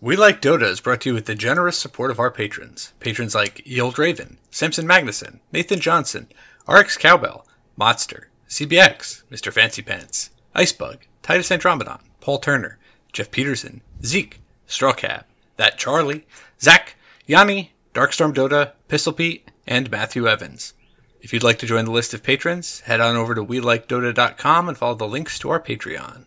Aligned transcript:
We 0.00 0.14
Like 0.14 0.40
Dota 0.40 0.62
is 0.62 0.80
brought 0.80 1.00
to 1.00 1.08
you 1.08 1.14
with 1.14 1.26
the 1.26 1.34
generous 1.34 1.76
support 1.76 2.12
of 2.12 2.20
our 2.20 2.30
patrons. 2.30 2.92
Patrons 3.00 3.34
like 3.34 3.66
Yield 3.66 3.98
Raven, 3.98 4.38
Simpson 4.48 4.86
Magnuson, 4.86 5.40
Nathan 5.50 5.80
Johnson, 5.80 6.28
RX 6.68 6.96
Cowbell, 6.96 7.44
Monster, 7.76 8.28
CBX, 8.48 9.24
Mr. 9.28 9.52
Fancy 9.52 9.82
Pants, 9.82 10.30
Icebug, 10.54 10.98
Titus 11.22 11.48
Andromedon, 11.48 11.98
Paul 12.20 12.38
Turner, 12.38 12.78
Jeff 13.12 13.32
Peterson, 13.32 13.80
Zeke, 14.04 14.40
Strawcab, 14.68 15.24
That 15.56 15.78
Charlie, 15.78 16.28
Zach, 16.60 16.94
Yanni, 17.26 17.72
Darkstorm 17.92 18.32
Dota, 18.32 18.74
Pistol 18.86 19.12
Pete, 19.12 19.50
and 19.66 19.90
Matthew 19.90 20.28
Evans. 20.28 20.74
If 21.20 21.32
you'd 21.32 21.42
like 21.42 21.58
to 21.58 21.66
join 21.66 21.86
the 21.86 21.90
list 21.90 22.14
of 22.14 22.22
patrons, 22.22 22.80
head 22.82 23.00
on 23.00 23.16
over 23.16 23.34
to 23.34 23.44
WeLikeDota.com 23.44 24.68
and 24.68 24.78
follow 24.78 24.94
the 24.94 25.08
links 25.08 25.40
to 25.40 25.50
our 25.50 25.60
Patreon. 25.60 26.26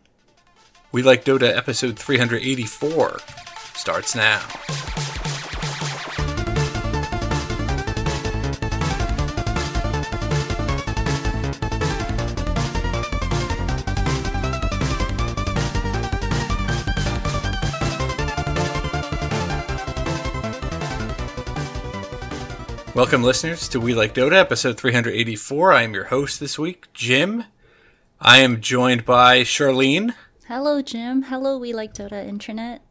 We 0.91 1.01
Like 1.01 1.23
Dota 1.23 1.55
episode 1.55 1.97
384 1.97 3.19
starts 3.81 4.15
now. 4.15 4.39
Welcome, 22.93 23.23
listeners, 23.23 23.67
to 23.69 23.79
We 23.79 23.95
Like 23.95 24.13
Dota, 24.13 24.33
episode 24.33 24.77
384. 24.77 25.73
I 25.73 25.81
am 25.81 25.95
your 25.95 26.03
host 26.03 26.39
this 26.39 26.59
week, 26.59 26.93
Jim. 26.93 27.45
I 28.19 28.37
am 28.37 28.61
joined 28.61 29.05
by 29.05 29.41
Charlene. 29.41 30.13
Hello, 30.47 30.83
Jim. 30.83 31.23
Hello, 31.23 31.57
We 31.57 31.73
Like 31.73 31.95
Dota 31.95 32.23
Internet. 32.23 32.83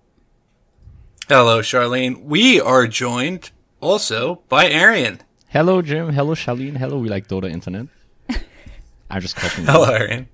Hello, 1.30 1.60
Charlene. 1.60 2.24
We 2.24 2.60
are 2.60 2.88
joined 2.88 3.50
also 3.80 4.42
by 4.48 4.68
Arian. 4.68 5.20
Hello, 5.48 5.80
Jim. 5.80 6.12
Hello, 6.12 6.34
Charlene. 6.34 6.76
Hello, 6.76 6.98
we 6.98 7.08
like 7.08 7.28
Dota 7.28 7.48
Internet. 7.48 7.86
I'm 9.10 9.20
just 9.20 9.36
copying. 9.36 9.66
Hello, 9.68 9.84
Arian. 9.92 10.28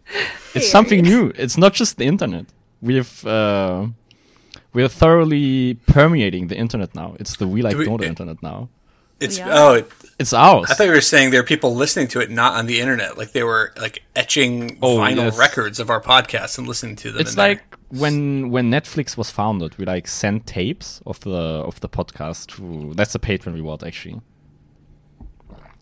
It's 0.55 0.71
something 0.71 1.03
new. 1.03 1.33
It's 1.37 1.59
not 1.59 1.75
just 1.75 1.99
the 1.99 2.05
internet. 2.07 2.47
We've 2.81 3.27
uh, 3.27 3.89
we're 4.73 4.89
thoroughly 4.89 5.75
permeating 5.87 6.47
the 6.49 6.57
internet 6.57 6.95
now. 6.95 7.15
It's 7.21 7.37
the 7.37 7.47
we 7.47 7.61
like 7.61 7.73
Do 7.73 7.79
we- 7.81 7.87
Dota 7.89 8.03
it- 8.05 8.09
internet 8.09 8.43
now. 8.43 8.71
It's 9.21 9.37
We 9.39 9.43
are. 9.45 9.53
oh, 9.53 9.73
it, 9.75 9.91
It's 10.19 10.33
ours. 10.33 10.71
I 10.71 10.75
thought 10.75 10.85
you 10.87 10.93
were 10.93 11.01
saying 11.03 11.31
there 11.31 11.41
are 11.41 11.45
people 11.45 11.75
listening 11.75 12.09
to 12.09 12.21
it 12.21 12.31
not 12.31 12.55
on 12.55 12.67
the 12.67 12.81
internet, 12.81 13.19
like 13.19 13.33
they 13.33 13.43
were 13.43 13.73
like 13.79 14.03
etching 14.15 14.79
Oh, 14.81 14.97
vinyl 14.99 15.17
yes. 15.27 15.39
records 15.39 15.79
of 15.79 15.91
our 15.91 16.01
podcast 16.01 16.57
and 16.59 16.67
listening 16.67 16.97
to 16.97 17.13
them. 17.13 17.21
it's 17.21 17.33
in 17.33 17.37
there. 17.37 17.49
like 17.49 17.77
when 17.91 18.51
when 18.51 18.71
Netflix 18.71 19.17
was 19.19 19.31
founded, 19.31 19.77
we 19.79 19.85
like 19.85 20.09
sent 20.09 20.47
tapes 20.47 21.03
of 21.07 21.21
the 21.21 21.31
of 21.71 21.81
the 21.81 21.89
podcast 21.89 22.47
to. 22.57 22.95
That's 22.95 23.15
a 23.15 23.19
patron 23.19 23.55
reward, 23.55 23.85
actually. 23.85 24.21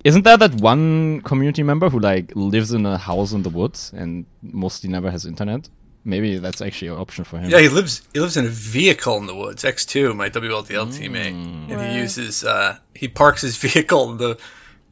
Isn't 0.02 0.22
there 0.24 0.36
that 0.36 0.54
one 0.60 1.22
community 1.22 1.62
member 1.62 1.88
who 1.88 1.98
like 1.98 2.32
lives 2.34 2.72
in 2.72 2.84
a 2.84 2.98
house 2.98 3.32
in 3.32 3.42
the 3.42 3.48
woods 3.50 3.92
and 3.96 4.26
mostly 4.42 4.90
never 4.90 5.10
has 5.10 5.24
internet? 5.24 5.70
Maybe 6.04 6.36
that's 6.38 6.60
actually 6.60 6.88
an 6.88 6.98
option 6.98 7.24
for 7.24 7.38
him. 7.38 7.48
yeah, 7.50 7.60
he 7.60 7.68
lives 7.68 8.02
he 8.12 8.20
lives 8.20 8.36
in 8.36 8.44
a 8.44 8.48
vehicle 8.50 9.16
in 9.16 9.26
the 9.26 9.34
woods. 9.34 9.64
X 9.64 9.86
two, 9.86 10.12
my 10.14 10.28
WLTL 10.28 10.86
Mm. 10.86 10.92
teammate, 10.92 11.70
and 11.72 11.80
he 11.80 11.96
uses 11.98 12.44
uh, 12.44 12.76
he 12.94 13.08
parks 13.08 13.40
his 13.42 13.56
vehicle 13.66 14.10
in 14.12 14.18
the 14.18 14.38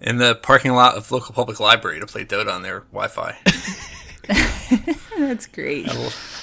in 0.00 0.16
the 0.16 0.34
parking 0.36 0.72
lot 0.72 0.96
of 0.96 1.10
local 1.12 1.34
public 1.34 1.60
library 1.60 2.00
to 2.00 2.06
play 2.06 2.24
Dota 2.24 2.52
on 2.52 2.62
their 2.62 2.80
Wi-Fi. 2.92 3.36
That's 5.18 5.46
great. 5.46 5.86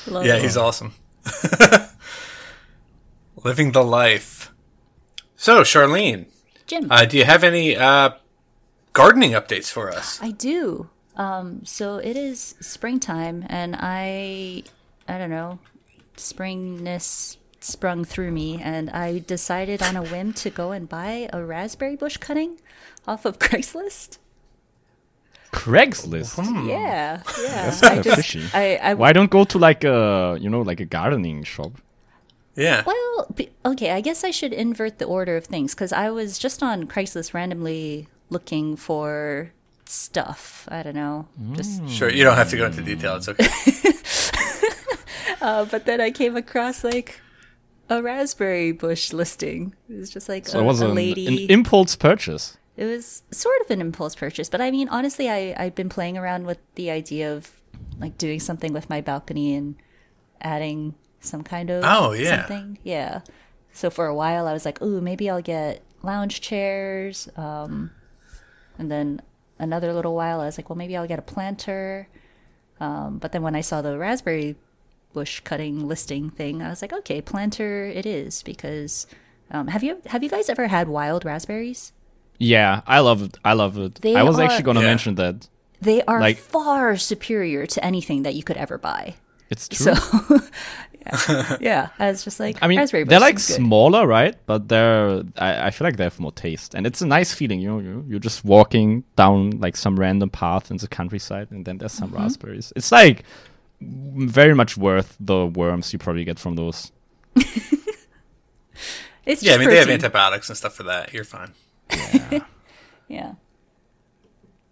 Love 0.08 0.26
Yeah, 0.26 0.36
it. 0.36 0.44
he's 0.44 0.56
awesome. 0.58 0.94
Living 3.44 3.72
the 3.72 3.84
life. 3.84 4.52
So, 5.36 5.62
Charlene, 5.62 6.26
Jim. 6.68 6.88
uh, 6.92 7.06
do 7.06 7.18
you 7.18 7.24
have 7.26 7.44
any 7.44 7.76
uh, 7.78 8.12
gardening 8.94 9.32
updates 9.32 9.72
for 9.72 9.90
us? 9.90 10.20
I 10.22 10.32
do. 10.32 10.90
Um, 11.20 11.66
so 11.66 11.98
it 11.98 12.16
is 12.16 12.56
springtime, 12.62 13.46
and 13.50 13.76
I, 13.78 14.64
I 15.06 15.18
don't 15.18 15.30
know, 15.30 15.60
springness 16.16 17.38
sprung 17.60 18.06
through 18.06 18.32
me, 18.32 18.62
and 18.62 18.90
I 18.90 19.20
decided 19.20 19.84
on 19.84 19.98
a 19.98 20.02
whim 20.02 20.32
to 20.36 20.50
go 20.50 20.72
and 20.72 20.88
buy 20.88 21.30
a 21.34 21.44
raspberry 21.44 21.98
bush 21.98 22.16
cutting 22.16 22.62
off 23.06 23.26
of 23.26 23.38
Craigslist. 23.46 24.18
Craigslist. 25.52 26.38
Yeah, 26.66 27.22
yeah. 27.42 27.66
That's 27.66 27.84
I 27.84 27.88
kind 27.90 28.00
of 28.00 28.06
just, 28.06 28.16
fishy. 28.16 28.46
I, 28.54 28.78
I 28.78 28.94
Why 28.94 29.12
don't 29.12 29.30
go 29.30 29.44
to 29.44 29.58
like 29.58 29.84
a 29.84 30.38
you 30.40 30.50
know 30.50 30.62
like 30.62 30.80
a 30.80 30.86
gardening 30.86 31.44
shop? 31.44 31.74
Yeah. 32.56 32.84
Well, 32.86 33.36
okay, 33.66 33.92
I 33.92 34.00
guess 34.00 34.24
I 34.24 34.32
should 34.32 34.54
invert 34.54 35.00
the 35.00 35.06
order 35.06 35.36
of 35.36 35.46
things 35.46 35.74
because 35.74 35.92
I 35.92 36.12
was 36.12 36.40
just 36.40 36.64
on 36.64 36.88
Craigslist 36.88 37.34
randomly 37.34 38.08
looking 38.30 38.76
for 38.78 39.52
stuff. 39.90 40.68
I 40.72 40.84
don't 40.84 40.96
know, 40.96 41.28
just 41.54 41.88
Sure, 41.90 42.10
you 42.12 42.24
don't 42.24 42.36
have 42.36 42.50
to 42.52 42.58
go 42.58 42.66
into 42.68 42.82
detail. 42.82 43.16
It's 43.18 43.28
okay. 43.30 43.48
uh, 45.42 45.66
but 45.66 45.86
then 45.86 46.02
I 46.02 46.12
came 46.12 46.36
across 46.36 46.84
like 46.84 47.20
a 47.90 48.02
raspberry 48.02 48.72
bush 48.72 49.14
listing. 49.14 49.74
It 49.90 49.98
was 49.98 50.10
just 50.10 50.30
like 50.30 50.48
So 50.48 50.60
a, 50.60 50.64
it 50.64 50.66
was 50.66 50.82
a 50.82 50.88
an, 50.90 50.96
lady. 50.96 51.28
an 51.46 51.52
impulse 51.52 51.96
purchase. 51.96 52.58
it 52.78 52.86
was 52.86 53.24
sort 53.32 53.60
of 53.62 53.72
an 53.72 53.82
impulse 53.82 54.16
purchase, 54.16 54.50
but 54.50 54.62
I 54.62 54.72
mean, 54.72 54.90
honestly, 54.90 55.30
I 55.30 55.56
I've 55.58 55.76
been 55.76 55.90
playing 55.90 56.18
around 56.18 56.46
with 56.46 56.60
the 56.76 56.92
idea 56.92 57.34
of 57.34 57.50
like 58.00 58.18
doing 58.18 58.40
something 58.40 58.74
with 58.74 58.90
my 58.90 59.02
balcony 59.02 59.56
and 59.56 59.76
adding 60.42 60.96
some 61.20 61.44
kind 61.44 61.70
of 61.70 61.84
Oh, 61.86 62.12
yeah. 62.14 62.46
something. 62.48 62.78
Yeah. 62.84 63.22
So 63.74 63.90
for 63.90 64.06
a 64.08 64.16
while, 64.16 64.48
I 64.48 64.54
was 64.54 64.66
like, 64.66 64.82
"Ooh, 64.82 65.02
maybe 65.02 65.30
I'll 65.30 65.42
get 65.42 65.84
lounge 66.04 66.42
chairs." 66.42 67.28
Um, 67.36 67.92
and 68.78 68.90
then 68.92 69.22
another 69.60 69.94
little 69.94 70.16
while, 70.16 70.40
I 70.42 70.46
was 70.46 70.58
like, 70.58 70.70
"Well, 70.70 70.78
maybe 70.78 70.96
I'll 70.98 71.08
get 71.08 71.20
a 71.20 71.24
planter." 71.24 72.08
Um, 72.80 73.18
but 73.20 73.32
then 73.34 73.42
when 73.42 73.56
I 73.56 73.62
saw 73.62 73.82
the 73.82 73.98
raspberry 73.98 74.56
bush 75.14 75.42
cutting 75.42 75.88
listing 75.88 76.30
thing, 76.30 76.62
I 76.62 76.70
was 76.70 76.82
like, 76.82 76.94
"Okay, 76.94 77.22
planter 77.22 77.86
it 77.86 78.06
is." 78.06 78.42
Because 78.44 79.06
um, 79.52 79.68
have 79.68 79.84
you 79.84 80.02
have 80.08 80.24
you 80.24 80.30
guys 80.30 80.50
ever 80.50 80.68
had 80.68 80.88
wild 80.88 81.26
raspberries? 81.26 81.92
Yeah, 82.38 82.82
I 82.88 83.00
love 83.02 83.22
it. 83.22 83.38
I 83.44 83.54
love 83.54 83.78
it. 83.78 83.96
They 83.96 84.16
I 84.16 84.24
was 84.24 84.40
are- 84.40 84.44
actually 84.44 84.64
gonna 84.64 84.80
Yeah. 84.82 84.88
mention 84.88 85.16
that. 85.16 85.48
They 85.82 86.02
are 86.04 86.20
Like- 86.22 86.38
far 86.38 86.98
superior 86.98 87.66
to 87.66 87.84
anything 87.84 88.24
that 88.24 88.36
you 88.36 88.44
could 88.44 88.58
ever 88.58 88.78
buy. 88.78 89.16
It's 89.50 89.68
true. 89.68 89.96
So, 89.96 90.40
yeah, 91.06 91.58
yeah, 91.62 91.90
I 91.98 92.10
was 92.10 92.24
just 92.24 92.40
like, 92.40 92.58
I 92.62 92.68
mean, 92.68 92.78
raspberry 92.80 93.04
they're 93.06 93.20
like 93.20 93.40
smaller, 93.40 94.06
right? 94.06 94.36
But 94.46 94.68
they're. 94.68 95.24
I, 95.38 95.68
I 95.68 95.72
feel 95.72 95.86
like 95.88 95.98
they 95.98 96.04
have 96.04 96.20
more 96.20 96.32
taste, 96.32 96.76
and 96.76 96.86
it's 96.86 97.02
a 97.02 97.08
nice 97.08 97.34
feeling. 97.34 97.60
You 97.62 97.70
know, 97.70 97.80
you 97.80 98.06
you're 98.08 98.20
just 98.20 98.44
walking 98.44 99.04
down 99.16 99.52
like 99.60 99.78
some 99.78 100.00
random 100.00 100.30
path 100.30 100.70
in 100.72 100.78
the 100.78 100.88
countryside, 100.88 101.52
and 101.52 101.66
then 101.66 101.78
there's 101.78 101.94
some 101.94 102.10
Mm-hmm. 102.10 102.22
raspberries. 102.24 102.74
It's 102.76 102.92
like 102.92 103.24
very 103.82 104.54
much 104.54 104.76
worth 104.78 105.16
the 105.20 105.46
worms 105.46 105.94
you 105.94 106.00
probably 106.00 106.26
get 106.26 106.38
from 106.40 106.56
those. 106.56 106.92
It's 109.26 109.44
Yeah, 109.44 109.52
I 109.52 109.56
just 109.56 109.60
mean 109.60 109.70
they 109.70 109.78
have 109.78 109.90
antibiotics 109.90 110.50
and 110.50 110.58
stuff 110.58 110.74
for 110.74 110.84
that. 110.84 111.14
You're 111.14 111.24
fine. 111.24 111.54
Yeah. 111.92 112.40
yeah. 113.08 113.34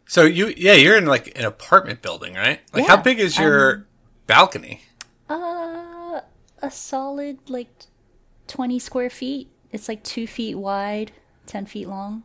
So 0.07 0.23
you, 0.23 0.53
yeah, 0.57 0.73
you're 0.73 0.97
in 0.97 1.05
like 1.05 1.37
an 1.37 1.45
apartment 1.45 2.01
building, 2.01 2.33
right? 2.33 2.59
Like, 2.73 2.87
how 2.87 2.97
big 2.97 3.19
is 3.19 3.37
your 3.37 3.85
balcony? 4.25 4.81
Uh, 5.29 5.56
a 6.67 6.71
solid 6.71 7.39
like 7.49 7.69
twenty 8.47 8.79
square 8.79 9.09
feet. 9.09 9.49
It's 9.71 9.87
like 9.87 10.03
two 10.03 10.27
feet 10.27 10.55
wide, 10.55 11.11
ten 11.45 11.65
feet 11.65 11.87
long. 11.87 12.23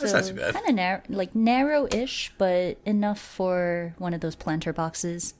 That's 0.00 0.12
not 0.12 0.24
too 0.24 0.34
bad. 0.34 0.54
Kind 0.54 0.68
of 0.68 0.74
narrow, 0.74 1.02
like 1.08 1.34
narrow-ish, 1.34 2.32
but 2.38 2.78
enough 2.84 3.20
for 3.20 3.94
one 3.98 4.14
of 4.14 4.20
those 4.20 4.34
planter 4.34 4.72
boxes. 4.72 5.34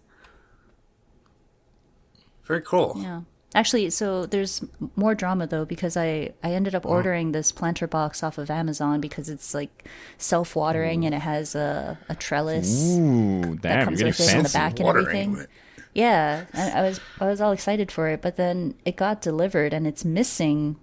Very 2.45 2.61
cool. 2.61 2.95
Yeah. 2.99 3.23
Actually, 3.57 3.89
so 3.91 4.27
there's 4.27 4.65
more 4.97 5.15
drama 5.15 5.47
though 5.47 5.65
because 5.65 5.97
I 5.97 6.33
I 6.43 6.53
ended 6.53 6.75
up 6.75 6.85
ordering 6.85 7.33
this 7.33 7.53
planter 7.53 7.87
box 7.87 8.23
off 8.23 8.37
of 8.37 8.51
Amazon 8.51 9.01
because 9.01 9.29
it's 9.29 9.55
like 9.55 9.89
self-watering 10.19 11.05
and 11.05 11.15
it 11.15 11.21
has 11.21 11.55
a 11.55 11.97
a 12.09 12.17
trellis. 12.17 12.97
Ooh, 12.97 13.57
damn! 13.57 13.79
You're 13.79 13.85
comes 13.85 14.03
with 14.03 14.21
it 14.21 14.35
in 14.35 14.43
the 14.43 14.49
back 14.49 14.81
and 14.81 14.87
Watering 14.87 15.07
everything. 15.07 15.47
It. 15.95 16.01
Yeah, 16.01 16.45
and 16.53 16.75
I 16.79 16.83
was 16.83 17.01
I 17.21 17.27
was 17.27 17.41
all 17.41 17.53
excited 17.53 17.93
for 17.93 18.09
it, 18.09 18.21
but 18.23 18.37
then 18.37 18.75
it 18.85 18.97
got 18.97 19.21
delivered 19.23 19.73
and 19.73 19.87
it's 19.87 20.05
missing 20.05 20.77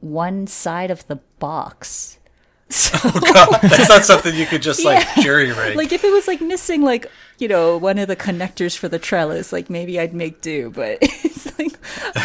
one 0.00 0.46
side 0.46 0.90
of 0.90 1.06
the 1.08 1.16
box. 1.38 2.18
So, 2.72 2.96
oh, 3.04 3.20
God, 3.34 3.60
that's 3.64 3.90
not 3.90 4.02
something 4.06 4.34
you 4.34 4.46
could 4.46 4.62
just 4.62 4.82
like 4.82 5.04
Yeah. 5.18 5.22
jury 5.22 5.52
rig. 5.52 5.76
like 5.76 5.92
if 5.92 6.04
it 6.04 6.10
was 6.10 6.26
like 6.26 6.40
missing 6.40 6.80
like 6.80 7.06
you 7.38 7.46
know 7.46 7.76
one 7.76 7.98
of 7.98 8.08
the 8.08 8.16
connectors 8.16 8.74
for 8.74 8.88
the 8.88 8.98
trellis, 8.98 9.52
like 9.52 9.68
maybe 9.68 10.00
I'd 10.00 10.14
make 10.14 10.40
do, 10.40 10.70
but 10.70 10.96
it's 11.02 11.58
like 11.58 11.74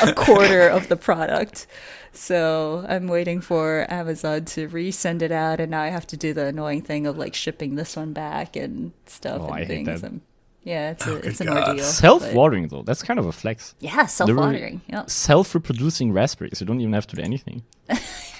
a 0.02 0.14
quarter 0.14 0.70
of 0.70 0.88
the 0.88 0.96
product. 0.96 1.68
So 2.14 2.86
I'm 2.88 3.08
waiting 3.10 3.42
for 3.42 3.86
Amazon 3.90 4.46
to 4.46 4.70
resend 4.70 5.22
it 5.22 5.34
out, 5.34 5.60
and 5.60 5.70
now 5.72 5.82
I 5.82 5.90
have 5.90 6.08
to 6.08 6.16
do 6.18 6.34
the 6.34 6.46
annoying 6.46 6.82
thing 6.82 7.08
of 7.08 7.18
like 7.18 7.36
shipping 7.36 7.76
this 7.76 7.98
one 7.98 8.14
back 8.14 8.56
and 8.56 8.94
stuff 9.06 9.42
Oh, 9.42 9.46
and 9.48 9.54
I 9.54 9.60
hate 9.66 9.68
things. 9.86 10.00
that. 10.02 10.10
And 10.10 10.22
Yeah, 10.68 10.92
it's 10.92 11.08
a, 11.08 11.12
Oh, 11.14 11.16
it's 11.24 11.40
an 11.40 11.48
God. 11.48 11.68
ordeal. 11.70 11.84
Self-watering 11.86 12.68
though, 12.68 12.82
that's 12.84 13.02
kind 13.02 13.20
of 13.20 13.26
a 13.26 13.32
flex. 13.32 13.74
Yeah, 13.80 14.06
self-watering. 14.06 14.82
Yep. 14.90 15.10
Self-reproducing 15.10 16.12
raspberries. 16.12 16.60
You 16.60 16.68
don't 16.68 16.82
even 16.82 16.92
have 16.94 17.08
to 17.08 17.16
do 17.16 17.22
anything. 17.22 17.64
I 17.90 18.00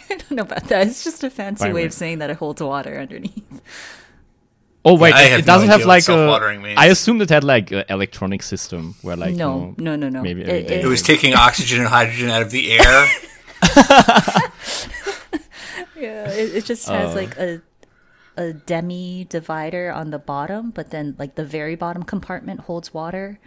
don't 0.10 0.32
know 0.32 0.44
about 0.44 0.66
that. 0.66 0.88
It's 0.88 1.04
just 1.06 1.24
a 1.24 1.30
fancy 1.30 1.64
Fine, 1.64 1.74
way 1.74 1.82
wait. 1.84 1.86
of 1.88 1.94
saying 1.94 2.20
that 2.20 2.30
it 2.30 2.36
holds 2.38 2.62
water 2.62 3.00
underneath. 3.00 3.62
Oh 4.84 4.96
wait, 4.96 5.14
I 5.14 5.24
it, 5.24 5.32
it 5.32 5.38
no 5.48 5.54
doesn't 5.54 5.70
have 5.70 5.86
like 5.86 6.00
a. 6.00 6.12
self-watering 6.12 6.62
means. 6.62 6.78
I 6.78 6.88
assumed 6.88 7.22
it 7.22 7.30
had 7.30 7.44
like 7.46 7.72
an 7.72 7.84
electronic 7.90 8.44
system 8.44 8.96
where 9.04 9.16
like 9.16 9.32
you 9.32 9.38
no, 9.38 9.60
know, 9.60 9.76
no, 9.78 9.96
no, 9.96 10.10
no. 10.10 10.22
maybe 10.22 10.42
It- 10.42 10.50
every 10.50 10.64
day. 10.64 10.82
It 10.82 10.86
was 10.88 11.02
taking 11.02 11.34
oxygen 11.34 11.80
and 11.80 11.88
hydrogen 11.88 12.30
out 12.30 12.42
of 12.42 12.52
the 12.52 12.72
air. 12.80 13.08
Yeah, 16.00 16.30
it, 16.30 16.56
it 16.58 16.66
just 16.66 16.88
has 16.90 17.12
Oh. 17.12 17.16
like 17.16 17.36
a 17.38 17.60
a 18.38 18.54
demi 18.54 19.26
divider 19.30 19.92
on 19.92 20.12
the 20.12 20.20
bottom, 20.20 20.72
but 20.72 20.92
then 20.92 21.16
like 21.18 21.36
the 21.36 21.44
very 21.44 21.76
bottom 21.76 22.04
compartment 22.04 22.62
holds 22.62 22.94
water, 22.94 23.40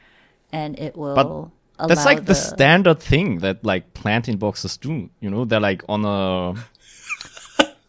and 0.52 0.78
it 0.78 0.96
will. 0.96 1.14
allow 1.14 1.52
That's 1.88 2.04
like 2.04 2.20
the, 2.20 2.24
the 2.26 2.34
standard 2.34 3.00
thing 3.00 3.38
that 3.38 3.64
like 3.64 3.94
planting 3.94 4.36
boxes 4.36 4.76
do. 4.76 5.08
You 5.20 5.30
know, 5.30 5.44
they're 5.44 5.60
like 5.60 5.82
on 5.88 6.04
a 6.04 6.54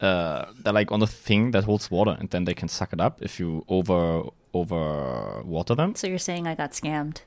uh, 0.00 0.46
they're 0.62 0.72
like 0.72 0.90
on 0.92 1.02
a 1.02 1.06
thing 1.06 1.50
that 1.50 1.64
holds 1.64 1.90
water, 1.90 2.16
and 2.18 2.30
then 2.30 2.44
they 2.44 2.54
can 2.54 2.68
suck 2.68 2.92
it 2.92 3.00
up 3.00 3.20
if 3.20 3.38
you 3.38 3.64
over 3.68 4.22
over 4.54 5.42
water 5.44 5.74
them. 5.74 5.94
So 5.94 6.06
you're 6.06 6.18
saying 6.18 6.46
I 6.46 6.54
got 6.54 6.72
scammed? 6.72 7.22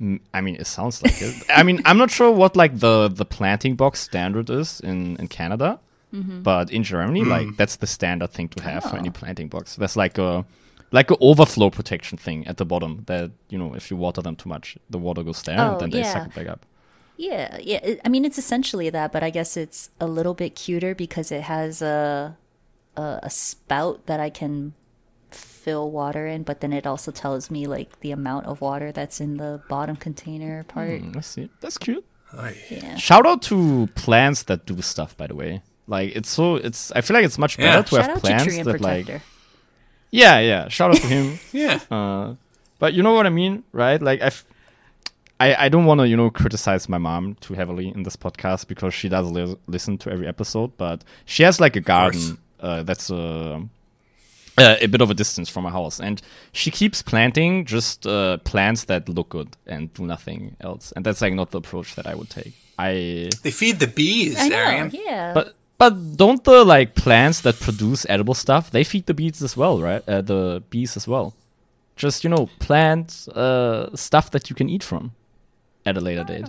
Mm, 0.00 0.20
I 0.32 0.40
mean, 0.40 0.56
it 0.56 0.66
sounds 0.66 1.02
like 1.02 1.20
it. 1.20 1.44
I 1.48 1.62
mean, 1.62 1.82
I'm 1.84 1.98
not 1.98 2.10
sure 2.10 2.30
what 2.30 2.56
like 2.56 2.78
the 2.78 3.08
the 3.08 3.24
planting 3.24 3.74
box 3.74 4.00
standard 4.00 4.50
is 4.50 4.80
in 4.80 5.16
in 5.16 5.28
Canada, 5.28 5.80
Mm-hmm. 6.12 6.42
but 6.42 6.70
in 6.70 6.82
Germany, 6.84 7.22
like 7.24 7.56
that's 7.56 7.76
the 7.76 7.86
standard 7.86 8.30
thing 8.30 8.48
to 8.48 8.62
have 8.62 8.82
for 8.84 8.96
Oh. 8.96 8.98
any 8.98 9.10
planting 9.10 9.48
box. 9.48 9.76
There's 9.76 9.96
like 9.96 10.16
a 10.18 10.44
like 10.90 11.10
a 11.10 11.16
overflow 11.20 11.68
protection 11.70 12.16
thing 12.16 12.46
at 12.46 12.56
the 12.56 12.64
bottom 12.64 13.02
that 13.06 13.30
you 13.50 13.58
know 13.58 13.74
if 13.74 13.90
you 13.90 13.96
water 13.98 14.22
them 14.22 14.34
too 14.36 14.48
much, 14.48 14.78
the 14.88 14.98
water 14.98 15.22
goes 15.22 15.42
there 15.42 15.60
Oh, 15.60 15.72
and 15.72 15.80
then 15.80 15.90
they 15.90 16.00
yeah. 16.00 16.12
suck 16.14 16.26
it 16.28 16.34
back 16.34 16.48
up. 16.48 16.64
Yeah, 17.18 17.58
yeah. 17.60 17.80
It, 17.82 18.00
I 18.04 18.08
mean, 18.08 18.24
it's 18.24 18.38
essentially 18.38 18.88
that, 18.90 19.12
but 19.12 19.22
I 19.22 19.30
guess 19.30 19.56
it's 19.56 19.90
a 20.00 20.06
little 20.06 20.34
bit 20.34 20.54
cuter 20.54 20.94
because 20.94 21.30
it 21.30 21.42
has 21.42 21.82
a 21.82 22.36
a, 22.96 23.20
a 23.24 23.30
spout 23.30 24.06
that 24.06 24.18
I 24.20 24.30
can 24.30 24.72
fill 25.30 25.90
water 25.90 26.26
in, 26.26 26.42
but 26.42 26.60
then 26.60 26.72
it 26.72 26.86
also 26.86 27.10
tells 27.10 27.50
me 27.50 27.66
like 27.66 28.00
the 28.00 28.12
amount 28.12 28.46
of 28.46 28.60
water 28.62 28.92
that's 28.92 29.20
in 29.20 29.36
the 29.36 29.60
bottom 29.68 29.96
container 29.96 30.64
part. 30.64 31.02
Mm, 31.02 31.14
Let's 31.14 31.28
see. 31.28 31.50
That's 31.60 31.76
cute. 31.76 32.04
Oy. 32.38 32.56
Yeah. 32.70 32.96
Shout 32.96 33.26
out 33.26 33.42
to 33.42 33.88
plants 33.94 34.42
that 34.44 34.64
do 34.66 34.80
stuff. 34.82 35.16
By 35.16 35.26
the 35.26 35.34
way, 35.34 35.62
like 35.88 36.14
it's 36.14 36.28
so 36.30 36.54
it's. 36.56 36.92
I 36.92 37.00
feel 37.00 37.14
like 37.16 37.24
it's 37.24 37.38
much 37.38 37.56
better 37.56 37.78
Yeah. 37.78 37.82
to 37.82 37.88
Shout 37.90 38.00
have 38.02 38.10
out 38.10 38.14
to 38.16 38.20
plants 38.20 38.44
Tree 38.44 38.62
that 38.62 38.80
like. 38.80 39.22
Yeah, 40.10 40.38
yeah. 40.38 40.68
Shout 40.68 40.90
out 40.92 40.96
to 41.00 41.06
him. 41.06 41.38
Yeah. 41.52 41.80
Uh, 41.90 42.34
but 42.78 42.94
you 42.94 43.02
know 43.02 43.14
what 43.14 43.26
I 43.26 43.30
mean, 43.30 43.64
right? 43.72 44.00
Like 44.00 44.22
I've, 44.22 44.44
I 45.40 45.66
I 45.66 45.68
don't 45.68 45.84
want 45.86 46.00
to 46.00 46.06
you 46.08 46.16
know 46.16 46.30
criticize 46.30 46.88
my 46.88 46.98
mom 46.98 47.34
too 47.40 47.54
heavily 47.54 47.88
in 47.88 48.04
this 48.04 48.16
podcast 48.16 48.68
because 48.68 48.94
she 48.94 49.08
does 49.08 49.26
li- 49.30 49.56
listen 49.66 49.98
to 49.98 50.10
every 50.10 50.26
episode, 50.28 50.76
but 50.76 51.02
she 51.24 51.42
has 51.42 51.58
like 51.60 51.74
a 51.76 51.80
garden 51.80 52.38
uh, 52.60 52.82
that's 52.84 53.10
a. 53.10 53.66
Uh, 54.60 54.74
a 54.80 54.86
bit 54.88 55.00
of 55.00 55.08
a 55.08 55.14
distance 55.14 55.48
from 55.48 55.62
my 55.62 55.70
house, 55.70 56.00
and 56.00 56.20
she 56.50 56.68
keeps 56.72 57.00
planting 57.00 57.64
just 57.64 58.04
uh, 58.08 58.38
plants 58.38 58.86
that 58.86 59.08
look 59.08 59.28
good 59.28 59.56
and 59.68 59.94
do 59.94 60.04
nothing 60.04 60.56
else, 60.60 60.92
and 60.96 61.04
that's 61.06 61.20
like 61.22 61.32
not 61.32 61.52
the 61.52 61.58
approach 61.58 61.94
that 61.94 62.08
I 62.08 62.16
would 62.16 62.28
take. 62.28 62.54
I 62.76 63.30
They 63.44 63.52
feed 63.52 63.78
the 63.78 63.86
bees, 63.86 64.34
I 64.36 64.48
know. 64.48 64.56
Arian. 64.56 64.90
Yeah. 64.92 65.32
but 65.32 65.54
but 65.78 66.16
don't 66.16 66.42
the 66.44 66.64
like 66.64 66.94
plants 66.94 67.40
that 67.42 67.58
produce 67.60 68.04
edible 68.08 68.34
stuff 68.34 68.70
they 68.70 68.84
feed 68.84 69.06
the 69.06 69.14
bees 69.14 69.42
as 69.42 69.56
well, 69.56 69.80
right? 69.80 70.02
Uh, 70.08 70.20
the 70.20 70.62
bees 70.70 70.96
as 70.96 71.08
well. 71.08 71.34
Just 71.96 72.22
you 72.24 72.30
know, 72.30 72.48
plant 72.58 73.28
uh, 73.34 73.94
stuff 73.96 74.30
that 74.32 74.50
you 74.50 74.56
can 74.56 74.68
eat 74.68 74.82
from 74.82 75.12
at 75.86 75.96
a 75.96 76.00
later 76.00 76.24
date. 76.24 76.46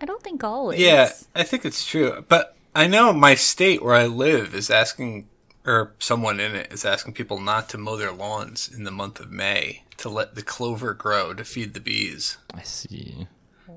I 0.00 0.06
don't 0.06 0.22
think 0.22 0.42
always. 0.42 0.80
Yeah, 0.80 1.10
I 1.34 1.42
think 1.42 1.64
it's 1.64 1.84
true. 1.84 2.24
But 2.28 2.56
I 2.74 2.86
know 2.86 3.12
my 3.12 3.34
state 3.34 3.82
where 3.82 3.94
I 3.94 4.06
live 4.06 4.54
is 4.54 4.70
asking, 4.70 5.28
or 5.66 5.92
someone 5.98 6.40
in 6.40 6.54
it 6.54 6.72
is 6.72 6.84
asking 6.84 7.14
people 7.14 7.40
not 7.40 7.68
to 7.70 7.78
mow 7.78 7.96
their 7.96 8.12
lawns 8.12 8.68
in 8.68 8.84
the 8.84 8.90
month 8.90 9.20
of 9.20 9.30
May 9.30 9.84
to 9.98 10.08
let 10.08 10.34
the 10.34 10.42
clover 10.42 10.94
grow 10.94 11.34
to 11.34 11.44
feed 11.44 11.74
the 11.74 11.80
bees. 11.80 12.38
I 12.54 12.62
see. 12.62 13.26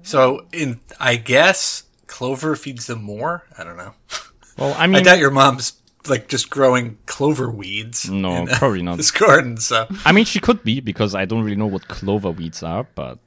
So, 0.02 0.46
in 0.52 0.80
I 1.00 1.18
guess 1.18 1.84
clover 2.08 2.56
feeds 2.56 2.88
them 2.88 3.04
more. 3.04 3.44
I 3.58 3.64
don't 3.64 3.78
know. 3.78 3.94
Well, 4.58 4.76
I 4.78 4.88
mean, 4.88 4.98
I 4.98 5.04
doubt 5.04 5.20
your 5.20 5.32
mom's 5.32 5.74
like 6.08 6.28
just 6.28 6.50
growing 6.50 6.98
clover 7.06 7.50
weeds. 7.50 8.10
No, 8.10 8.36
in, 8.36 8.50
uh, 8.50 8.58
probably 8.58 8.82
not. 8.82 8.98
This 8.98 9.12
garden. 9.12 9.58
So 9.58 9.88
I 10.06 10.12
mean, 10.12 10.26
she 10.26 10.40
could 10.40 10.64
be 10.64 10.80
because 10.80 11.16
I 11.16 11.26
don't 11.26 11.44
really 11.44 11.56
know 11.56 11.68
what 11.68 11.88
clover 11.88 12.32
weeds 12.32 12.64
are, 12.64 12.88
but 12.96 13.20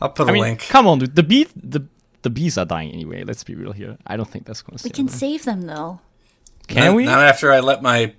I'll 0.00 0.10
put 0.10 0.26
a 0.26 0.30
I 0.30 0.32
mean, 0.32 0.42
link. 0.42 0.60
come 0.60 0.86
on, 0.86 0.98
dude. 0.98 1.16
The 1.16 1.22
bee, 1.22 1.46
the 1.54 1.86
the 2.22 2.30
bees 2.30 2.58
are 2.58 2.64
dying 2.64 2.92
anyway. 2.92 3.24
Let's 3.24 3.44
be 3.44 3.54
real 3.54 3.72
here. 3.72 3.98
I 4.06 4.16
don't 4.16 4.28
think 4.28 4.46
that's 4.46 4.62
gonna. 4.62 4.78
we 4.82 4.90
can 4.90 5.06
them. 5.06 5.14
save 5.14 5.44
them 5.44 5.62
though. 5.62 6.00
Can 6.68 6.86
not, 6.86 6.96
we? 6.96 7.04
Not 7.04 7.22
after 7.22 7.52
I 7.52 7.60
let 7.60 7.82
my 7.82 8.14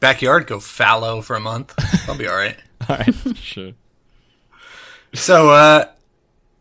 backyard 0.00 0.46
go 0.46 0.58
fallow 0.60 1.22
for 1.22 1.36
a 1.36 1.40
month. 1.40 1.72
I'll 2.08 2.18
be 2.18 2.26
all 2.26 2.36
right. 2.36 2.56
All 2.88 2.96
right, 2.96 3.14
sure. 3.36 3.72
So, 5.14 5.50
uh, 5.50 5.84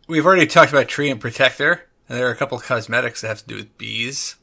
we've 0.08 0.24
already 0.24 0.46
talked 0.46 0.72
about 0.72 0.88
Treant 0.88 1.20
Protector, 1.20 1.82
and 2.12 2.20
there 2.20 2.28
are 2.28 2.32
a 2.32 2.36
couple 2.36 2.58
of 2.58 2.64
cosmetics 2.66 3.22
that 3.22 3.30
have 3.30 3.38
to 3.40 3.48
do 3.48 3.56
with 3.56 3.78
bees. 3.78 4.36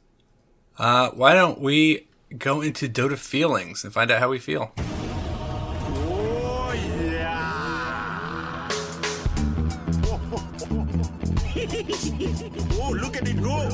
Uh, 0.78 1.10
why 1.10 1.34
don't 1.34 1.60
we 1.60 2.08
go 2.38 2.62
into 2.62 2.88
Dota 2.88 3.18
feelings 3.18 3.84
and 3.84 3.92
find 3.92 4.10
out 4.10 4.20
how 4.20 4.30
we 4.30 4.38
feel? 4.38 4.72
Oh 4.78 6.72
yeah! 6.74 8.68
oh, 12.80 12.96
look 12.98 13.18
at 13.18 13.28
it 13.28 13.36
go! 13.42 13.68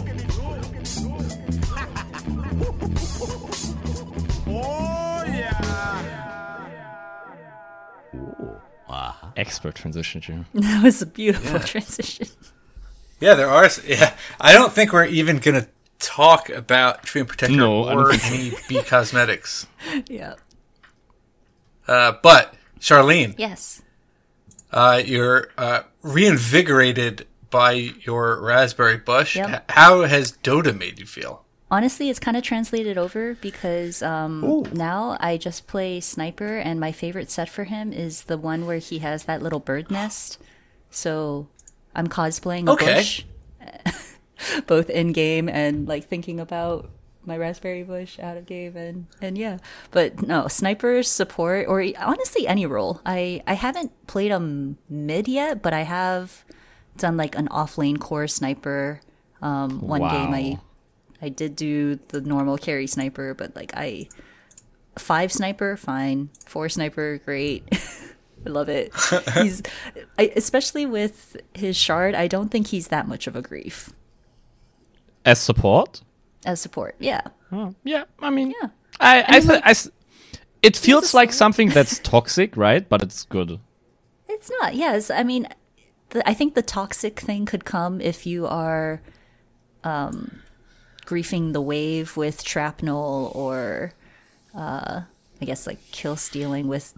oh 4.49 5.25
yeah! 5.25 5.64
Expert 9.37 9.75
transition, 9.75 10.20
Jim. 10.20 10.46
That 10.55 10.82
was 10.85 11.02
a 11.02 11.06
beautiful 11.06 11.61
transition. 11.61 12.29
Yeah, 13.21 13.35
there 13.35 13.49
are. 13.49 13.69
Yeah, 13.87 14.15
I 14.41 14.53
don't 14.53 14.73
think 14.73 14.93
we're 14.93 15.07
even 15.07 15.39
gonna 15.39 15.67
talk 15.99 16.49
about 16.51 17.05
Treant 17.05 17.29
Protector 17.29 17.57
No, 17.57 17.89
or 17.89 18.13
think 18.15 18.27
any 18.33 18.53
bee 18.69 18.83
cosmetics. 18.83 19.67
yeah. 20.09 20.35
Uh, 21.87 22.13
but 22.23 22.55
Charlene, 22.81 23.35
Yes. 23.39 23.83
uh, 24.73 25.03
you're 25.05 25.49
uh, 25.57 25.83
reinvigorated 26.03 27.27
by 27.51 27.73
your 27.73 28.41
raspberry 28.43 28.97
bush. 28.99 29.37
Yep. 29.37 29.49
H- 29.49 29.61
how 29.69 30.03
has 30.03 30.33
Dota 30.33 30.77
made 30.77 30.99
you 30.99 31.06
feel? 31.06 31.44
Honestly, 31.71 32.09
it's 32.11 32.19
kind 32.21 32.37
of 32.37 32.43
translated 32.43 32.99
over 32.99 33.35
because 33.37 34.03
um, 34.03 34.65
now 34.73 35.17
I 35.21 35.37
just 35.37 35.67
play 35.67 36.01
sniper, 36.01 36.56
and 36.59 36.79
my 36.79 36.93
favorite 36.93 37.31
set 37.31 37.49
for 37.49 37.65
him 37.65 37.93
is 37.93 38.25
the 38.25 38.39
one 38.39 38.67
where 38.67 38.79
he 38.79 38.99
has 39.01 39.25
that 39.25 39.43
little 39.43 39.61
bird 39.61 39.91
nest. 39.91 40.39
So 40.91 41.49
I'm 41.94 42.08
cosplaying 42.08 42.69
a 42.69 42.72
Okay. 42.72 42.94
bush, 42.96 43.24
both 44.67 44.91
in 44.91 45.13
game 45.13 45.48
and 45.48 45.86
like 45.89 46.08
thinking 46.08 46.41
about 46.41 46.91
my 47.27 47.36
raspberry 47.39 47.82
bush 47.82 48.19
out 48.19 48.36
of 48.36 48.44
game, 48.46 48.77
and 48.77 49.06
and 49.22 49.39
yeah. 49.39 49.58
But 49.91 50.27
no, 50.27 50.46
sniper 50.48 51.03
support 51.03 51.67
or 51.69 51.82
honestly 51.98 52.46
any 52.46 52.67
role. 52.67 53.01
I 53.06 53.43
I 53.46 53.55
haven't 53.55 53.93
played 54.06 54.31
a 54.31 54.41
mid 54.41 55.29
yet, 55.29 55.63
but 55.63 55.72
I 55.72 55.82
have 55.82 56.44
done 56.96 57.17
like 57.17 57.34
an 57.36 57.48
off 57.48 57.79
lane 57.79 57.96
core 57.96 58.29
sniper. 58.29 59.01
Um, 59.41 59.81
one 59.81 60.01
game 60.03 60.32
I 60.34 60.58
I 61.22 61.29
did 61.31 61.56
do 61.56 61.98
the 62.08 62.20
normal 62.20 62.58
carry 62.58 62.86
sniper, 62.86 63.34
but 63.34 63.56
like 63.56 63.72
I 63.77 64.08
five 64.98 65.32
sniper, 65.32 65.77
fine. 65.77 66.29
Four 66.46 66.69
sniper, 66.69 67.20
great. 67.24 67.65
I 68.46 68.51
love 68.51 68.69
it. 68.69 68.93
He's 69.34 69.63
I, 70.19 70.32
especially 70.36 70.86
with 70.86 71.36
his 71.55 71.77
shard. 71.77 72.15
I 72.15 72.27
don't 72.29 72.51
think 72.51 72.69
he's 72.69 72.89
that 72.89 73.08
much 73.08 73.27
of 73.27 73.36
a 73.36 73.43
grief 73.43 73.91
As 75.24 75.39
support? 75.41 76.03
as 76.46 76.60
support. 76.60 76.94
Yeah, 76.98 77.22
Oh, 77.53 77.74
yeah, 77.84 78.05
I 78.20 78.31
mean, 78.31 78.53
yeah. 78.60 78.69
I, 79.01 79.22
I, 79.22 79.31
mean, 79.32 79.41
th- 79.41 79.46
like- 79.46 79.67
I 79.67 79.70
s- 79.70 79.91
it 80.63 80.77
feels 80.77 81.15
like 81.15 81.31
solid- 81.32 81.39
something 81.39 81.69
that's 81.70 81.98
toxic, 82.03 82.56
right? 82.56 82.86
But 82.89 83.03
it's 83.03 83.24
good. 83.24 83.60
It's 84.29 84.51
not. 84.60 84.74
Yes, 84.74 85.10
I 85.10 85.22
mean, 85.22 85.46
the, 86.10 86.29
I 86.29 86.34
think 86.34 86.55
the 86.55 86.63
toxic 86.63 87.20
thing 87.20 87.46
could 87.46 87.65
come 87.65 88.01
if 88.01 88.27
you 88.27 88.46
are 88.46 89.01
um, 89.84 90.41
griefing 91.06 91.53
the 91.53 91.60
wave 91.63 92.17
with 92.17 92.43
shrapnel 92.43 93.32
or, 93.34 93.93
uh, 94.55 95.03
I 95.41 95.44
guess, 95.44 95.67
like 95.67 95.79
kill 95.93 96.17
stealing 96.17 96.67
with 96.69 96.93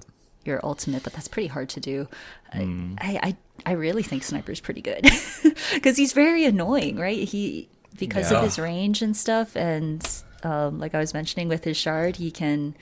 your 0.46 0.60
ultimate. 0.64 1.02
But 1.02 1.12
that's 1.14 1.28
pretty 1.28 1.48
hard 1.48 1.68
to 1.70 1.80
do. 1.80 2.08
I, 2.52 2.60
I, 2.98 3.18
I 3.22 3.36
I 3.66 3.72
really 3.72 4.02
think 4.02 4.22
sniper's 4.22 4.60
pretty 4.60 4.82
good 4.82 5.02
because 5.74 5.96
he's 5.96 6.12
very 6.12 6.44
annoying, 6.44 6.96
right? 6.96 7.26
He 7.28 7.68
because 7.98 8.30
Yeah. 8.30 8.38
of 8.38 8.44
his 8.44 8.58
range 8.58 9.02
and 9.02 9.16
stuff, 9.16 9.56
and 9.56 10.06
um, 10.42 10.78
like 10.78 10.94
I 10.94 10.98
was 10.98 11.12
mentioning 11.14 11.48
with 11.48 11.64
his 11.64 11.76
shard, 11.76 12.16
he 12.16 12.30
can 12.30 12.74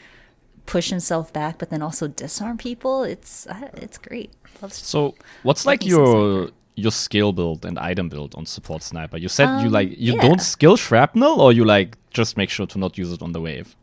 push 0.66 0.90
himself 0.90 1.33
back, 1.33 1.59
but 1.59 1.71
then 1.71 1.83
also 1.83 2.09
disarm 2.09 2.56
people. 2.59 3.04
It's 3.04 3.47
uh, 3.47 3.71
it's 3.75 3.99
great. 3.99 4.30
Love 4.62 4.73
So, 4.73 5.14
what's 5.42 5.64
like 5.66 5.83
me 5.83 5.88
your 5.90 6.50
your 6.76 6.90
skill 6.92 7.33
build 7.33 7.64
and 7.64 7.78
item 7.78 8.09
build 8.09 8.35
on 8.35 8.47
support 8.47 8.83
sniper? 8.83 9.16
You 9.16 9.28
said 9.28 9.49
you 9.61 9.66
Um, 9.66 9.73
like 9.73 9.90
you 9.99 10.14
yeah. 10.14 10.23
don't 10.23 10.40
skill 10.40 10.76
shrapnel, 10.76 11.40
or 11.40 11.52
you 11.52 11.64
like 11.64 11.97
just 12.11 12.37
make 12.37 12.50
sure 12.50 12.66
to 12.66 12.78
not 12.78 12.99
use 12.99 13.12
it 13.12 13.23
on 13.23 13.33
the 13.33 13.40
wave. 13.40 13.76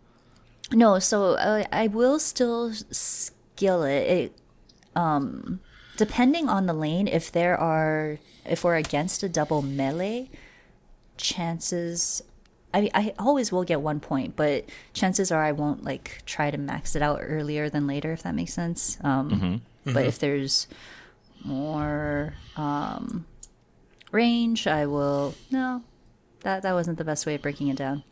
No, 0.74 1.00
so 1.00 1.34
uh, 1.36 1.64
I 1.72 1.88
will 1.88 2.20
still 2.20 2.72
skill 3.62 3.84
it. 3.84 4.08
it. 4.08 4.34
Um, 4.96 5.60
depending 5.98 6.50
on 6.50 6.66
the 6.66 6.74
lane, 6.74 7.08
if 7.08 7.32
there 7.32 7.58
are, 7.58 8.18
if 8.46 8.64
we're 8.64 8.76
against 8.76 9.24
a 9.24 9.30
double 9.30 9.62
melee, 9.62 10.30
chances. 11.18 12.24
I 12.74 12.82
mean, 12.82 12.92
I 12.94 13.14
always 13.20 13.52
will 13.52 13.64
get 13.66 13.82
one 13.82 14.00
point, 14.00 14.36
but 14.36 14.66
chances 14.94 15.32
are 15.32 15.44
I 15.44 15.52
won't 15.52 15.84
like 15.84 16.24
try 16.26 16.50
to 16.52 16.58
max 16.58 16.96
it 16.96 17.02
out 17.02 17.20
earlier 17.22 17.70
than 17.70 17.86
later, 17.86 18.14
if 18.14 18.24
that 18.24 18.34
makes 18.34 18.54
sense. 18.54 18.98
Um, 19.04 19.30
But 19.84 20.06
if 20.06 20.20
there's 20.20 20.68
more 21.44 22.34
um, 22.56 23.26
range, 24.12 24.68
I 24.68 24.86
will. 24.86 25.36
No, 25.50 25.84
that 26.42 26.62
that 26.64 26.74
wasn't 26.74 26.98
the 26.98 27.04
best 27.04 27.26
way 27.26 27.36
of 27.36 27.42
breaking 27.42 27.68
it 27.68 27.78
down. 27.78 28.04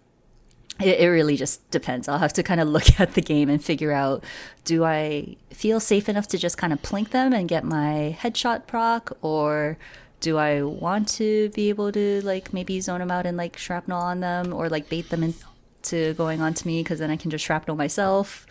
It, 0.81 0.99
it 0.99 1.07
really 1.09 1.35
just 1.35 1.69
depends. 1.71 2.07
I'll 2.07 2.19
have 2.19 2.33
to 2.33 2.43
kind 2.43 2.61
of 2.61 2.67
look 2.67 2.99
at 2.99 3.13
the 3.13 3.21
game 3.21 3.49
and 3.49 3.63
figure 3.63 3.91
out 3.91 4.23
do 4.63 4.83
I 4.83 5.35
feel 5.51 5.79
safe 5.79 6.07
enough 6.09 6.27
to 6.29 6.37
just 6.37 6.57
kind 6.57 6.71
of 6.73 6.81
plink 6.81 7.09
them 7.09 7.33
and 7.33 7.47
get 7.49 7.63
my 7.63 8.17
headshot 8.19 8.67
proc, 8.67 9.17
or 9.21 9.77
do 10.19 10.37
I 10.37 10.61
want 10.61 11.07
to 11.19 11.49
be 11.49 11.69
able 11.69 11.91
to 11.91 12.21
like 12.23 12.53
maybe 12.53 12.79
zone 12.81 12.99
them 12.99 13.11
out 13.11 13.25
and 13.25 13.37
like 13.37 13.57
shrapnel 13.57 13.99
on 13.99 14.19
them, 14.19 14.53
or 14.53 14.69
like 14.69 14.89
bait 14.89 15.09
them 15.09 15.23
into 15.23 16.13
going 16.13 16.41
onto 16.41 16.67
me 16.67 16.81
because 16.83 16.99
then 16.99 17.11
I 17.11 17.17
can 17.17 17.31
just 17.31 17.45
shrapnel 17.45 17.75
myself. 17.75 18.45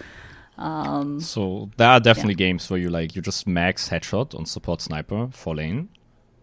Um, 0.58 1.20
So 1.20 1.70
there 1.76 1.88
are 1.88 2.00
definitely 2.00 2.34
games 2.34 2.68
where 2.68 2.80
you 2.80 2.90
like 2.90 3.14
you 3.14 3.22
just 3.22 3.46
max 3.46 3.88
headshot 3.90 4.34
on 4.34 4.44
support 4.44 4.80
sniper 4.82 5.28
for 5.30 5.54
lane. 5.54 5.88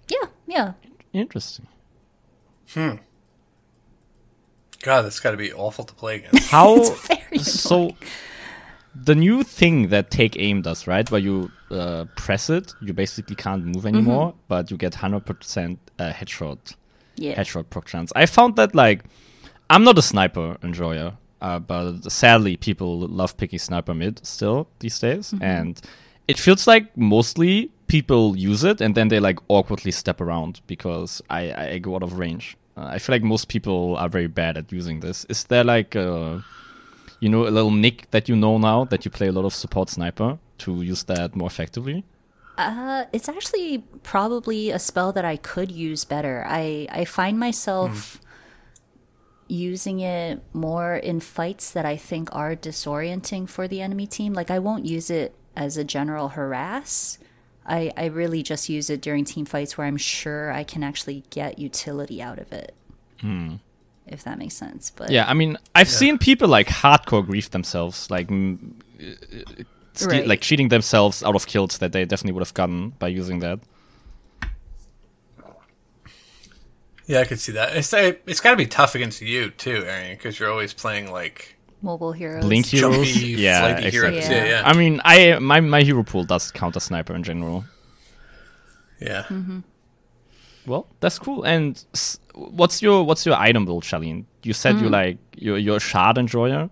Yeah, 0.08 0.30
yeah. 0.48 0.74
Interesting. 1.12 1.68
God, 4.86 5.02
that's 5.04 5.20
got 5.20 5.32
to 5.32 5.38
be 5.38 5.52
awful 5.52 5.84
to 5.86 5.94
play 5.96 6.14
against. 6.18 6.50
How 6.58 6.76
very 7.08 7.40
so? 7.40 7.96
The 9.10 9.16
new 9.16 9.44
thing 9.44 9.90
that 9.90 10.10
take 10.10 10.38
aim 10.40 10.62
does, 10.62 10.88
right? 10.88 11.10
Where 11.12 11.20
you 11.20 11.52
uh, 11.70 12.06
press 12.16 12.50
it, 12.50 12.74
you 12.82 12.94
basically 12.94 13.36
can't 13.36 13.66
move 13.66 13.86
anymore, 13.86 14.34
but 14.48 14.70
you 14.72 14.78
get 14.78 14.96
hundred 14.96 15.26
percent 15.26 15.80
uh, 16.00 16.12
headshot 16.20 16.76
Yeah. 17.18 17.36
headshot 17.36 17.66
proc 17.70 17.86
chance. 17.88 18.14
I 18.16 18.26
found 18.28 18.56
that 18.56 18.74
like 18.76 19.04
I'm 19.70 19.84
not 19.84 19.98
a 19.98 20.02
sniper 20.02 20.58
enjoyer, 20.64 21.18
uh, 21.42 21.60
but 21.60 22.10
sadly 22.12 22.56
people 22.56 23.00
love 23.00 23.36
picking 23.38 23.60
sniper 23.60 23.94
mid 23.94 24.26
still 24.26 24.68
these 24.80 24.98
days, 25.00 25.34
and 25.42 25.82
it 26.28 26.38
feels 26.40 26.68
like 26.68 26.96
mostly 26.96 27.72
people 27.88 28.36
use 28.38 28.64
it 28.64 28.82
and 28.82 28.96
then 28.96 29.10
they 29.10 29.20
like 29.20 29.40
awkwardly 29.48 29.92
step 29.92 30.20
around 30.22 30.62
because 30.68 31.22
I, 31.30 31.42
I 31.74 31.78
go 31.80 31.96
out 31.96 32.04
of 32.04 32.18
range. 32.18 32.58
Uh, 32.78 32.86
I 32.86 33.00
feel 33.00 33.14
like 33.14 33.24
most 33.24 33.48
people 33.48 33.96
are 33.98 34.10
very 34.10 34.28
bad 34.28 34.58
at 34.58 34.72
using 34.72 35.00
this. 35.00 35.26
Is 35.26 35.46
there 35.46 35.64
like 35.64 35.96
a 35.96 36.44
you 37.20 37.30
know 37.30 37.48
a 37.48 37.50
little 37.50 37.72
nick 37.72 38.12
that 38.12 38.28
you 38.28 38.36
know 38.36 38.58
now 38.58 38.86
that 38.86 39.06
you 39.06 39.12
play 39.12 39.28
a 39.28 39.32
lot 39.32 39.46
of 39.46 39.54
support 39.54 39.90
sniper 39.90 40.38
to 40.60 40.82
use 40.82 41.04
that 41.04 41.36
more 41.36 41.48
effectively? 41.48 42.04
Uh, 42.58 43.06
it's 43.12 43.28
actually 43.28 43.80
probably 44.04 44.72
a 44.72 44.80
spell 44.80 45.12
that 45.12 45.26
I 45.26 45.38
could 45.38 45.72
use 45.72 46.06
better. 46.06 46.46
I 46.48 46.88
I 46.92 47.06
find 47.06 47.40
myself 47.40 48.20
using 49.48 50.00
it 50.00 50.42
more 50.54 50.96
in 50.96 51.20
fights 51.20 51.72
that 51.72 51.86
I 51.86 51.98
think 51.98 52.30
are 52.34 52.56
disorienting 52.56 53.48
for 53.48 53.68
the 53.68 53.82
enemy 53.82 54.08
team. 54.08 54.34
Like 54.34 54.50
I 54.50 54.60
won't 54.60 54.86
use 54.86 55.10
it 55.10 55.36
as 55.56 55.78
a 55.78 55.84
general 55.84 56.30
harass. 56.30 57.20
I 57.66 57.92
I 57.98 58.06
really 58.06 58.44
just 58.44 58.70
use 58.70 58.90
it 58.90 59.02
during 59.02 59.26
team 59.26 59.46
fights 59.46 59.78
where 59.78 59.88
I'm 59.88 59.98
sure 59.98 60.52
I 60.52 60.64
can 60.64 60.84
actually 60.84 61.24
get 61.30 61.60
utility 61.60 62.22
out 62.22 62.40
of 62.40 62.52
it. 62.54 62.74
If 64.08 64.24
that 64.24 64.38
makes 64.38 64.54
sense. 64.54 64.92
But 64.92 65.10
Yeah, 65.10 65.26
I 65.28 65.34
mean, 65.34 65.58
I've 65.74 65.90
seen 65.90 66.20
people 66.20 66.48
like 66.48 66.68
hardcore 66.68 67.26
grief 67.26 67.50
themselves, 67.50 68.12
like 68.12 68.28
mm, 68.28 68.58
uh, 69.02 69.64
ste- 69.94 70.06
Right. 70.08 70.28
like 70.28 70.42
cheating 70.42 70.70
themselves 70.70 71.24
out 71.24 71.36
of 71.36 71.48
kills 71.48 71.80
that 71.80 71.92
they 71.92 72.06
definitely 72.06 72.34
would 72.34 72.44
have 72.46 72.54
gotten 72.54 72.92
by 73.00 73.08
using 73.08 73.40
that. 73.40 73.60
yeah, 77.08 77.20
I 77.22 77.26
could 77.26 77.40
see 77.40 77.52
that. 77.54 77.76
It's 77.76 77.94
it's 77.94 78.42
got 78.42 78.52
to 78.52 78.58
be 78.58 78.66
tough 78.66 78.96
against 78.96 79.22
you 79.22 79.50
too, 79.52 79.84
Arian, 79.86 80.18
because 80.18 80.40
you're 80.40 80.52
always 80.52 80.74
playing 80.74 81.12
like 81.12 81.55
mobile 81.86 82.12
heroes. 82.12 82.44
Blink 82.44 82.66
jumpy, 82.68 83.04
heroes, 83.06 83.40
yeah, 83.46 83.60
flighty 83.62 83.90
heroes. 83.92 84.16
exactly. 84.18 84.38
Yeah, 84.50 84.62
yeah, 84.62 84.70
I 84.70 84.74
mean, 84.82 84.94
I 85.06 85.40
my 85.40 85.60
my 85.62 85.82
hero 85.84 86.04
pool 86.04 86.24
does 86.26 86.52
counter 86.52 86.80
sniper 86.82 87.14
in 87.16 87.24
general. 87.24 87.64
yeah. 89.00 89.24
Mm-hmm. 89.30 89.60
Well, 90.66 90.88
that's 91.00 91.20
cool. 91.20 91.44
And 91.44 91.84
s- 91.94 92.20
what's 92.34 92.82
your 92.82 93.04
what's 93.06 93.26
your 93.26 93.36
item 93.36 93.66
build, 93.66 93.84
Charlene? 93.84 94.26
You 94.44 94.54
said 94.54 94.76
Mm. 94.76 94.82
you 94.82 94.90
like 94.90 95.18
you're 95.38 95.58
you're 95.58 95.78
a 95.78 95.88
shard 95.94 96.18
enjoyer. 96.18 96.70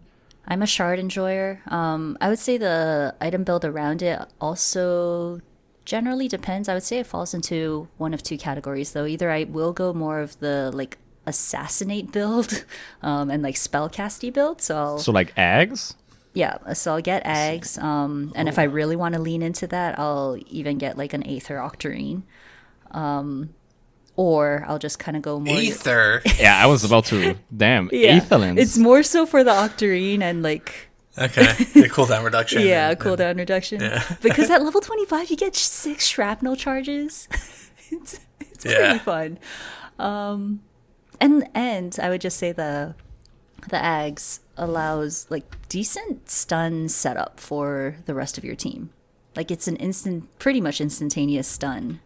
I'm 0.48 0.62
a 0.62 0.68
shard 0.68 1.00
enjoyer. 1.00 1.62
Um, 1.68 2.18
I 2.20 2.28
would 2.30 2.40
say 2.40 2.58
the 2.58 3.16
item 3.22 3.44
build 3.44 3.64
around 3.64 4.02
it 4.02 4.20
also 4.42 5.40
generally 5.86 6.28
depends. 6.28 6.68
I 6.68 6.74
would 6.74 6.84
say 6.84 6.98
it 7.00 7.08
falls 7.08 7.34
into 7.34 7.88
one 7.98 8.14
of 8.14 8.22
two 8.24 8.38
categories, 8.38 8.92
though. 8.94 9.06
Either 9.06 9.30
I 9.32 9.44
will 9.46 9.74
go 9.74 9.94
more 9.94 10.20
of 10.20 10.38
the 10.40 10.72
like 10.74 10.98
assassinate 11.26 12.12
build 12.12 12.66
um, 13.02 13.30
and 13.32 13.42
like 13.44 13.56
spellcasty 13.56 14.32
build. 14.34 14.62
So 14.62 14.78
I'll, 14.78 14.98
So 15.00 15.12
like 15.12 15.34
Aghs. 15.36 15.96
yeah, 16.34 16.74
so 16.74 16.96
I'll 16.96 17.02
get 17.02 17.24
Aghs. 17.26 17.82
Um, 17.82 18.32
and 18.36 18.48
if 18.50 18.58
I 18.60 18.64
really 18.64 18.96
want 18.96 19.16
to 19.16 19.22
lean 19.22 19.42
into 19.42 19.68
that, 19.68 19.98
I'll 20.00 20.38
even 20.48 20.78
get 20.78 20.98
like 20.98 21.14
an 21.14 21.24
Aether 21.28 21.58
Octarine. 21.58 22.24
Um, 22.92 23.54
or 24.16 24.64
I'll 24.68 24.78
just 24.80 25.00
kind 25.00 25.18
of 25.18 25.24
go 25.24 25.40
more. 25.40 25.58
Aether. 25.58 26.22
Yeah, 26.40 26.62
I 26.62 26.68
was 26.68 26.84
about 26.84 27.06
to. 27.06 27.36
Damn, 27.56 27.90
Yeah, 27.92 28.20
Aetherlens. 28.20 28.60
it's 28.60 28.78
more 28.78 29.02
so 29.02 29.26
for 29.26 29.44
the 29.44 29.52
Octarine 29.52 30.22
and 30.22 30.44
like 30.44 30.90
Okay, 31.18 31.44
the 31.74 31.90
cooldown 31.90 32.24
reduction. 32.26 32.62
Yeah, 32.64 32.90
and- 32.92 33.00
cooldown 33.00 33.38
reduction. 33.38 33.82
Yeah. 33.82 34.04
because 34.22 34.50
at 34.52 34.62
level 34.64 34.82
25, 34.82 35.30
you 35.32 35.36
get 35.38 35.56
six 35.56 36.06
shrapnel 36.06 36.56
charges. 36.56 37.28
it's 37.90 38.20
it's 38.40 38.66
Yeah. 38.66 38.78
pretty 38.90 39.00
fun. 39.00 39.40
Um, 40.00 40.62
and 41.24 41.48
and 41.54 41.98
I 42.02 42.10
would 42.10 42.22
just 42.22 42.38
say 42.38 42.52
the 42.52 42.96
the 43.70 43.78
Ags 43.78 44.40
allows 44.58 45.26
like 45.30 45.46
decent 45.70 46.30
stun 46.30 46.90
setup 46.90 47.40
for 47.40 47.96
the 48.06 48.14
rest 48.14 48.38
of 48.38 48.44
your 48.44 48.56
team. 48.56 48.90
Like 49.36 49.50
it's 49.50 49.68
an 49.68 49.78
instant, 49.78 50.38
pretty 50.38 50.62
much 50.62 50.82
instantaneous 50.82 51.48
stun. 51.48 52.00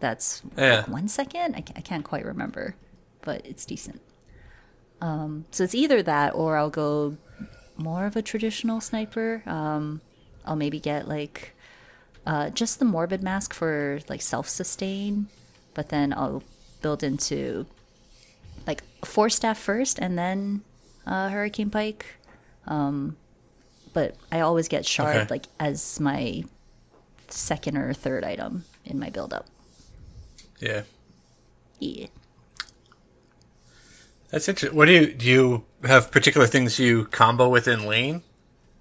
That's 0.00 0.42
Yeah. 0.56 0.76
like 0.76 0.88
one 0.88 1.08
second. 1.08 1.54
I, 1.56 1.64
I 1.76 1.80
can't 1.80 2.04
quite 2.04 2.24
remember, 2.24 2.76
but 3.22 3.44
it's 3.46 3.64
decent. 3.64 4.00
Um, 5.00 5.46
so 5.50 5.64
it's 5.64 5.74
either 5.74 6.02
that 6.02 6.34
or 6.34 6.56
I'll 6.56 6.70
go 6.70 7.16
more 7.76 8.04
of 8.06 8.16
a 8.16 8.22
traditional 8.22 8.80
sniper. 8.80 9.42
Um, 9.46 10.00
I'll 10.44 10.56
maybe 10.56 10.78
get 10.80 11.08
like 11.08 11.54
uh, 12.26 12.50
just 12.50 12.78
the 12.78 12.84
morbid 12.84 13.22
mask 13.22 13.54
for 13.54 14.00
like 14.08 14.20
self 14.22 14.48
sustain, 14.48 15.28
but 15.74 15.88
then 15.88 16.12
I'll 16.12 16.42
build 16.82 17.02
into 17.02 17.66
like 18.68 18.84
Force 19.04 19.34
Staff 19.34 19.58
first 19.58 19.98
and 19.98 20.16
then 20.16 20.60
uh, 21.06 21.28
hurricane 21.30 21.70
pike. 21.70 22.06
Um, 22.66 23.16
but 23.94 24.14
I 24.30 24.40
always 24.40 24.68
get 24.68 24.86
shard 24.86 25.16
Okay. 25.16 25.26
like 25.30 25.46
as 25.58 25.98
my 25.98 26.44
second 27.28 27.76
or 27.76 27.92
third 27.94 28.22
item 28.24 28.64
in 28.84 28.98
my 29.00 29.10
build 29.10 29.32
up. 29.32 29.46
Yeah, 30.60 30.82
Yeah. 31.80 32.06
that's 34.30 34.48
interesting. 34.48 34.76
What 34.76 34.86
do 34.86 34.92
you 34.92 35.12
do? 35.14 35.26
You 35.26 35.64
have 35.84 36.10
particular 36.10 36.46
things 36.46 36.78
you 36.78 37.06
combo 37.06 37.48
with 37.48 37.66
in 37.68 37.86
lane? 37.86 38.22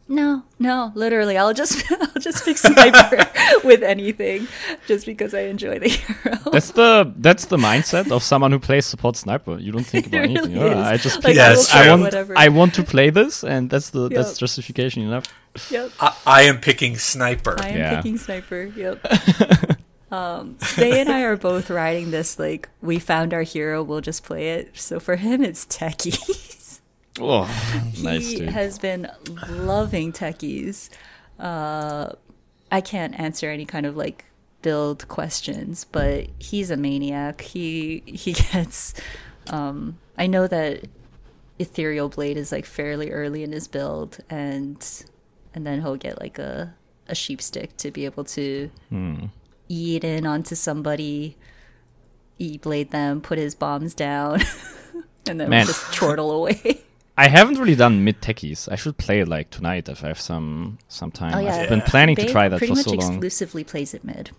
No, 0.10 0.44
no, 0.58 0.94
literally, 0.96 1.38
I'll 1.38 1.54
just 1.54 1.84
I'll 2.02 2.22
just 2.22 2.46
pick 2.46 2.58
sniper 2.58 3.30
with 3.66 3.84
anything, 3.84 4.48
just 4.88 5.06
because 5.06 5.34
I 5.34 5.42
enjoy 5.42 5.80
the 5.80 5.90
hero. 5.90 6.38
That's 6.52 6.72
the 6.72 7.12
that's 7.18 7.46
the 7.48 7.58
mindset 7.58 8.10
of 8.12 8.24
someone 8.24 8.52
who 8.54 8.60
plays 8.60 8.86
support 8.86 9.18
sniper. 9.18 9.58
You 9.60 9.74
don't 9.74 9.84
think 9.86 10.08
about 10.08 10.22
It 10.24 10.30
anything. 10.32 10.54
really 10.60 10.76
Oh. 10.76 10.80
I 10.82 10.96
just 10.96 11.24
Like, 11.26 11.36
pick 11.36 11.40
I 11.40 11.84
I 11.84 11.90
want 11.90 12.02
whatever. 12.04 12.34
I 12.38 12.48
want 12.48 12.74
to 12.76 12.84
play 12.84 13.10
this, 13.10 13.44
and 13.44 13.70
that's 13.70 13.90
the 13.90 14.08
that's 14.08 14.38
justification 14.38 15.04
enough. 15.04 15.26
Yep, 15.72 15.92
I, 16.00 16.16
I 16.26 16.42
am 16.44 16.60
picking 16.62 16.98
sniper. 16.98 17.56
I 17.60 17.70
am 17.70 17.78
Yeah. 17.78 17.96
picking 17.98 18.18
sniper. 18.18 18.64
Yep. 18.78 19.78
um, 20.12 20.56
Faye 20.56 21.02
and 21.02 21.10
I 21.10 21.22
are 21.24 21.36
both 21.36 21.70
riding 21.70 22.12
this 22.12 22.40
like 22.40 22.70
we 22.82 22.98
found 23.00 23.34
our 23.34 23.42
hero, 23.44 23.84
we'll 23.84 24.02
just 24.02 24.24
play 24.24 24.52
it. 24.52 24.78
So 24.78 25.00
for 25.02 25.18
him, 25.18 25.44
it's 25.44 25.66
techies. 25.66 26.67
Oh, 27.20 27.46
nice 28.02 28.30
he 28.32 28.38
dude. 28.40 28.50
has 28.50 28.78
been 28.80 29.10
loving 29.50 30.12
techies. 30.14 30.90
Uh, 31.40 32.12
I 32.72 32.82
can't 32.82 33.20
answer 33.20 33.50
any 33.50 33.66
kind 33.66 33.86
of 33.86 33.96
like 33.96 34.26
build 34.62 35.08
questions, 35.08 35.86
but 35.92 36.28
he's 36.40 36.70
a 36.72 36.78
maniac. 36.78 37.42
He 37.42 38.04
he 38.06 38.34
gets. 38.52 38.94
Um, 39.50 39.98
I 40.18 40.28
know 40.28 40.48
that 40.48 40.86
Ethereal 41.60 42.10
Blade 42.10 42.38
is 42.38 42.52
like 42.52 42.66
fairly 42.66 43.12
early 43.12 43.44
in 43.44 43.52
his 43.52 43.68
build, 43.68 44.20
and 44.30 44.78
and 45.54 45.66
then 45.66 45.82
he'll 45.82 45.96
get 45.96 46.20
like 46.20 46.38
a 46.40 46.76
a 47.08 47.16
sheep 47.16 47.42
stick 47.42 47.78
to 47.78 47.90
be 47.92 48.06
able 48.06 48.26
to 48.26 48.70
Hmm. 48.90 49.26
eat 49.70 50.04
in 50.04 50.26
onto 50.28 50.56
somebody, 50.56 51.38
e 52.38 52.58
blade 52.58 52.92
them, 52.92 53.22
put 53.22 53.38
his 53.38 53.56
bombs 53.56 53.94
down, 53.94 54.42
and 55.30 55.40
then 55.40 55.50
just 55.66 55.92
chortle 55.94 56.32
away. 56.32 56.82
I 57.20 57.28
haven't 57.30 57.58
really 57.58 57.76
done 57.76 58.04
mid 58.04 58.22
techies. 58.22 58.72
I 58.72 58.76
should 58.76 58.98
play 58.98 59.22
it 59.22 59.28
like 59.28 59.50
tonight 59.50 59.90
if 59.90 60.04
I 60.04 60.08
have 60.10 60.20
some 60.22 60.78
some 60.88 61.10
time. 61.12 61.34
Oh, 61.34 61.40
yeah. 61.40 61.56
I've 61.56 61.70
been 61.70 61.82
planning 61.82 62.16
to 62.18 62.26
try 62.32 62.48
that 62.48 62.60
pretty 62.60 62.74
for 62.74 62.78
much 62.78 62.86
so 62.86 62.92
long. 62.92 63.14
exclusively 63.14 63.64
plays 63.64 63.94
it 63.96 64.04
mid. 64.04 64.32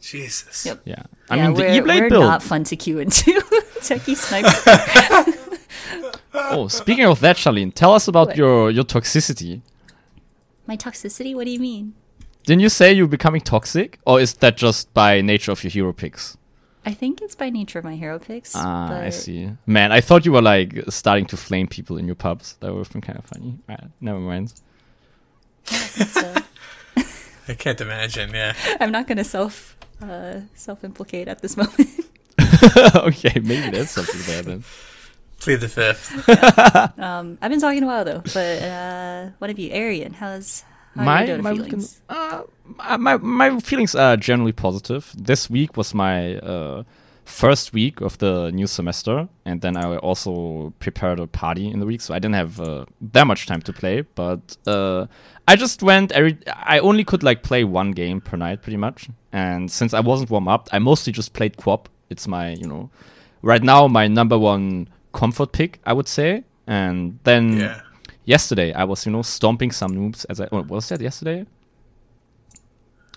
Jesus. 0.00 0.64
Yep. 0.64 0.80
Yeah, 0.84 1.02
I 1.28 1.36
yeah, 1.36 1.46
mean 1.48 1.54
the 1.56 1.62
we're, 1.62 1.74
E-Blade 1.80 2.00
we're 2.04 2.08
build. 2.10 2.24
not 2.24 2.42
fun 2.42 2.64
to 2.64 2.76
queue 2.76 2.98
into. 3.00 3.32
Techie 3.80 4.16
sniper. 4.16 5.34
Oh, 6.34 6.68
speaking 6.68 7.04
of 7.04 7.20
that, 7.20 7.36
Charlene, 7.36 7.74
tell 7.74 7.92
us 7.92 8.08
about 8.08 8.28
What? 8.28 8.36
your 8.36 8.70
your 8.70 8.84
toxicity. 8.84 9.60
My 10.66 10.76
toxicity? 10.76 11.34
What 11.34 11.44
do 11.44 11.50
you 11.50 11.58
mean? 11.58 11.94
Didn't 12.44 12.60
you 12.60 12.68
say 12.70 12.92
you're 12.92 13.06
becoming 13.08 13.42
toxic, 13.42 13.98
or 14.06 14.18
is 14.20 14.32
that 14.34 14.56
just 14.56 14.92
by 14.94 15.20
nature 15.20 15.52
of 15.52 15.62
your 15.62 15.70
hero 15.70 15.92
picks? 15.92 16.37
I 16.84 16.94
think 16.94 17.20
it's 17.20 17.34
by 17.34 17.50
nature 17.50 17.78
of 17.78 17.84
my 17.84 17.96
hero 17.96 18.18
picks. 18.18 18.54
Ah, 18.54 19.00
I 19.00 19.10
see. 19.10 19.50
Man, 19.66 19.92
I 19.92 20.00
thought 20.00 20.24
you 20.24 20.32
were 20.32 20.42
like 20.42 20.84
starting 20.88 21.26
to 21.26 21.36
flame 21.36 21.66
people 21.66 21.98
in 21.98 22.06
your 22.06 22.14
pubs. 22.14 22.54
That 22.60 22.72
would 22.72 22.78
have 22.78 22.92
been 22.92 23.02
kind 23.02 23.18
of 23.18 23.24
funny. 23.24 23.58
Right, 23.68 23.84
never 24.00 24.18
mind. 24.18 24.54
so 25.64 26.34
I 27.48 27.54
can't 27.54 27.80
imagine. 27.80 28.30
Yeah. 28.30 28.54
I'm 28.80 28.90
not 28.92 29.06
going 29.06 29.18
to 29.18 29.24
self 29.24 29.76
uh, 30.02 30.40
self 30.54 30.84
implicate 30.84 31.28
at 31.28 31.42
this 31.42 31.56
moment. 31.56 31.90
okay, 32.96 33.40
maybe 33.40 33.70
that's 33.70 33.90
something 33.90 34.20
there 34.26 34.42
then. 34.42 34.64
Plead 35.40 35.60
the 35.60 35.68
fifth. 35.68 36.28
um, 36.98 37.38
I've 37.40 37.50
been 37.50 37.60
talking 37.60 37.82
a 37.82 37.86
while 37.86 38.04
though, 38.04 38.22
but 38.34 38.62
uh, 38.62 39.28
one 39.38 39.50
of 39.50 39.58
you, 39.58 39.70
Arian, 39.72 40.14
how's 40.14 40.64
how 40.96 41.04
my 41.04 41.36
my, 41.36 41.54
feelings? 41.54 42.00
uh, 42.08 42.42
my 42.98 43.16
my 43.16 43.60
feelings 43.60 43.94
are 43.94 44.16
generally 44.16 44.52
positive. 44.52 45.12
This 45.16 45.48
week 45.50 45.76
was 45.76 45.94
my 45.94 46.36
uh, 46.38 46.82
first 47.24 47.72
week 47.72 48.00
of 48.00 48.18
the 48.18 48.50
new 48.52 48.66
semester, 48.66 49.28
and 49.44 49.60
then 49.60 49.76
I 49.76 49.96
also 49.98 50.72
prepared 50.78 51.20
a 51.20 51.26
party 51.26 51.70
in 51.70 51.80
the 51.80 51.86
week, 51.86 52.00
so 52.00 52.14
I 52.14 52.18
didn't 52.18 52.34
have 52.36 52.60
uh, 52.60 52.84
that 53.12 53.26
much 53.26 53.46
time 53.46 53.60
to 53.62 53.72
play. 53.72 54.02
But 54.14 54.56
uh, 54.66 55.06
I 55.46 55.56
just 55.56 55.82
went 55.82 56.12
every. 56.12 56.38
I 56.46 56.78
only 56.78 57.04
could 57.04 57.22
like 57.22 57.42
play 57.42 57.64
one 57.64 57.92
game 57.92 58.20
per 58.20 58.36
night, 58.36 58.62
pretty 58.62 58.78
much. 58.78 59.08
And 59.32 59.70
since 59.70 59.92
I 59.94 60.00
wasn't 60.00 60.30
warm 60.30 60.48
up, 60.48 60.68
I 60.72 60.78
mostly 60.78 61.12
just 61.12 61.32
played 61.34 61.56
QoP. 61.56 61.86
It's 62.10 62.26
my 62.26 62.52
you 62.54 62.66
know, 62.66 62.90
right 63.42 63.62
now 63.62 63.86
my 63.88 64.08
number 64.08 64.38
one 64.38 64.88
comfort 65.12 65.52
pick, 65.52 65.80
I 65.84 65.92
would 65.92 66.08
say. 66.08 66.44
And 66.66 67.18
then 67.24 67.58
Yeah. 67.58 67.80
Yesterday 68.28 68.72
I 68.74 68.84
was, 68.84 69.06
you 69.06 69.12
know, 69.12 69.22
stomping 69.22 69.72
some 69.72 69.92
noobs 69.98 70.26
as 70.30 70.40
I 70.40 70.48
oh, 70.52 70.62
was 70.62 70.88
that 70.90 71.00
yesterday? 71.00 71.46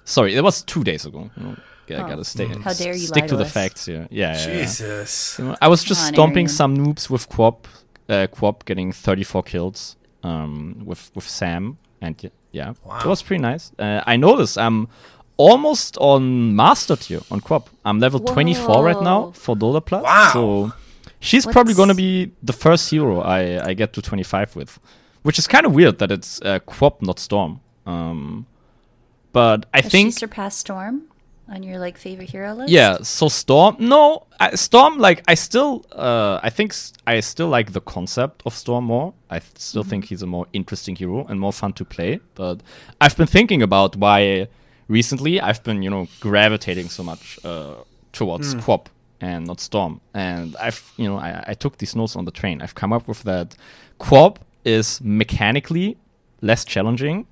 Sorry, 0.06 0.36
it 0.36 0.42
was 0.44 0.64
two 0.64 0.84
days 0.84 1.06
ago. 1.06 1.30
You 1.38 1.44
know, 1.44 1.56
I 1.90 1.94
Oh. 1.94 2.08
gotta 2.08 2.24
stay. 2.24 2.48
How 2.48 2.74
dare 2.74 2.94
you 2.94 3.08
stick 3.08 3.24
lie 3.24 3.28
to 3.28 3.36
to 3.36 3.44
the 3.44 3.46
facts 3.46 3.86
here. 3.88 4.08
Yeah, 4.10 4.32
yeah, 4.38 4.48
yeah. 4.48 4.62
Jesus. 4.64 5.36
You 5.38 5.46
know, 5.46 5.56
I 5.62 5.68
was 5.68 5.84
just 5.84 6.02
on, 6.08 6.14
stomping 6.14 6.46
Arian. 6.48 6.60
some 6.60 6.78
noobs 6.78 7.10
with 7.10 7.28
QoP, 7.30 7.66
uh, 8.10 8.28
QoP 8.38 8.64
getting 8.66 8.94
34 8.94 9.44
kills, 9.44 9.98
um, 10.24 10.84
with 10.86 11.12
with 11.16 11.28
Sam, 11.28 11.78
and 12.02 12.16
yeah, 12.54 12.74
Wow. 12.86 13.00
it 13.04 13.06
was 13.06 13.22
pretty 13.22 13.42
nice. 13.42 13.72
Uh, 13.78 14.02
I 14.08 14.16
noticed 14.18 14.58
I'm 14.58 14.88
almost 15.38 15.98
on 15.98 16.56
master 16.56 16.96
tier 16.96 17.22
on 17.30 17.42
QoP. 17.42 17.64
I'm 17.84 18.00
level 18.00 18.20
24 18.22 18.84
right 18.86 19.02
now 19.04 19.32
for 19.32 19.56
Dota 19.58 19.82
Plus. 19.86 20.04
Wow. 20.04 20.30
So 20.34 20.72
she's 21.22 21.46
probably 21.46 21.74
gonna 21.74 21.96
be 21.96 22.32
the 22.44 22.54
first 22.54 22.90
hero 22.92 23.22
I 23.22 23.70
I 23.70 23.74
get 23.74 23.94
to 23.94 24.02
25 24.02 24.56
with, 24.58 24.80
which 25.24 25.40
is 25.40 25.48
kind 25.48 25.66
of 25.66 25.74
weird 25.74 25.98
that 26.00 26.12
it's 26.12 26.42
uh, 26.42 26.60
QoP 26.68 27.02
not 27.02 27.20
Storm. 27.20 27.62
Um, 27.86 28.46
but 29.32 29.66
I 29.74 29.82
Has 29.82 29.92
think 29.92 30.08
she 30.14 30.20
surpassed 30.20 30.60
Storm 30.60 31.04
on 31.48 31.64
your 31.64 31.80
like 31.80 31.98
favorite 31.98 32.30
hero 32.30 32.54
list? 32.54 32.70
yeah, 32.70 32.98
so 33.02 33.28
Storm. 33.30 33.76
No, 33.80 34.26
I, 34.40 34.56
Storm. 34.56 34.98
Like 35.00 35.24
I 35.28 35.36
still, 35.36 35.86
uh, 35.92 36.40
I 36.44 36.50
think 36.50 36.74
I 37.08 37.20
still 37.22 37.48
like 37.48 37.72
the 37.72 37.82
concept 37.82 38.44
of 38.46 38.54
Storm 38.54 38.86
more. 38.86 39.14
I 39.30 39.40
th- 39.40 39.58
still 39.58 39.84
think 39.84 40.06
he's 40.06 40.22
a 40.22 40.28
more 40.28 40.48
interesting 40.54 40.96
hero 40.96 41.26
and 41.30 41.40
more 41.40 41.54
fun 41.54 41.74
to 41.74 41.86
play. 41.86 42.20
But 42.36 42.62
I've 43.00 43.16
been 43.18 43.28
thinking 43.28 43.62
about 43.62 43.96
why 43.96 44.48
recently 44.88 45.40
I've 45.40 45.64
been, 45.64 45.82
you 45.84 45.90
know, 45.90 46.08
gravitating 46.20 46.90
so 46.90 47.04
much 47.04 47.40
uh, 47.46 47.76
towards 48.12 48.56
QoP 48.56 48.88
and 49.22 49.48
not 49.48 49.60
Storm. 49.60 50.02
And 50.14 50.56
I've, 50.58 50.92
you 50.98 51.08
know, 51.08 51.18
I, 51.18 51.44
I 51.48 51.54
took 51.54 51.78
these 51.78 51.96
notes 51.96 52.16
on 52.16 52.26
the 52.26 52.32
train. 52.32 52.62
I've 52.62 52.76
come 52.76 52.92
up 52.92 53.08
with 53.08 53.24
that 53.24 53.56
QoP 54.00 54.38
is 54.66 55.00
mechanically 55.02 55.98
less 56.42 56.66
challenging 56.66 57.28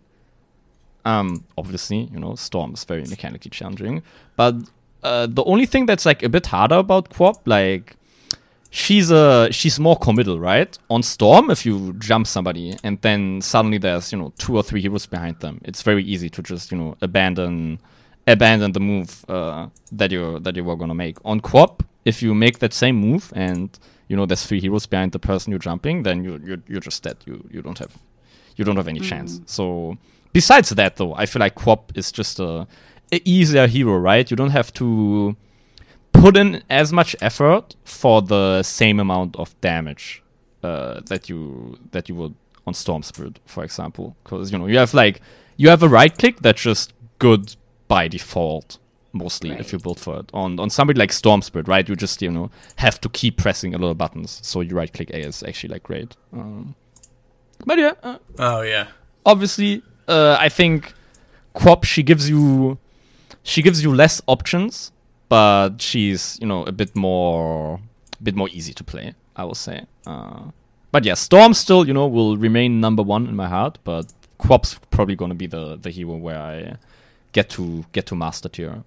um, 1.05 1.43
obviously, 1.57 2.09
you 2.11 2.19
know, 2.19 2.35
Storm 2.35 2.73
is 2.73 2.83
very 2.83 3.03
mechanically 3.03 3.49
challenging. 3.49 4.03
But 4.35 4.55
uh, 5.03 5.27
the 5.27 5.43
only 5.45 5.65
thing 5.65 5.85
that's 5.85 6.05
like 6.05 6.23
a 6.23 6.29
bit 6.29 6.47
harder 6.47 6.75
about 6.75 7.09
QoP, 7.09 7.37
like 7.45 7.95
she's 8.69 9.09
a 9.09 9.51
she's 9.51 9.79
more 9.79 9.97
committal, 9.97 10.39
right? 10.39 10.77
On 10.89 11.01
Storm, 11.01 11.49
if 11.49 11.65
you 11.65 11.93
jump 11.93 12.27
somebody 12.27 12.77
and 12.83 13.01
then 13.01 13.41
suddenly 13.41 13.77
there's 13.77 14.11
you 14.11 14.17
know 14.17 14.33
two 14.37 14.55
or 14.55 14.63
three 14.63 14.81
heroes 14.81 15.05
behind 15.05 15.39
them, 15.39 15.61
it's 15.63 15.81
very 15.81 16.03
easy 16.03 16.29
to 16.29 16.41
just 16.41 16.71
you 16.71 16.77
know 16.77 16.95
abandon 17.01 17.79
abandon 18.31 18.71
the 18.71 18.79
move 18.79 19.25
uh, 19.29 19.67
that 19.91 20.11
you 20.11 20.39
that 20.39 20.55
you 20.55 20.63
were 20.63 20.75
gonna 20.75 20.95
make. 20.95 21.17
On 21.25 21.39
QoP, 21.41 21.81
if 22.05 22.21
you 22.21 22.33
make 22.33 22.59
that 22.59 22.73
same 22.73 22.95
move 22.95 23.31
and 23.35 23.77
you 24.07 24.15
know 24.15 24.25
there's 24.25 24.45
three 24.45 24.59
heroes 24.59 24.85
behind 24.85 25.11
the 25.11 25.19
person 25.19 25.51
you're 25.51 25.59
jumping, 25.59 26.03
then 26.03 26.23
you 26.23 26.39
you're, 26.43 26.61
you're 26.67 26.81
just 26.81 27.03
dead. 27.03 27.17
You 27.25 27.47
you 27.51 27.61
don't 27.61 27.79
have 27.79 27.97
you 28.55 28.65
don't 28.65 28.77
have 28.77 28.87
any 28.87 28.99
chance. 28.99 29.41
So 29.45 29.97
besides 30.33 30.69
that, 30.69 30.97
though, 30.97 31.13
I 31.15 31.25
feel 31.25 31.39
like 31.39 31.55
QoP 31.55 31.95
is 31.95 32.11
just 32.11 32.39
a, 32.39 32.67
a 33.11 33.21
easier 33.23 33.67
hero, 33.67 33.97
right? 33.97 34.29
You 34.29 34.35
don't 34.35 34.49
have 34.51 34.73
to 34.73 35.35
put 36.11 36.35
in 36.35 36.61
as 36.69 36.91
much 36.91 37.15
effort 37.21 37.75
for 37.85 38.21
the 38.21 38.61
same 38.63 38.99
amount 38.99 39.35
of 39.37 39.59
damage 39.61 40.21
uh, 40.63 41.01
that 41.05 41.29
you 41.29 41.77
that 41.91 42.09
you 42.09 42.15
would 42.15 42.35
on 42.67 42.73
Storm 42.73 43.03
Spirit, 43.03 43.39
for 43.45 43.63
example, 43.63 44.15
because 44.23 44.51
you 44.51 44.57
know 44.57 44.67
you 44.67 44.77
have 44.77 44.93
like 44.93 45.21
you 45.57 45.69
have 45.69 45.83
a 45.83 45.89
right 45.89 46.15
click 46.17 46.39
that's 46.41 46.61
just 46.61 46.93
good 47.19 47.55
by 47.89 48.07
default. 48.07 48.77
Mostly, 49.11 49.49
if 49.49 49.73
you 49.73 49.79
build 49.79 49.99
for 49.99 50.19
it 50.19 50.29
on 50.35 50.59
on 50.59 50.69
somebody 50.69 50.99
like 50.99 51.11
Storm 51.11 51.41
Spirit, 51.41 51.67
right? 51.67 51.89
You 51.89 51.95
just 51.95 52.21
you 52.21 52.29
know 52.31 52.51
have 52.75 53.01
to 53.01 53.09
keep 53.09 53.37
pressing 53.37 53.73
a 53.73 53.77
little 53.79 53.95
buttons, 53.95 54.39
so 54.43 54.61
you 54.61 54.75
right 54.75 54.93
click 54.93 55.09
A 55.09 55.25
is 55.27 55.41
actually 55.43 55.73
like 55.73 55.81
great. 55.83 56.15
Um, 56.31 56.75
but 57.65 57.79
yeah, 57.79 57.93
uh, 58.03 58.17
Oh 58.37 58.61
yeah. 58.61 58.87
obviously, 59.25 59.81
uh, 60.07 60.37
I 60.39 60.47
think 60.49 60.93
QoP 61.55 61.85
she 61.85 62.03
gives 62.03 62.29
you 62.29 62.77
she 63.41 63.63
gives 63.63 63.83
you 63.83 63.91
less 63.95 64.21
options, 64.27 64.91
but 65.27 65.81
she's 65.81 66.37
you 66.39 66.45
know 66.47 66.63
a 66.65 66.71
bit 66.71 66.95
more 66.95 67.79
a 68.19 68.23
bit 68.23 68.35
more 68.35 68.49
easy 68.49 68.73
to 68.75 68.83
play. 68.83 69.15
I 69.35 69.43
will 69.43 69.55
say. 69.55 69.85
Uh, 70.05 70.51
but 70.91 71.03
yeah, 71.03 71.15
Storm 71.15 71.55
still 71.55 71.87
you 71.87 71.95
know 71.95 72.07
will 72.07 72.37
remain 72.37 72.79
number 72.79 73.01
one 73.01 73.25
in 73.27 73.35
my 73.35 73.47
heart, 73.47 73.79
but 73.83 74.13
QoP's 74.39 74.79
probably 74.91 75.15
gonna 75.15 75.33
be 75.33 75.47
the 75.47 75.77
the 75.81 75.89
hero 75.89 76.15
where 76.15 76.39
I 76.39 76.77
get 77.33 77.49
to 77.51 77.85
get 77.91 78.05
to 78.07 78.15
master 78.15 78.49
tier 78.49 78.83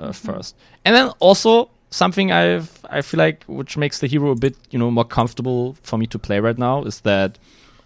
uh, 0.00 0.12
first, 0.12 0.56
and 0.84 0.94
then 0.94 1.08
also 1.18 1.70
something 1.90 2.32
I've 2.32 2.84
I 2.90 3.02
feel 3.02 3.18
like 3.18 3.44
which 3.44 3.76
makes 3.76 3.98
the 4.00 4.06
hero 4.06 4.30
a 4.30 4.36
bit 4.36 4.56
you 4.70 4.78
know 4.78 4.90
more 4.90 5.04
comfortable 5.04 5.76
for 5.82 5.98
me 5.98 6.06
to 6.08 6.18
play 6.18 6.40
right 6.40 6.58
now 6.58 6.82
is 6.84 7.00
that 7.00 7.38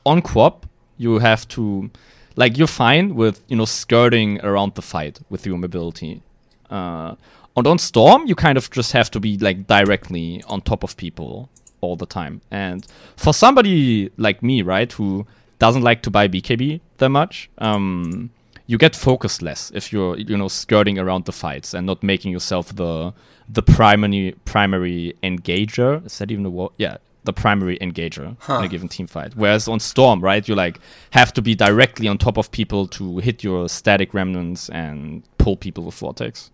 on 0.04 0.22
QoP 0.22 0.64
you 0.96 1.18
have 1.18 1.46
to 1.48 1.90
like 2.36 2.56
you're 2.58 2.66
fine 2.66 3.14
with 3.14 3.42
you 3.48 3.56
know 3.56 3.64
skirting 3.64 4.40
around 4.44 4.74
the 4.74 4.82
fight 4.82 5.20
with 5.28 5.46
your 5.46 5.58
mobility. 5.58 6.22
Uh, 6.70 7.14
and 7.56 7.66
on 7.66 7.78
Storm, 7.78 8.26
you 8.26 8.34
kind 8.34 8.56
of 8.56 8.70
just 8.70 8.92
have 8.92 9.10
to 9.10 9.20
be 9.20 9.36
like 9.36 9.66
directly 9.66 10.42
on 10.46 10.60
top 10.60 10.84
of 10.84 10.96
people 10.96 11.48
all 11.80 11.96
the 11.96 12.06
time. 12.06 12.40
And 12.50 12.86
for 13.16 13.34
somebody 13.34 14.10
like 14.16 14.42
me, 14.42 14.62
right, 14.62 14.90
who 14.90 15.26
doesn't 15.58 15.82
like 15.82 16.02
to 16.02 16.10
buy 16.10 16.28
BKB 16.28 16.80
that 16.98 17.08
much, 17.08 17.50
um, 17.58 18.30
you 18.70 18.78
get 18.78 18.94
focused 18.94 19.42
less 19.42 19.72
if 19.74 19.92
you're 19.92 20.16
you 20.16 20.36
know 20.36 20.46
skirting 20.46 20.96
around 20.96 21.24
the 21.24 21.32
fights 21.32 21.74
and 21.74 21.84
not 21.86 22.04
making 22.04 22.30
yourself 22.30 22.74
the 22.76 23.12
the 23.48 23.62
primary 23.62 24.36
primary 24.44 25.14
engager. 25.24 26.06
Is 26.06 26.18
that 26.18 26.30
even 26.30 26.46
a 26.46 26.50
word? 26.50 26.70
Yeah, 26.76 26.98
the 27.24 27.32
primary 27.32 27.76
engager 27.78 28.36
in 28.58 28.64
a 28.64 28.68
given 28.68 28.88
team 28.88 29.08
fight. 29.08 29.34
Whereas 29.34 29.66
on 29.66 29.80
Storm, 29.80 30.20
right, 30.20 30.46
you 30.48 30.54
like 30.54 30.78
have 31.10 31.32
to 31.32 31.42
be 31.42 31.56
directly 31.56 32.06
on 32.06 32.16
top 32.16 32.36
of 32.38 32.52
people 32.52 32.86
to 32.98 33.18
hit 33.18 33.42
your 33.42 33.68
static 33.68 34.14
remnants 34.14 34.68
and 34.68 35.24
pull 35.38 35.56
people 35.56 35.82
with 35.84 35.96
vortex. 35.96 36.52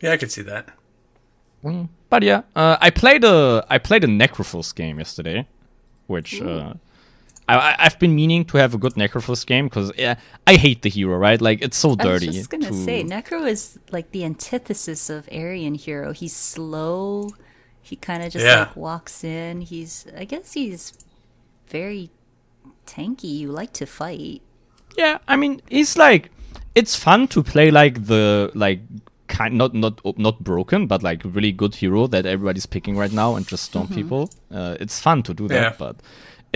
Yeah, 0.00 0.12
I 0.12 0.16
could 0.16 0.32
see 0.32 0.42
that. 0.42 0.70
But 2.10 2.22
yeah, 2.24 2.42
uh, 2.56 2.76
I 2.80 2.90
played 2.90 3.22
a 3.22 3.64
I 3.70 3.78
played 3.78 4.02
a 4.02 4.08
Necrophos 4.08 4.74
game 4.74 4.98
yesterday, 4.98 5.46
which 6.08 6.42
uh, 6.42 6.74
I, 7.48 7.56
I 7.56 7.76
I've 7.78 7.98
been 7.98 8.14
meaning 8.14 8.44
to 8.46 8.58
have 8.58 8.74
a 8.74 8.78
good 8.78 8.94
Necrophos 8.94 9.46
game 9.46 9.66
because 9.66 9.92
yeah, 9.96 10.16
I 10.46 10.54
hate 10.56 10.82
the 10.82 10.90
hero, 10.90 11.16
right? 11.16 11.40
Like 11.40 11.62
it's 11.62 11.76
so 11.76 11.94
dirty. 11.94 12.02
I 12.08 12.12
dirty. 12.12 12.26
was 12.28 12.36
just 12.36 12.50
gonna 12.50 12.68
to- 12.68 12.84
say, 12.84 13.04
Necro 13.04 13.48
is 13.48 13.78
like 13.92 14.10
the 14.10 14.24
antithesis 14.24 15.08
of 15.10 15.28
Arian 15.30 15.74
hero. 15.74 16.12
He's 16.12 16.34
slow. 16.34 17.30
He 17.82 17.94
kind 17.96 18.22
of 18.24 18.32
just 18.32 18.44
Yeah. 18.44 18.60
like 18.60 18.74
walks 18.76 19.22
in. 19.22 19.60
He's, 19.60 20.06
I 20.16 20.24
guess, 20.24 20.54
he's 20.54 20.92
very 21.68 22.10
tanky. 22.86 23.24
You 23.38 23.52
like 23.52 23.72
to 23.74 23.86
fight. 23.86 24.42
Yeah, 24.96 25.18
I 25.28 25.36
mean, 25.36 25.60
it's 25.70 25.96
like 25.96 26.30
it's 26.74 26.96
fun 26.96 27.28
to 27.28 27.42
play 27.42 27.70
like 27.70 28.06
the 28.06 28.50
like 28.54 28.80
kind 29.28 29.56
not 29.56 29.74
not 29.74 30.00
not 30.18 30.42
broken, 30.42 30.86
but 30.86 31.02
like 31.02 31.22
really 31.24 31.52
good 31.52 31.74
hero 31.76 32.06
that 32.08 32.26
everybody's 32.26 32.66
picking 32.66 32.96
right 32.96 33.12
now 33.12 33.34
and 33.36 33.46
just 33.46 33.64
stomp 33.64 33.92
people. 33.92 34.30
Uh, 34.50 34.76
it's 34.80 34.98
fun 35.00 35.22
to 35.24 35.34
do 35.34 35.46
that, 35.48 35.54
Yeah. 35.62 35.74
but 35.78 35.96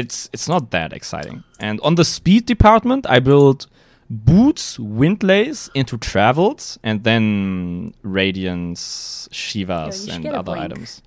it's 0.00 0.28
it's 0.32 0.48
not 0.48 0.70
that 0.70 0.92
exciting. 0.92 1.44
And 1.58 1.80
on 1.82 1.94
the 1.94 2.04
speed 2.04 2.46
department, 2.46 3.06
I 3.08 3.20
built 3.20 3.66
boots, 4.10 4.78
windlace 4.78 5.70
into 5.74 5.96
travels, 5.98 6.78
and 6.82 7.04
then 7.04 7.94
radiance, 8.02 9.28
shivas, 9.32 10.06
should 10.06 10.14
and 10.14 10.26
other 10.26 10.52
blink. 10.52 10.64
items. 10.64 11.02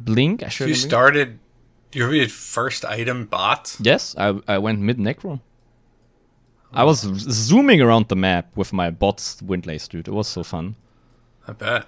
Blink, 0.00 0.42
I 0.42 0.48
should. 0.48 0.68
You 0.68 0.74
started 0.74 1.38
your 1.92 2.28
first 2.28 2.84
item 2.84 3.26
bot. 3.26 3.76
Yes, 3.80 4.14
I 4.18 4.40
I 4.48 4.58
went 4.58 4.80
mid 4.80 4.98
necro. 4.98 5.40
I 6.74 6.84
was 6.84 7.00
zooming 7.48 7.80
around 7.82 8.08
the 8.08 8.16
map 8.16 8.56
with 8.56 8.72
my 8.72 8.90
bots 8.90 9.42
windlace, 9.42 9.88
dude. 9.88 10.08
It 10.08 10.14
was 10.14 10.26
so 10.26 10.42
fun. 10.42 10.76
I 11.46 11.52
bet. 11.52 11.86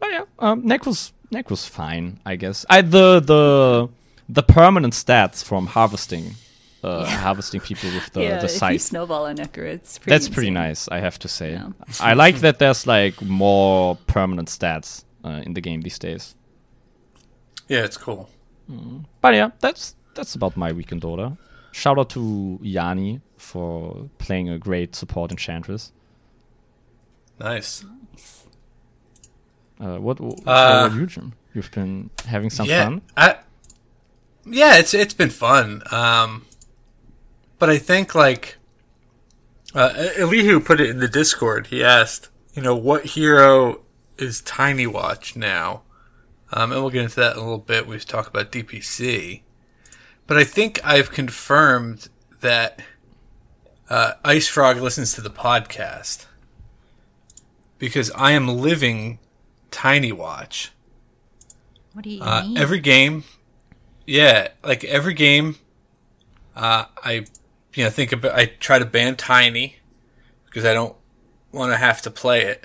But 0.00 0.10
yeah, 0.10 0.24
um, 0.38 0.62
necro's 0.62 1.12
necro's 1.32 1.66
fine, 1.66 2.20
I 2.26 2.36
guess. 2.36 2.66
I 2.68 2.82
the 2.82 3.20
the 3.20 3.88
the 4.34 4.42
permanent 4.42 4.94
stats 4.94 5.42
from 5.44 5.66
harvesting, 5.66 6.34
uh, 6.82 7.04
harvesting 7.26 7.60
people 7.60 7.90
with 7.90 8.10
the 8.12 8.22
yeah, 8.22 8.38
the 8.38 8.46
if 8.46 8.72
you 8.72 8.78
snowball 8.78 9.26
a 9.26 9.34
necro, 9.34 9.64
it's 9.64 9.98
pretty 9.98 10.10
That's 10.10 10.28
pretty 10.28 10.50
nice, 10.50 10.88
I 10.88 11.00
have 11.00 11.18
to 11.20 11.28
say. 11.28 11.52
Yeah. 11.52 11.70
I 12.00 12.14
like 12.14 12.36
that 12.40 12.58
there's 12.58 12.86
like 12.86 13.20
more 13.22 13.96
permanent 14.06 14.48
stats 14.48 15.04
uh, 15.24 15.42
in 15.44 15.54
the 15.54 15.60
game 15.60 15.80
these 15.82 15.98
days. 15.98 16.34
Yeah, 17.68 17.84
it's 17.84 17.96
cool. 17.96 18.28
But 19.20 19.34
yeah, 19.34 19.50
that's 19.60 19.96
that's 20.14 20.34
about 20.34 20.56
my 20.56 20.72
weekend 20.72 21.04
order. 21.04 21.36
Shout 21.72 21.98
out 21.98 22.10
to 22.10 22.58
Yanni 22.62 23.20
for 23.36 24.08
playing 24.18 24.48
a 24.48 24.58
great 24.58 24.94
support 24.96 25.30
enchantress. 25.30 25.92
Nice. 27.38 27.84
Uh, 29.80 29.96
what, 29.96 30.20
what 30.20 30.38
Uh, 30.40 30.86
about 30.86 30.94
you, 30.94 31.06
Jim? 31.06 31.32
You've 31.54 31.70
been 31.70 32.10
having 32.26 32.50
some 32.50 32.66
yeah, 32.66 32.84
fun. 32.84 33.02
I, 33.16 33.36
yeah, 34.46 34.78
it's 34.78 34.94
it's 34.94 35.14
been 35.14 35.30
fun. 35.30 35.82
Um, 35.90 36.46
but 37.58 37.68
I 37.70 37.78
think 37.78 38.14
like 38.14 38.56
uh, 39.74 39.92
Elihu 40.18 40.60
put 40.60 40.80
it 40.80 40.90
in 40.90 40.98
the 40.98 41.08
Discord. 41.08 41.68
He 41.68 41.82
asked, 41.84 42.28
you 42.54 42.62
know, 42.62 42.74
what 42.74 43.06
hero 43.06 43.80
is 44.18 44.40
Tiny 44.40 44.86
Watch 44.86 45.36
now? 45.36 45.82
Um, 46.52 46.72
and 46.72 46.80
we'll 46.80 46.90
get 46.90 47.02
into 47.04 47.16
that 47.16 47.32
in 47.32 47.38
a 47.38 47.42
little 47.42 47.58
bit. 47.58 47.86
We 47.86 47.98
talk 48.00 48.26
about 48.26 48.50
DPC, 48.50 49.42
but 50.26 50.36
I 50.36 50.44
think 50.44 50.80
I've 50.84 51.12
confirmed 51.12 52.08
that 52.40 52.82
uh, 53.88 54.14
IceFrog 54.24 54.80
listens 54.80 55.12
to 55.14 55.20
the 55.20 55.30
podcast 55.30 56.26
because 57.78 58.10
I 58.12 58.32
am 58.32 58.48
living 58.48 59.18
Tiny 59.70 60.10
Watch. 60.12 60.72
What 61.92 62.02
do 62.04 62.10
you 62.10 62.22
Uh, 62.22 62.42
mean? 62.42 62.58
every 62.58 62.80
game, 62.80 63.24
yeah, 64.10 64.48
like 64.64 64.82
every 64.82 65.14
game, 65.14 65.54
uh, 66.56 66.86
I, 67.04 67.26
you 67.74 67.84
know, 67.84 67.90
think 67.90 68.10
about. 68.10 68.34
I 68.34 68.46
try 68.46 68.80
to 68.80 68.84
ban 68.84 69.14
Tiny 69.14 69.76
because 70.46 70.64
I 70.64 70.74
don't 70.74 70.96
want 71.52 71.70
to 71.70 71.76
have 71.76 72.02
to 72.02 72.10
play 72.10 72.42
it, 72.42 72.64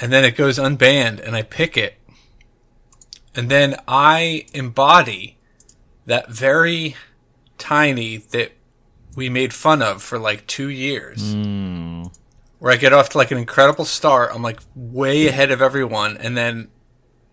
and 0.00 0.12
then 0.12 0.24
it 0.24 0.32
goes 0.32 0.58
unbanned, 0.58 1.24
and 1.24 1.36
I 1.36 1.42
pick 1.42 1.76
it, 1.76 2.00
and 3.36 3.48
then 3.48 3.76
I 3.86 4.46
embody 4.52 5.38
that 6.06 6.30
very 6.30 6.96
Tiny 7.56 8.16
that 8.16 8.50
we 9.14 9.28
made 9.28 9.54
fun 9.54 9.82
of 9.82 10.02
for 10.02 10.18
like 10.18 10.48
two 10.48 10.68
years. 10.68 11.32
Where 12.58 12.72
I 12.72 12.76
get 12.76 12.92
off 12.92 13.10
to 13.10 13.18
like 13.18 13.30
an 13.30 13.38
incredible 13.38 13.84
start, 13.84 14.32
I'm 14.34 14.42
like 14.42 14.58
way 14.74 15.28
ahead 15.28 15.52
of 15.52 15.62
everyone, 15.62 16.16
and 16.16 16.36
then 16.36 16.70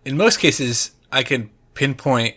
in 0.04 0.16
most 0.16 0.38
cases, 0.38 0.92
I 1.10 1.24
can 1.24 1.50
pinpoint 1.74 2.36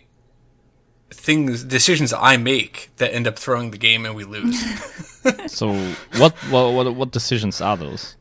things, 1.11 1.63
decisions 1.63 2.13
I 2.13 2.37
make 2.37 2.89
that 2.97 3.13
end 3.13 3.27
up 3.27 3.37
throwing 3.39 3.71
the 3.71 3.77
game 3.77 4.05
and 4.05 4.15
we 4.15 4.23
lose. 4.23 4.61
So, 5.47 5.73
what, 6.17 6.33
what 6.49 6.71
what 6.73 6.95
what 6.95 7.11
decisions 7.11 7.59
are 7.59 7.75
those? 7.75 8.15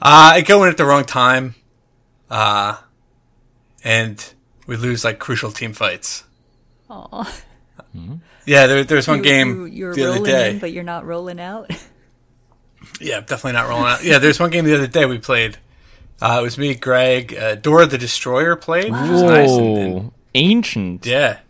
uh, 0.00 0.32
I 0.34 0.40
go 0.40 0.64
in 0.64 0.70
at 0.70 0.78
the 0.78 0.86
wrong 0.86 1.04
time, 1.04 1.54
uh, 2.30 2.78
and 3.84 4.32
we 4.66 4.76
lose 4.76 5.04
like 5.04 5.18
crucial 5.18 5.52
team 5.52 5.74
fights. 5.74 6.24
Aw. 6.88 7.30
Yeah, 8.46 8.66
there, 8.66 8.84
there 8.84 8.96
was 8.96 9.06
one 9.06 9.18
You- 9.18 9.24
game 9.24 9.48
you, 9.48 9.64
you're 9.66 9.94
the 9.94 10.02
other 10.04 10.10
rolling 10.18 10.24
day. 10.32 10.50
in, 10.52 10.58
but 10.60 10.72
you're 10.72 10.82
not 10.82 11.04
rolling 11.04 11.38
out. 11.40 11.70
Yeah, 13.00 13.20
definitely 13.20 13.52
not 13.52 13.68
rolling 13.68 13.86
out. 13.86 14.02
Yeah, 14.04 14.18
there's 14.18 14.40
one 14.40 14.50
game 14.50 14.64
the 14.64 14.74
other 14.74 14.86
day 14.86 15.04
we 15.04 15.18
played. 15.18 15.58
Uh, 16.22 16.38
it 16.40 16.42
was 16.42 16.56
me, 16.56 16.74
Greg, 16.74 17.34
uh, 17.36 17.56
Dora 17.56 17.84
the 17.86 17.98
Destroyer 17.98 18.56
played, 18.56 18.92
which 18.92 19.10
was 19.10 19.22
nice. 19.22 19.50
And, 19.50 19.78
and 19.78 19.94
Whoa, 20.04 20.12
ancient. 20.34 21.04
Yeah. 21.04 21.40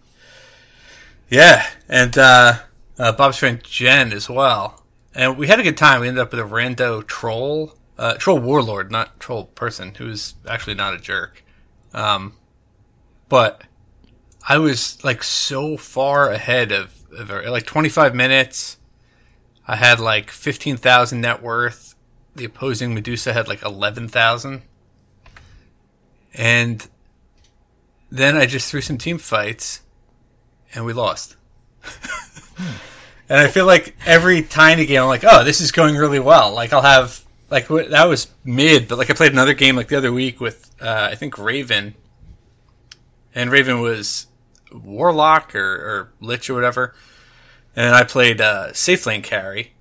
Yeah, 1.28 1.66
and 1.88 2.16
uh, 2.16 2.60
uh, 2.98 3.12
Bob's 3.12 3.38
friend 3.38 3.62
Jen 3.62 4.12
as 4.12 4.30
well. 4.30 4.84
And 5.14 5.36
we 5.36 5.48
had 5.48 5.58
a 5.58 5.62
good 5.62 5.76
time. 5.76 6.00
We 6.00 6.08
ended 6.08 6.22
up 6.22 6.30
with 6.30 6.40
a 6.40 6.44
rando 6.44 7.04
troll, 7.04 7.74
uh, 7.98 8.14
troll 8.14 8.38
warlord, 8.38 8.92
not 8.92 9.18
troll 9.18 9.46
person, 9.46 9.94
who 9.94 10.06
was 10.06 10.34
actually 10.46 10.74
not 10.74 10.94
a 10.94 10.98
jerk. 10.98 11.42
Um, 11.92 12.34
but 13.28 13.62
I 14.48 14.58
was 14.58 15.02
like 15.02 15.22
so 15.24 15.76
far 15.76 16.30
ahead 16.30 16.70
of, 16.70 16.94
of 17.12 17.28
like 17.46 17.66
25 17.66 18.14
minutes. 18.14 18.76
I 19.66 19.76
had 19.76 19.98
like 19.98 20.30
15,000 20.30 21.20
net 21.20 21.42
worth. 21.42 21.94
The 22.36 22.44
opposing 22.44 22.94
Medusa 22.94 23.32
had 23.32 23.48
like 23.48 23.62
11,000. 23.62 24.62
And 26.34 26.86
then 28.10 28.36
I 28.36 28.46
just 28.46 28.70
threw 28.70 28.82
some 28.82 28.98
team 28.98 29.18
fights 29.18 29.80
and 30.76 30.84
we 30.84 30.92
lost. 30.92 31.36
and 33.28 33.40
I 33.40 33.48
feel 33.48 33.66
like 33.66 33.96
every 34.04 34.42
tiny 34.42 34.86
game, 34.86 35.02
I'm 35.02 35.08
like, 35.08 35.24
oh, 35.24 35.42
this 35.42 35.60
is 35.60 35.72
going 35.72 35.96
really 35.96 36.20
well. 36.20 36.52
Like 36.52 36.72
I'll 36.72 36.82
have 36.82 37.24
like 37.50 37.66
that 37.68 38.04
was 38.04 38.28
mid, 38.44 38.86
but 38.86 38.98
like 38.98 39.10
I 39.10 39.14
played 39.14 39.32
another 39.32 39.54
game 39.54 39.74
like 39.74 39.88
the 39.88 39.96
other 39.96 40.12
week 40.12 40.40
with 40.40 40.70
uh, 40.80 41.08
I 41.10 41.14
think 41.14 41.38
Raven, 41.38 41.94
and 43.34 43.50
Raven 43.50 43.80
was 43.80 44.26
Warlock 44.72 45.54
or, 45.54 45.60
or 45.60 46.12
Lich 46.20 46.50
or 46.50 46.54
whatever, 46.54 46.94
and 47.74 47.94
I 47.94 48.04
played 48.04 48.40
uh, 48.40 48.72
safe 48.72 49.06
lane 49.06 49.22
carry, 49.22 49.72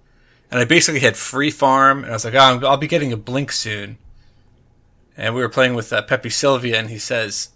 and 0.49 0.59
I 0.59 0.65
basically 0.65 1.01
had 1.01 1.17
free 1.17 1.51
farm, 1.51 2.03
and 2.03 2.11
I 2.11 2.15
was 2.15 2.25
like, 2.25 2.35
oh, 2.35 2.61
I'll 2.65 2.77
be 2.77 2.87
getting 2.87 3.11
a 3.11 3.17
blink 3.17 3.51
soon. 3.51 3.97
And 5.17 5.33
we 5.33 5.41
were 5.41 5.49
playing 5.49 5.75
with 5.75 5.93
uh, 5.93 6.01
Pepe 6.01 6.29
Sylvia, 6.29 6.77
and 6.77 6.89
he 6.89 6.99
says, 6.99 7.49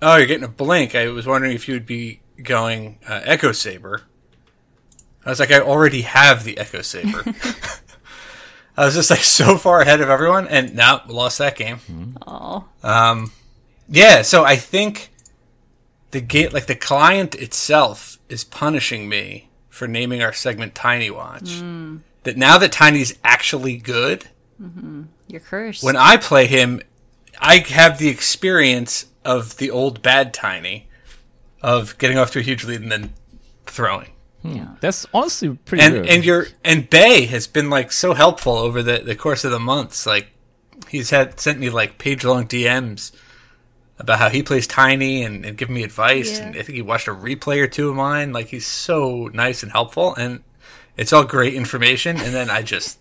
"Oh, 0.00 0.16
you're 0.16 0.28
getting 0.28 0.44
a 0.44 0.48
blink. 0.48 0.94
I 0.94 1.08
was 1.08 1.26
wondering 1.26 1.52
if 1.52 1.66
you 1.66 1.74
would 1.74 1.86
be 1.86 2.20
going 2.42 2.98
uh, 3.08 3.20
Echo 3.24 3.52
Saber." 3.52 4.02
I 5.24 5.30
was 5.30 5.40
like, 5.40 5.50
"I 5.52 5.60
already 5.60 6.02
have 6.02 6.44
the 6.44 6.58
Echo 6.58 6.82
Saber." 6.82 7.22
I 8.76 8.84
was 8.84 8.94
just 8.94 9.10
like 9.10 9.20
so 9.20 9.56
far 9.56 9.80
ahead 9.80 10.00
of 10.00 10.08
everyone, 10.10 10.48
and 10.48 10.74
now 10.74 11.02
we 11.06 11.14
lost 11.14 11.38
that 11.38 11.56
game. 11.56 12.16
Oh, 12.26 12.64
Um, 12.82 13.30
yeah, 13.88 14.22
so 14.22 14.44
I 14.44 14.56
think 14.56 15.10
the 16.10 16.20
gate, 16.20 16.52
like 16.52 16.66
the 16.66 16.74
client 16.74 17.34
itself, 17.36 18.18
is 18.28 18.42
punishing 18.42 19.08
me 19.08 19.48
for 19.68 19.86
naming 19.86 20.22
our 20.22 20.32
segment 20.32 20.74
Tiny 20.74 21.08
Watch. 21.10 21.60
That 22.24 22.36
now 22.36 22.58
that 22.58 22.72
Tiny's 22.72 23.16
actually 23.22 23.76
good, 23.76 24.24
you're 25.28 25.40
cursed. 25.40 25.84
when 25.84 25.96
I 25.96 26.16
play 26.16 26.46
him, 26.46 26.80
I 27.38 27.58
have 27.58 27.98
the 27.98 28.08
experience 28.08 29.06
of 29.24 29.56
the 29.58 29.70
old 29.70 30.02
bad 30.02 30.34
Tiny, 30.34 30.88
of 31.64 31.96
getting 31.98 32.18
off 32.18 32.30
to 32.32 32.40
a 32.40 32.42
huge 32.42 32.62
lead 32.64 32.82
and 32.82 32.92
then 32.92 33.12
throwing. 33.66 34.10
yeah. 34.42 34.74
That's 34.80 35.06
honestly 35.14 35.54
pretty 35.64 35.82
And 35.82 35.94
good. 35.94 36.06
and 36.06 36.24
your 36.24 36.46
and 36.62 36.88
Bay 36.90 37.24
has 37.26 37.46
been 37.46 37.70
like 37.70 37.90
so 37.90 38.12
helpful 38.12 38.52
over 38.52 38.82
the, 38.82 38.98
the 38.98 39.16
course 39.16 39.44
of 39.44 39.50
the 39.50 39.58
months. 39.58 40.04
Like 40.06 40.26
he's 40.88 41.08
had 41.10 41.40
sent 41.40 41.58
me 41.58 41.70
like 41.70 41.96
page 41.96 42.22
long 42.24 42.46
DMs 42.46 43.12
about 43.98 44.18
how 44.18 44.28
he 44.28 44.42
plays 44.42 44.66
Tiny 44.66 45.22
and, 45.22 45.46
and 45.46 45.56
giving 45.56 45.74
me 45.74 45.82
advice. 45.84 46.38
Yeah. 46.38 46.46
And 46.48 46.56
I 46.56 46.62
think 46.62 46.76
he 46.76 46.82
watched 46.82 47.08
a 47.08 47.14
replay 47.14 47.58
or 47.62 47.66
two 47.66 47.88
of 47.88 47.96
mine. 47.96 48.32
Like 48.32 48.48
he's 48.48 48.66
so 48.66 49.30
nice 49.32 49.62
and 49.62 49.72
helpful, 49.72 50.14
and 50.16 50.42
it's 50.98 51.12
all 51.12 51.24
great 51.24 51.54
information. 51.54 52.18
And 52.20 52.34
then 52.34 52.50
I 52.50 52.60
just 52.62 52.98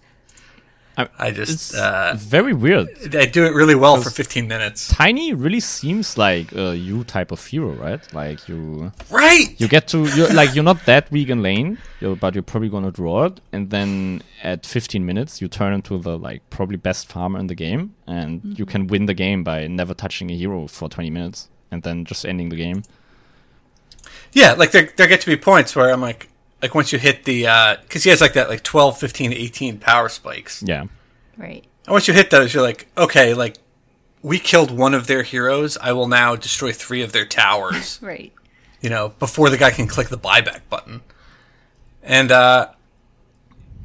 I- 0.97 1.08
I 1.17 1.27
it's 1.29 1.38
just 1.51 1.75
uh, 1.75 2.13
very 2.15 2.53
weird. 2.53 2.88
I 3.15 3.25
do 3.25 3.45
it 3.45 3.53
really 3.53 3.73
well 3.73 3.99
for 3.99 4.12
15 4.12 4.47
minutes. 4.47 4.89
Tiny 4.89 5.34
really 5.34 5.60
seems 5.60 6.17
like 6.17 6.51
a 6.51 6.75
you 6.77 7.03
type 7.03 7.32
of 7.32 7.43
hero, 7.45 7.71
right? 7.71 8.01
Like 8.13 8.47
you, 8.47 8.91
Right. 9.10 9.56
you 9.60 9.67
get 9.67 9.88
to 9.88 10.06
you're 10.15 10.32
like 10.34 10.53
you're 10.53 10.63
not 10.63 10.86
that 10.86 11.10
weak 11.12 11.29
in 11.29 11.41
lane, 11.41 11.79
you're, 11.99 12.15
but 12.15 12.36
you're 12.36 12.43
probably 12.43 12.69
gonna 12.69 12.91
draw 12.91 13.25
it, 13.25 13.41
and 13.51 13.71
then 13.71 14.21
at 14.43 14.65
15 14.67 15.03
minutes 15.03 15.41
you 15.41 15.47
turn 15.47 15.73
into 15.73 15.97
the 15.97 16.17
like 16.17 16.47
probably 16.51 16.77
best 16.77 17.08
farmer 17.12 17.39
in 17.39 17.47
the 17.47 17.56
game, 17.56 17.95
and 18.06 18.41
you 18.60 18.65
can 18.65 18.86
win 18.86 19.08
the 19.08 19.15
game 19.15 19.43
by 19.43 19.65
never 19.67 19.93
touching 19.95 20.29
a 20.29 20.36
hero 20.36 20.67
for 20.67 20.89
20 20.89 21.10
minutes, 21.10 21.49
and 21.71 21.82
then 21.82 22.06
just 22.06 22.23
ending 22.23 22.49
the 22.49 22.56
game. 22.56 22.84
Yeah, 24.34 24.53
like 24.53 24.71
there 24.71 24.89
there 24.97 25.08
get 25.08 25.21
to 25.21 25.27
be 25.27 25.38
points 25.38 25.75
where 25.75 25.91
I'm 25.91 26.01
like 26.01 26.27
like 26.63 26.73
once 26.73 26.93
you 26.93 26.97
hit 26.97 27.26
the 27.26 27.41
because 27.84 28.04
he 28.06 28.10
has 28.10 28.21
like 28.21 28.34
that 28.34 28.47
like 28.49 28.63
12, 28.63 28.97
15, 28.97 29.34
18 29.34 29.78
power 29.80 30.08
spikes. 30.10 30.63
Yeah. 30.65 30.86
Right. 31.38 31.65
And 31.86 31.91
once 31.91 32.08
you 32.08 32.13
hit 32.13 32.30
those, 32.32 32.54
you're 32.54 32.63
like, 32.63 32.88
okay, 32.97 33.34
like 33.34 33.58
we 34.21 34.39
killed 34.39 34.71
one 34.71 34.93
of 34.93 35.06
their 35.06 35.23
heroes. 35.23 35.78
I 35.78 35.91
will 35.91 36.08
now 36.08 36.38
destroy 36.38 36.71
three 36.71 37.02
of 37.04 37.12
their 37.12 37.26
towers. 37.26 37.99
Right. 38.02 38.32
you 38.82 38.89
know, 38.89 39.10
before 39.19 39.49
the 39.49 39.58
guy 39.58 39.71
can 39.71 39.88
click 39.88 40.08
the 40.08 40.17
buyback 40.17 40.62
button. 40.69 41.02
And 42.02 42.32
uh 42.32 42.69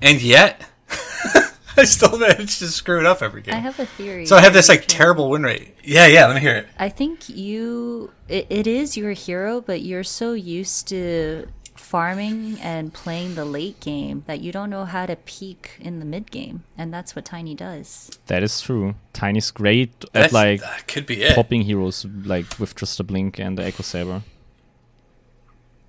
and 0.00 0.22
yet 0.22 0.64
I 1.76 1.84
still 1.84 2.16
managed 2.18 2.60
to 2.60 2.68
screw 2.68 3.00
it 3.00 3.06
up 3.06 3.22
every 3.22 3.42
game. 3.42 3.54
I 3.54 3.58
have 3.58 3.78
a 3.80 3.86
theory. 3.86 4.26
so 4.26 4.36
I 4.36 4.40
have 4.40 4.52
this 4.52 4.68
like 4.68 4.82
Jim. 4.82 4.88
terrible 4.88 5.30
win 5.30 5.42
rate. 5.42 5.74
Yeah, 5.82 6.06
yeah, 6.06 6.26
let 6.26 6.34
me 6.36 6.40
hear 6.40 6.56
it. 6.56 6.68
I 6.78 6.88
think 6.88 7.28
you 7.28 8.12
it, 8.28 8.46
it 8.50 8.66
is 8.68 8.96
your 8.96 9.12
hero, 9.12 9.60
but 9.60 9.82
you're 9.82 10.04
so 10.04 10.32
used 10.32 10.86
to 10.88 11.48
farming 11.88 12.58
and 12.60 12.92
playing 12.92 13.34
the 13.34 13.44
late 13.44 13.80
game 13.80 14.22
that 14.26 14.40
you 14.40 14.50
don't 14.52 14.70
know 14.70 14.84
how 14.84 15.06
to 15.06 15.16
peak 15.16 15.62
in 15.80 15.98
the 16.00 16.04
mid 16.04 16.30
game, 16.30 16.64
and 16.76 16.92
that's 16.92 17.16
what 17.16 17.24
Tiny 17.24 17.54
does. 17.54 18.10
That 18.26 18.42
is 18.42 18.60
true. 18.60 18.94
Tiny's 19.12 19.50
great 19.50 20.04
at 20.14 20.32
like 20.32 20.60
that 20.60 20.86
could 20.86 21.06
be 21.06 21.22
it. 21.22 21.34
popping 21.34 21.62
heroes 21.62 22.04
like 22.24 22.46
with 22.60 22.76
just 22.76 23.00
a 23.00 23.04
blink 23.04 23.38
and 23.38 23.56
the 23.58 23.64
Echo 23.64 23.82
Saber. 23.82 24.22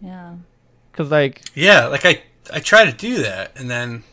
Yeah. 0.01 0.35
Cause 0.93 1.11
like, 1.11 1.41
Yeah, 1.55 1.87
like 1.87 2.05
I 2.05 2.23
I 2.53 2.59
try 2.59 2.85
to 2.85 2.93
do 2.93 3.21
that 3.23 3.59
and 3.59 3.69
then 3.69 4.03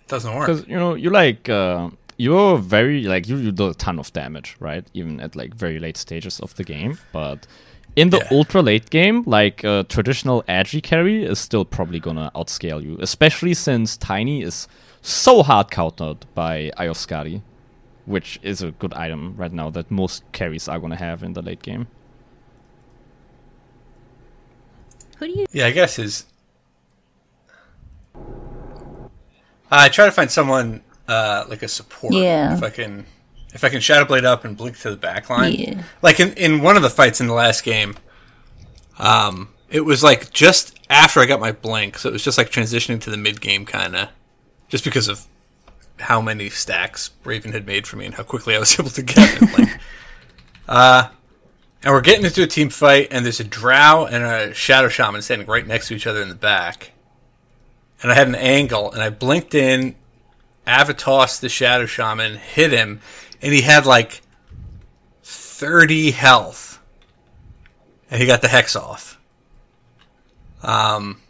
it 0.00 0.08
doesn't 0.08 0.34
work. 0.34 0.46
cause 0.46 0.66
you 0.66 0.76
know 0.76 0.94
you're 0.94 1.12
like 1.12 1.48
uh, 1.48 1.90
you're 2.16 2.58
very 2.58 3.04
like 3.04 3.28
you, 3.28 3.36
you 3.36 3.52
do 3.52 3.68
a 3.68 3.74
ton 3.74 3.98
of 3.98 4.12
damage, 4.12 4.56
right? 4.60 4.84
Even 4.94 5.20
at 5.20 5.36
like 5.36 5.54
very 5.54 5.78
late 5.78 5.96
stages 5.96 6.40
of 6.40 6.54
the 6.56 6.64
game, 6.64 6.98
but 7.12 7.46
in 7.96 8.10
the 8.10 8.18
Yeah. 8.18 8.28
ultra 8.30 8.62
late 8.62 8.90
game, 8.90 9.22
like 9.26 9.64
uh, 9.64 9.82
traditional 9.88 10.42
agi 10.48 10.82
carry 10.82 11.24
is 11.24 11.38
still 11.38 11.64
probably 11.64 12.00
gonna 12.00 12.30
outscale 12.34 12.82
you, 12.82 12.96
especially 13.00 13.54
since 13.54 13.96
Tiny 13.96 14.42
is 14.42 14.68
so 15.02 15.42
hard 15.42 15.70
countered 15.70 16.26
by 16.34 16.70
Eye 16.76 16.86
of 16.88 16.96
which 18.06 18.38
is 18.42 18.62
a 18.62 18.70
good 18.72 18.94
item 18.94 19.34
right 19.36 19.52
now 19.52 19.70
that 19.70 19.90
most 19.90 20.22
carries 20.32 20.68
are 20.68 20.78
gonna 20.78 20.96
have 20.96 21.22
in 21.22 21.34
the 21.34 21.42
late 21.42 21.62
game. 21.62 21.86
Who 25.18 25.26
do 25.26 25.32
you 25.32 25.46
Yeah, 25.52 25.66
I 25.66 25.70
guess 25.72 25.98
is. 25.98 26.24
I 29.70 29.88
try 29.88 30.04
to 30.06 30.12
find 30.12 30.30
someone 30.30 30.82
uh, 31.08 31.44
like 31.48 31.62
a 31.62 31.68
support. 31.68 32.14
Yeah. 32.14 32.54
If 32.54 32.62
I 32.62 32.70
can, 32.70 33.06
if 33.52 33.64
I 33.64 33.68
can 33.68 33.80
shadow 33.80 34.04
blade 34.04 34.24
up 34.24 34.44
and 34.44 34.56
blink 34.56 34.78
to 34.80 34.90
the 34.90 34.96
back 34.96 35.28
line. 35.28 35.52
Yeah. 35.52 35.82
Like 36.00 36.20
in 36.20 36.32
in 36.34 36.62
one 36.62 36.76
of 36.76 36.82
the 36.82 36.90
fights 36.90 37.20
in 37.20 37.26
the 37.26 37.34
last 37.34 37.64
game, 37.64 37.96
um, 38.98 39.50
it 39.70 39.84
was 39.84 40.02
like 40.02 40.32
just 40.32 40.78
after 40.88 41.20
I 41.20 41.26
got 41.26 41.40
my 41.40 41.52
blink, 41.52 41.98
so 41.98 42.08
it 42.08 42.12
was 42.12 42.24
just 42.24 42.38
like 42.38 42.50
transitioning 42.50 43.00
to 43.02 43.10
the 43.10 43.16
mid 43.16 43.40
game 43.40 43.64
kind 43.64 43.96
of, 43.96 44.08
just 44.68 44.84
because 44.84 45.08
of 45.08 45.26
how 45.98 46.20
many 46.20 46.48
stacks 46.50 47.10
Raven 47.24 47.52
had 47.52 47.66
made 47.66 47.86
for 47.86 47.96
me 47.96 48.06
and 48.06 48.14
how 48.14 48.22
quickly 48.22 48.54
I 48.54 48.58
was 48.58 48.76
able 48.78 48.90
to 48.90 49.02
get 49.02 49.42
it. 49.42 49.58
Like, 49.58 49.80
uh, 50.68 51.08
and 51.82 51.92
we're 51.92 52.00
getting 52.00 52.24
into 52.24 52.42
a 52.42 52.46
team 52.46 52.68
fight, 52.68 53.08
and 53.10 53.24
there's 53.24 53.40
a 53.40 53.44
Drow 53.44 54.06
and 54.06 54.22
a 54.22 54.54
Shadow 54.54 54.88
Shaman 54.88 55.22
standing 55.22 55.48
right 55.48 55.66
next 55.66 55.88
to 55.88 55.94
each 55.94 56.06
other 56.06 56.22
in 56.22 56.28
the 56.28 56.34
back. 56.34 56.92
And 58.02 58.12
I 58.12 58.14
had 58.14 58.28
an 58.28 58.34
angle, 58.34 58.92
and 58.92 59.02
I 59.02 59.10
blinked 59.10 59.54
in, 59.54 59.96
Avatos 60.66 61.40
the 61.40 61.48
Shadow 61.48 61.86
Shaman, 61.86 62.36
hit 62.36 62.70
him, 62.72 63.00
and 63.42 63.52
he 63.52 63.62
had 63.62 63.86
like 63.86 64.22
30 65.22 66.12
health. 66.12 66.80
And 68.10 68.20
he 68.20 68.26
got 68.26 68.42
the 68.42 68.48
Hex 68.48 68.76
off. 68.76 69.18
Um, 70.62 71.20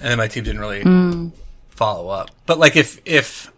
and 0.00 0.10
then 0.10 0.18
my 0.18 0.28
team 0.28 0.44
didn't 0.44 0.60
really 0.60 1.32
follow 1.70 2.08
up. 2.08 2.30
But 2.44 2.58
like 2.58 2.76
if 2.76 3.00
if 3.04 3.52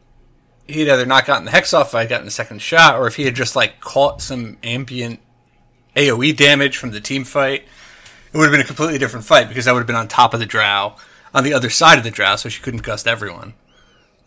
he'd 0.66 0.88
either 0.88 1.06
not 1.06 1.26
gotten 1.26 1.44
the 1.44 1.50
Hex 1.50 1.74
off, 1.74 1.88
if 1.88 1.94
I'd 1.94 2.08
gotten 2.08 2.26
the 2.26 2.30
second 2.30 2.62
shot, 2.62 2.96
or 2.96 3.06
if 3.06 3.16
he 3.16 3.24
had 3.24 3.34
just 3.34 3.56
like 3.56 3.80
caught 3.80 4.22
some 4.22 4.58
ambient 4.62 5.20
AoE 5.96 6.36
damage 6.36 6.76
from 6.76 6.90
the 6.90 7.00
team 7.00 7.24
fight, 7.24 7.64
it 8.32 8.36
would 8.36 8.44
have 8.44 8.52
been 8.52 8.60
a 8.60 8.64
completely 8.64 8.98
different 8.98 9.26
fight 9.26 9.48
because 9.48 9.66
I 9.66 9.72
would 9.72 9.80
have 9.80 9.86
been 9.86 9.96
on 9.96 10.06
top 10.06 10.34
of 10.34 10.40
the 10.40 10.46
Drow, 10.46 10.96
on 11.34 11.44
the 11.44 11.54
other 11.54 11.70
side 11.70 11.98
of 11.98 12.04
the 12.04 12.10
Drow, 12.10 12.36
so 12.36 12.48
she 12.48 12.62
couldn't 12.62 12.82
gust 12.82 13.08
everyone. 13.08 13.54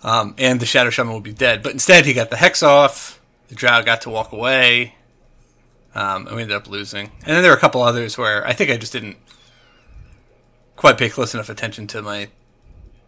Um, 0.02 0.36
and 0.38 0.60
the 0.60 0.66
Shadow 0.66 0.90
Shaman 0.90 1.14
would 1.14 1.24
be 1.24 1.32
dead. 1.32 1.64
But 1.64 1.72
instead, 1.72 2.06
he 2.06 2.14
got 2.14 2.30
the 2.30 2.36
Hex 2.36 2.62
off. 2.62 3.22
The 3.54 3.60
Drow 3.60 3.84
got 3.84 4.02
to 4.02 4.10
walk 4.10 4.32
away. 4.32 4.96
Um, 5.94 6.26
and 6.26 6.36
we 6.36 6.42
ended 6.42 6.58
up 6.58 6.68
losing. 6.68 7.12
And 7.22 7.36
then 7.36 7.44
there 7.44 7.52
were 7.52 7.58
a 7.58 7.60
couple 7.60 7.84
others 7.84 8.18
where 8.18 8.44
I 8.48 8.54
think 8.54 8.72
I 8.72 8.78
just 8.78 8.92
didn't 8.92 9.18
quite 10.76 10.98
pay 10.98 11.08
close 11.08 11.36
enough 11.36 11.50
attention 11.50 11.86
to 11.88 12.02
my 12.02 12.30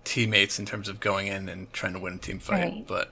teammates 0.03 0.59
in 0.59 0.67
terms 0.67 0.87
of 0.87 0.99
going 0.99 1.25
in 1.25 1.49
and 1.49 1.73
trying 1.73 1.93
to 1.93 1.99
win 1.99 2.13
a 2.13 2.17
team 2.19 2.37
fight. 2.37 2.63
Right. 2.63 2.85
But 2.87 3.11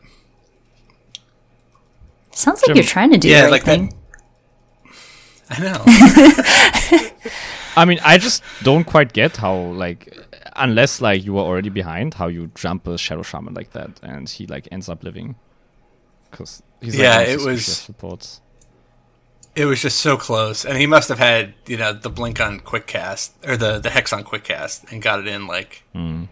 Sounds 2.33 2.61
like 2.61 2.67
Jim- 2.67 2.75
you're 2.77 2.85
trying 2.85 3.09
to 3.09 3.17
do 3.17 3.27
yeah, 3.29 3.37
the 3.37 3.43
right 3.45 3.51
like 3.51 3.63
thing. 3.63 3.95
that. 5.49 5.59
I 6.99 7.01
know. 7.01 7.31
I 7.75 7.85
mean, 7.85 7.97
I 8.05 8.19
just 8.19 8.43
don't 8.61 8.83
quite 8.83 9.11
get 9.11 9.37
how 9.37 9.55
like 9.55 10.15
unless 10.55 11.01
like 11.01 11.25
you 11.25 11.33
were 11.33 11.41
already 11.41 11.69
behind, 11.69 12.13
how 12.13 12.27
you 12.27 12.51
jump 12.53 12.85
a 12.85 12.95
shadow 12.95 13.23
shaman 13.23 13.55
like 13.55 13.71
that 13.71 13.99
and 14.03 14.29
he 14.29 14.45
like 14.45 14.67
ends 14.71 14.87
up 14.87 15.03
living. 15.03 15.35
Because 16.33 16.61
he's 16.81 16.95
like, 16.95 17.03
Yeah, 17.03 17.17
one 17.19 17.27
it 17.29 17.35
was- 17.35 17.43
specialist 17.65 17.85
supports. 17.85 18.39
It 19.55 19.65
was 19.65 19.79
just 19.83 19.99
so 19.99 20.17
close, 20.17 20.65
and 20.65 20.77
he 20.79 20.87
must 20.87 21.09
have 21.09 21.19
had 21.19 21.53
you 21.67 21.77
know 21.77 21.93
the 21.93 22.09
blink 22.09 22.41
on 22.41 22.59
quick 22.59 22.87
cast 22.87 23.33
or 23.47 23.55
the 23.55 23.77
the 23.79 23.89
hex 23.91 24.11
on 24.11 24.23
quick 24.23 24.43
cast 24.43 24.83
and 24.91 24.99
got 25.01 25.19
it 25.19 25.27
in 25.27 25.45
like 25.45 25.83
Hmm. 25.93 26.23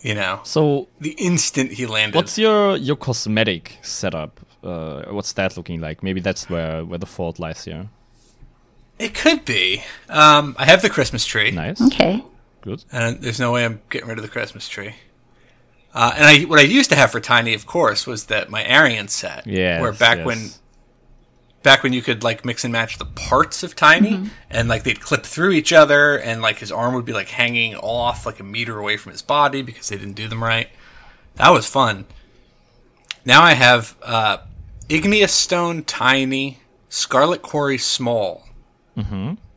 you 0.00 0.14
know 0.14 0.40
So 0.44 0.86
the 1.00 1.10
instant 1.18 1.72
he 1.72 1.86
landed. 1.86 2.14
what's 2.16 2.38
your 2.38 2.76
your 2.76 2.94
cosmetic 2.96 3.78
setup? 3.82 4.40
Uh, 4.62 5.02
what's 5.10 5.32
that 5.32 5.56
looking 5.56 5.80
like? 5.80 6.02
Maybe 6.04 6.20
that's 6.20 6.48
where 6.48 6.84
where 6.84 6.98
the 7.00 7.06
fault 7.16 7.38
lies 7.40 7.64
here. 7.64 7.88
it 8.98 9.12
could 9.12 9.44
be. 9.44 9.82
Um, 10.08 10.54
I 10.56 10.66
have 10.66 10.82
the 10.82 10.88
Christmas 10.90 11.26
tree, 11.26 11.50
Nice, 11.50 11.80
Okay. 11.82 12.22
good. 12.62 12.84
and 12.92 13.20
there's 13.22 13.40
no 13.40 13.50
way 13.50 13.64
I'm 13.64 13.80
getting 13.90 14.08
rid 14.08 14.18
of 14.18 14.22
the 14.22 14.30
Christmas 14.30 14.68
tree. 14.68 14.94
Uh, 15.94 16.12
and 16.16 16.24
I 16.24 16.40
what 16.42 16.58
I 16.58 16.62
used 16.62 16.90
to 16.90 16.96
have 16.96 17.12
for 17.12 17.20
Tiny, 17.20 17.54
of 17.54 17.66
course, 17.66 18.06
was 18.06 18.26
that 18.26 18.50
my 18.50 18.64
Arian 18.64 19.08
set. 19.08 19.46
Yeah, 19.46 19.80
where 19.80 19.92
back 19.92 20.24
when 20.26 20.50
back 21.62 21.82
when 21.82 21.92
you 21.92 22.02
could 22.02 22.24
like 22.24 22.44
mix 22.44 22.64
and 22.64 22.72
match 22.72 22.98
the 22.98 23.04
parts 23.04 23.62
of 23.62 23.76
Tiny, 23.76 24.28
and 24.50 24.68
like 24.68 24.82
they'd 24.82 25.00
clip 25.00 25.24
through 25.24 25.52
each 25.52 25.72
other, 25.72 26.18
and 26.18 26.42
like 26.42 26.58
his 26.58 26.72
arm 26.72 26.94
would 26.94 27.04
be 27.04 27.12
like 27.12 27.28
hanging 27.28 27.76
off 27.76 28.26
like 28.26 28.40
a 28.40 28.42
meter 28.42 28.78
away 28.78 28.96
from 28.96 29.12
his 29.12 29.22
body 29.22 29.62
because 29.62 29.88
they 29.88 29.96
didn't 29.96 30.14
do 30.14 30.26
them 30.28 30.42
right. 30.42 30.68
That 31.36 31.50
was 31.50 31.66
fun. 31.68 32.06
Now 33.24 33.42
I 33.42 33.54
have 33.54 33.96
uh, 34.02 34.38
Igneous 34.88 35.32
Stone 35.32 35.84
Tiny, 35.84 36.58
Scarlet 36.88 37.40
Quarry 37.40 37.78
Small, 37.78 38.46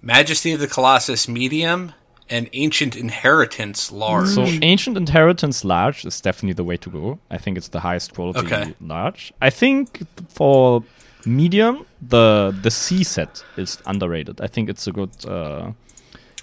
Majesty 0.02 0.54
of 0.54 0.60
the 0.60 0.68
Colossus 0.68 1.28
Medium, 1.28 1.94
and 2.30 2.50
Ancient 2.54 2.96
Inheritance 2.96 3.92
Large. 3.92 4.28
So 4.30 4.44
ancient 4.62 4.98
inheritance 4.98 5.64
large 5.64 6.06
is 6.06 6.22
definitely 6.22 6.54
the 6.54 6.64
way 6.64 6.78
to 6.78 6.90
go. 6.90 7.20
I 7.32 7.38
think 7.38 7.58
it's 7.58 7.70
the 7.70 7.80
highest 7.80 8.14
quality 8.14 8.40
Okay. 8.40 8.74
large. 8.82 9.32
I 9.42 9.50
think 9.50 10.02
for 10.30 10.84
medium, 11.26 11.86
the 12.02 12.54
the 12.62 12.72
C 12.72 13.04
set 13.04 13.44
is 13.58 13.80
underrated. 13.86 14.42
I 14.42 14.48
think 14.48 14.70
it's 14.70 14.88
a 14.88 14.92
good 14.92 15.12
uh, 15.26 15.72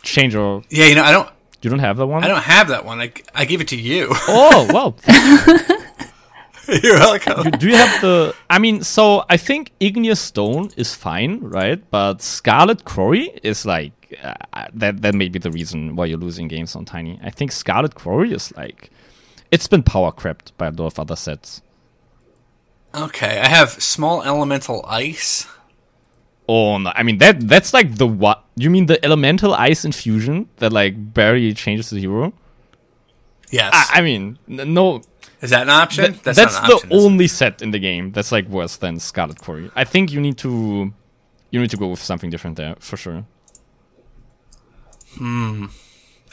changer. 0.02 0.60
yeah, 0.70 0.86
you 0.86 0.94
know 0.94 1.04
I 1.04 1.12
don't 1.12 1.28
You 1.62 1.70
don't 1.70 1.80
have 1.88 1.96
that 1.96 2.06
one? 2.08 2.22
I 2.24 2.28
don't 2.28 2.42
have 2.44 2.68
that 2.68 2.84
one. 2.84 3.00
I, 3.00 3.10
I 3.34 3.44
gave 3.46 3.60
it 3.60 3.68
to 3.68 3.76
you. 3.76 4.08
Oh 4.28 4.66
well, 4.72 4.96
You're 6.82 6.98
welcome. 6.98 7.50
do 7.58 7.68
you 7.68 7.76
have 7.76 8.00
the? 8.00 8.34
I 8.48 8.58
mean, 8.58 8.82
so 8.82 9.24
I 9.28 9.36
think 9.36 9.72
igneous 9.80 10.18
stone 10.20 10.70
is 10.78 10.94
fine, 10.94 11.40
right? 11.40 11.78
But 11.90 12.22
scarlet 12.22 12.84
quarry 12.86 13.38
is 13.42 13.66
like 13.66 13.92
uh, 14.22 14.66
that. 14.74 15.02
That 15.02 15.14
may 15.14 15.28
be 15.28 15.38
the 15.38 15.50
reason 15.50 15.96
why 15.96 16.06
you're 16.06 16.18
losing 16.18 16.48
games 16.48 16.74
on 16.76 16.84
tiny. 16.84 17.18
I 17.22 17.30
think 17.30 17.52
scarlet 17.52 17.94
quarry 17.94 18.32
is 18.32 18.52
like 18.56 18.90
it's 19.50 19.66
been 19.66 19.82
power 19.82 20.12
crept 20.12 20.56
by 20.58 20.66
a 20.66 20.70
lot 20.70 20.86
of 20.86 20.98
other 20.98 21.16
sets. 21.16 21.62
Okay, 22.94 23.40
I 23.40 23.48
have 23.48 23.70
small 23.70 24.22
elemental 24.22 24.84
ice. 24.86 25.46
Oh 26.48 26.78
no! 26.78 26.92
I 26.94 27.02
mean 27.02 27.18
that 27.18 27.48
that's 27.48 27.72
like 27.72 27.96
the 27.96 28.06
what? 28.06 28.44
You 28.56 28.70
mean 28.70 28.86
the 28.86 29.02
elemental 29.04 29.54
ice 29.54 29.84
infusion 29.84 30.48
that 30.56 30.72
like 30.72 31.14
barely 31.14 31.54
changes 31.54 31.90
the 31.90 32.00
hero? 32.00 32.32
Yes. 33.50 33.72
I, 33.72 33.98
I 33.98 34.02
mean, 34.02 34.38
no. 34.48 35.02
is 35.40 35.50
that 35.50 35.62
an 35.62 35.70
option? 35.70 36.12
Th- 36.12 36.22
that's 36.22 36.36
that's 36.36 36.54
not 36.54 36.64
an 36.64 36.68
the 36.68 36.74
option, 36.74 36.92
it? 36.92 36.94
only 36.94 37.26
set 37.28 37.62
in 37.62 37.70
the 37.70 37.78
game 37.78 38.10
that's 38.12 38.32
like 38.32 38.48
worse 38.48 38.76
than 38.76 38.98
Scarlet 38.98 39.40
Quarry. 39.40 39.70
I 39.76 39.84
think 39.84 40.12
you 40.12 40.20
need 40.20 40.38
to 40.38 40.92
you 41.50 41.60
need 41.60 41.70
to 41.70 41.76
go 41.76 41.88
with 41.88 42.02
something 42.02 42.30
different 42.30 42.56
there 42.56 42.74
for 42.80 42.96
sure. 42.96 43.24
Hmm. 45.16 45.66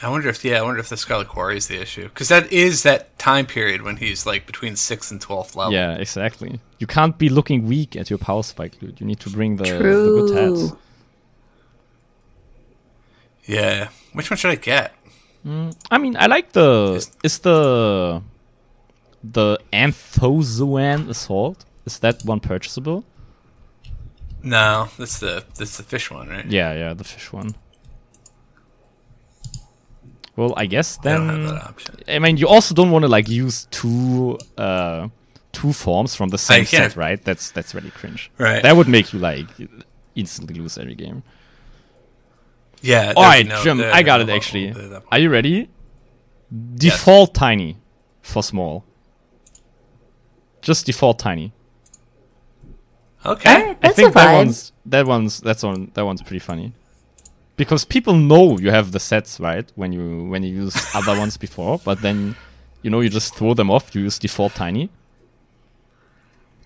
I 0.02 0.08
wonder 0.08 0.28
if 0.28 0.44
yeah, 0.44 0.58
I 0.58 0.62
wonder 0.62 0.80
if 0.80 0.88
the 0.88 0.96
Scarlet 0.96 1.28
Quarry 1.28 1.56
is 1.56 1.68
the 1.68 1.80
issue 1.80 2.08
because 2.08 2.28
that 2.28 2.52
is 2.52 2.82
that 2.82 3.16
time 3.18 3.46
period 3.46 3.82
when 3.82 3.98
he's 3.98 4.26
like 4.26 4.46
between 4.46 4.74
sixth 4.74 5.12
and 5.12 5.20
twelfth 5.20 5.54
level. 5.54 5.72
Yeah, 5.72 5.94
exactly. 5.94 6.58
You 6.80 6.88
can't 6.88 7.16
be 7.16 7.28
looking 7.28 7.66
weak 7.66 7.94
at 7.94 8.10
your 8.10 8.18
power 8.18 8.42
spike, 8.42 8.80
dude. 8.80 9.00
You 9.00 9.06
need 9.06 9.20
to 9.20 9.30
bring 9.30 9.58
the, 9.58 9.64
the 9.64 9.78
good 9.78 10.34
hats. 10.36 10.68
True. 10.70 10.78
Yeah. 13.44 13.88
Which 14.12 14.28
one 14.28 14.36
should 14.36 14.50
I 14.50 14.56
get? 14.56 14.92
Hmm. 15.44 15.70
I 15.90 15.98
mean, 15.98 16.16
I 16.16 16.26
like 16.26 16.52
the 16.52 17.06
is 17.22 17.38
the 17.38 18.22
the 19.22 19.58
Anthozoan 19.72 21.08
Assault. 21.08 21.64
Is 21.86 21.98
that 22.00 22.24
one 22.24 22.40
purchasable? 22.40 23.04
No, 24.42 24.88
that's 24.98 25.20
the 25.20 25.44
that's 25.56 25.76
the 25.76 25.84
fish 25.84 26.10
one, 26.10 26.28
right? 26.28 26.46
Yeah, 26.46 26.72
yeah, 26.74 26.94
the 26.94 27.04
fish 27.04 27.32
one. 27.32 27.54
Well, 30.36 30.54
I 30.56 30.66
guess 30.66 30.98
I 31.00 31.02
don't 31.02 31.28
have 31.28 31.36
then. 31.36 31.46
that 31.46 31.62
option. 31.64 31.94
I 32.08 32.18
mean, 32.18 32.36
you 32.38 32.48
also 32.48 32.74
don't 32.74 32.90
want 32.90 33.02
to 33.02 33.08
like 33.08 33.28
use 33.28 33.66
two 33.70 34.38
uh 34.56 35.08
two 35.52 35.72
forms 35.72 36.14
from 36.14 36.30
the 36.30 36.38
same 36.38 36.64
set, 36.64 36.96
right? 36.96 37.22
That's 37.22 37.50
that's 37.50 37.74
really 37.74 37.90
cringe. 37.90 38.30
Right. 38.38 38.62
That 38.62 38.76
would 38.76 38.88
make 38.88 39.12
you 39.12 39.18
like 39.18 39.46
instantly 40.14 40.54
lose 40.58 40.78
every 40.78 40.94
game. 40.94 41.22
Yeah. 42.80 43.12
All 43.16 43.22
right, 43.24 43.46
no- 43.46 43.62
Jim, 43.62 43.80
I 43.80 44.02
got 44.02 44.20
it 44.20 44.28
actually. 44.30 44.74
Are 45.10 45.18
you 45.18 45.30
ready? 45.30 45.68
Default 46.74 47.34
tiny 47.34 47.78
for 48.22 48.42
small. 48.42 48.84
Just 50.62 50.86
default 50.86 51.18
tiny. 51.18 51.52
Okay. 53.24 53.50
Alright, 53.54 53.70
I 53.70 53.74
that's 53.80 53.96
think 53.96 54.10
a 54.10 54.14
that 54.14 54.32
one's 54.32 54.72
that 54.86 55.06
one's 55.06 55.40
that's 55.40 55.62
on 55.64 55.90
that 55.94 56.04
one's 56.04 56.22
pretty 56.22 56.40
funny. 56.40 56.72
Because 57.64 57.84
people 57.84 58.14
know 58.14 58.58
you 58.58 58.70
have 58.70 58.92
the 58.92 59.00
sets, 59.00 59.38
right? 59.40 59.66
When 59.74 59.92
you 59.92 60.04
when 60.32 60.42
you 60.42 60.52
use 60.64 60.76
other 60.94 61.14
ones 61.18 61.36
before, 61.36 61.78
but 61.84 62.00
then 62.02 62.36
you 62.82 62.90
know 62.90 63.00
you 63.00 63.08
just 63.10 63.34
throw 63.36 63.54
them 63.54 63.70
off, 63.70 63.94
you 63.94 64.02
use 64.02 64.18
default 64.18 64.54
tiny. 64.54 64.90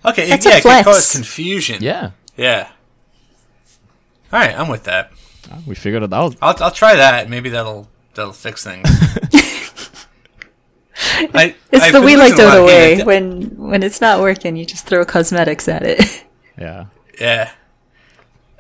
Okay. 0.05 0.29
That's 0.29 0.47
yeah, 0.47 0.55
a 0.55 0.59
it 0.59 0.63
could 0.63 0.85
cause 0.85 1.13
confusion. 1.13 1.79
Yeah. 1.83 2.11
Yeah. 2.37 2.69
All 4.33 4.41
right, 4.41 4.55
I'm 4.59 4.69
with 4.69 4.85
that. 4.85 5.11
Ah, 5.51 5.59
We 5.67 5.75
figured 5.75 6.03
it 6.03 6.13
out. 6.13 6.37
I'll 6.43 6.57
I'll 6.63 6.71
try 6.83 6.97
that. 6.97 7.29
Maybe 7.29 7.49
that'll 7.51 7.89
that'll 8.15 8.33
fix 8.33 8.65
things. 8.65 8.87
I, 11.35 11.55
It's 11.73 11.85
I've 11.85 11.93
the 11.93 12.01
we 12.03 12.17
like 12.17 12.33
losing 12.33 12.45
a 12.47 12.49
Dota 12.49 12.67
way. 12.67 12.95
games. 12.97 13.05
When 13.07 13.31
when 13.57 13.83
it's 13.83 14.01
not 14.01 14.21
working, 14.21 14.57
you 14.57 14.65
just 14.65 14.87
throw 14.87 15.05
cosmetics 15.05 15.69
at 15.69 15.83
it. 15.83 16.25
Yeah. 16.59 16.87
Yeah. 17.21 17.51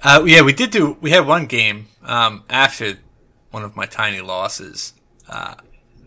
Uh, 0.02 0.22
yeah, 0.26 0.42
we 0.42 0.52
did 0.52 0.70
do. 0.70 0.98
We 1.00 1.10
had 1.12 1.26
one 1.26 1.46
game 1.46 1.86
um, 2.06 2.44
after 2.48 2.94
one 3.50 3.62
of 3.62 3.76
my 3.76 3.84
tiny 3.86 4.20
losses. 4.20 4.94
Uh, 5.28 5.54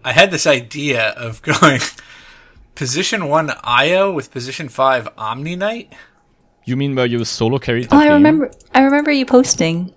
I 0.03 0.13
had 0.13 0.31
this 0.31 0.47
idea 0.47 1.09
of 1.09 1.41
going 1.43 1.81
position 2.73 3.27
one 3.27 3.51
Io 3.63 4.11
with 4.11 4.31
position 4.31 4.69
five 4.69 5.07
Omni 5.17 5.55
Knight. 5.55 5.93
You 6.65 6.75
mean 6.77 6.95
where 6.95 7.05
you 7.05 7.23
solo 7.25 7.59
carried? 7.59 7.87
Oh, 7.91 7.97
I 7.97 8.05
game? 8.05 8.13
remember. 8.13 8.51
I 8.73 8.81
remember 8.81 9.11
you 9.11 9.25
posting. 9.25 9.93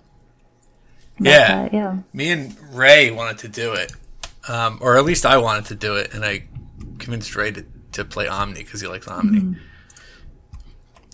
Yeah. 1.19 1.63
that, 1.63 1.73
yeah. 1.73 1.97
Me 2.11 2.31
and 2.31 2.55
Ray 2.75 3.11
wanted 3.11 3.37
to 3.39 3.47
do 3.47 3.73
it, 3.73 3.93
um, 4.47 4.79
or 4.81 4.97
at 4.97 5.05
least 5.05 5.25
I 5.25 5.37
wanted 5.37 5.65
to 5.65 5.75
do 5.75 5.95
it, 5.95 6.13
and 6.13 6.25
I 6.25 6.45
convinced 6.97 7.35
Ray 7.35 7.51
to, 7.51 7.65
to 7.93 8.03
play 8.03 8.27
Omni 8.27 8.63
because 8.63 8.81
he 8.81 8.87
likes 8.87 9.07
Omni. 9.07 9.55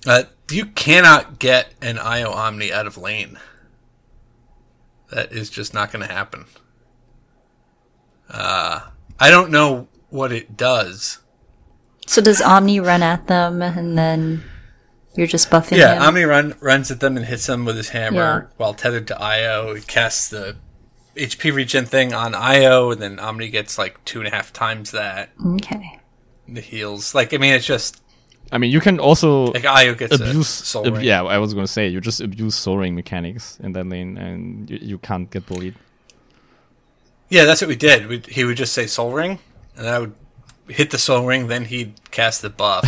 Uh, 0.08 0.24
you 0.50 0.66
cannot 0.66 1.40
get 1.40 1.74
an 1.82 2.00
Io 2.00 2.32
Omni 2.32 2.72
out 2.72 2.88
of 2.88 2.98
lane. 2.98 3.38
That 5.12 5.32
is 5.32 5.50
just 5.50 5.74
not 5.74 5.92
going 5.92 6.08
to 6.08 6.14
happen. 6.14 6.46
Uh, 8.30 8.82
I 9.20 9.30
don't 9.30 9.52
know 9.52 9.88
what 10.10 10.32
it 10.32 10.56
does. 10.56 11.20
So 12.08 12.22
does 12.22 12.42
Omni 12.42 12.80
run 12.80 13.04
at 13.04 13.28
them, 13.28 13.62
and 13.62 13.98
then 13.98 14.44
you're 15.16 15.28
just 15.28 15.50
buffing 15.50 15.78
Yeah, 15.78 15.96
him? 15.96 16.02
Omni 16.04 16.24
run, 16.24 16.56
runs 16.60 16.92
at 16.92 17.00
them 17.00 17.18
and 17.18 17.26
hits 17.26 17.46
them 17.46 17.66
with 17.66 17.76
his 17.78 17.90
hammer 17.90 18.18
Yeah. 18.50 18.54
while 18.58 18.74
tethered 18.74 19.08
to 19.08 19.20
Io. 19.22 19.74
He 19.76 19.82
casts 19.82 20.30
the 20.30 20.56
HP 21.16 21.52
regen 21.52 21.86
thing 21.86 22.14
on 22.14 22.34
Io, 22.36 22.92
and 22.92 23.02
then 23.02 23.20
Omni 23.20 23.50
gets 23.50 23.78
like 23.78 24.04
two 24.06 24.20
and 24.20 24.28
a 24.28 24.32
half 24.32 24.54
times 24.54 24.92
that. 24.92 25.30
okay. 25.56 26.00
The 26.48 26.62
heals. 26.62 27.14
Like, 27.14 27.34
I 27.34 27.38
mean, 27.38 27.54
it's 27.54 27.66
just 27.66 28.02
I 28.52 28.58
mean, 28.58 28.72
you 28.72 28.80
can 28.80 29.00
also 29.00 29.46
like 29.52 29.66
ah, 29.66 29.78
Io 29.80 29.94
gets 29.96 30.20
uh, 30.20 30.24
abuse. 30.24 30.76
ab- 30.76 30.86
ring. 30.96 31.04
yeah, 31.04 31.24
I 31.24 31.38
was 31.38 31.54
gonna 31.54 31.68
say 31.68 31.88
you 31.88 32.02
just 32.02 32.20
abuse 32.22 32.56
soul 32.56 32.78
ring 32.78 32.96
mechanics 32.96 33.60
in 33.62 33.74
that 33.74 33.86
lane, 33.88 34.18
and 34.18 34.70
you, 34.70 34.80
you 34.82 34.98
can't 34.98 35.30
get 35.30 35.46
bullied. 35.46 35.76
Yeah, 37.30 37.46
that's 37.46 37.62
what 37.62 37.68
we 37.68 37.76
did. 37.76 38.08
We, 38.08 38.24
he 38.28 38.44
would 38.44 38.58
just 38.58 38.74
say 38.74 38.88
soul 38.88 39.12
ring, 39.12 39.40
and 39.78 39.88
I 39.88 40.00
would 40.00 40.16
hit 40.68 40.90
the 40.90 40.98
soul 40.98 41.26
ring. 41.28 41.48
Then 41.48 41.66
he'd 41.66 41.94
cast 42.12 42.42
the 42.42 42.50
buff. 42.50 42.84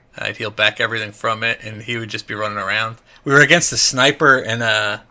I'd 0.18 0.38
heal 0.38 0.50
back 0.50 0.80
everything 0.80 1.12
from 1.12 1.44
it, 1.44 1.60
and 1.62 1.82
he 1.82 1.96
would 1.98 2.08
just 2.10 2.26
be 2.26 2.34
running 2.34 2.58
around. 2.58 2.96
We 3.24 3.32
were 3.32 3.40
against 3.42 3.72
a 3.72 3.76
sniper 3.76 4.38
and 4.38 4.62
a 4.62 5.04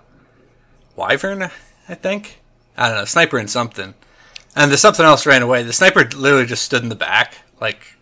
wyvern, 0.95 1.43
I 1.87 1.95
think. 1.95 2.41
I 2.75 2.89
don't 2.89 2.97
know, 2.97 3.05
sniper 3.05 3.37
and 3.37 3.49
something. 3.49 3.93
And 4.55 4.71
the 4.71 4.77
something 4.77 5.05
else 5.05 5.25
ran 5.25 5.41
away. 5.41 5.63
The 5.63 5.73
sniper 5.73 6.03
literally 6.15 6.45
just 6.45 6.63
stood 6.63 6.81
in 6.83 6.89
the 6.89 6.95
back, 6.95 7.35
like 7.61 7.94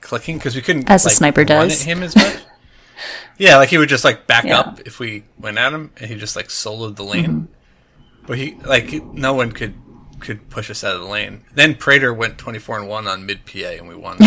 clicking, 0.00 0.38
because 0.38 0.54
we 0.56 0.62
couldn't. 0.62 0.90
As 0.90 1.06
a 1.06 1.10
sniper 1.10 1.40
run 1.40 1.68
does. 1.68 1.82
at 1.82 1.86
him 1.86 2.02
as 2.02 2.14
much. 2.16 2.36
yeah, 3.38 3.56
like 3.56 3.68
he 3.68 3.78
would 3.78 3.88
just 3.88 4.04
like 4.04 4.26
back 4.26 4.44
Yeah. 4.44 4.60
up 4.60 4.80
if 4.86 4.98
we 4.98 5.24
went 5.38 5.58
at 5.58 5.72
him, 5.72 5.92
and 5.98 6.10
he 6.10 6.16
just 6.16 6.36
like 6.36 6.48
soloed 6.48 6.96
the 6.96 7.04
lane. 7.04 7.24
Mm-hmm. 7.26 8.26
But 8.26 8.38
he 8.38 8.54
like 8.64 8.92
no 9.14 9.32
one 9.34 9.52
could 9.52 9.74
could 10.20 10.50
push 10.50 10.70
us 10.70 10.82
out 10.84 10.94
of 10.96 11.00
the 11.00 11.06
lane. 11.06 11.44
Then 11.54 11.74
Prater 11.74 12.12
went 12.12 12.38
twenty 12.38 12.58
four 12.58 12.78
and 12.78 12.88
one 12.88 13.06
on 13.06 13.24
mid 13.26 13.46
PA, 13.46 13.68
and 13.78 13.88
we 13.88 13.94
won. 13.94 14.18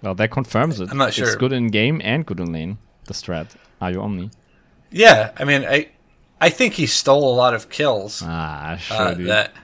Well, 0.00 0.14
that 0.14 0.30
confirms 0.30 0.80
it. 0.80 0.90
I'm 0.90 0.96
not 0.96 1.12
sure. 1.12 1.26
It's 1.26 1.36
good 1.36 1.52
in 1.52 1.68
game 1.68 2.00
and 2.04 2.24
good 2.24 2.38
in 2.38 2.52
lane. 2.52 2.78
The 3.06 3.14
strat. 3.14 3.56
Are 3.80 3.90
you 3.90 4.00
Omni? 4.00 4.30
yeah, 4.90 5.32
I 5.36 5.44
mean, 5.44 5.64
I 5.64 5.88
I 6.40 6.50
think 6.50 6.74
he 6.74 6.86
stole 6.86 7.32
a 7.32 7.34
lot 7.34 7.54
of 7.54 7.68
kills. 7.68 8.22
Ah, 8.24 8.76
sure, 8.80 8.96
uh, 8.96 9.14
that 9.14 9.54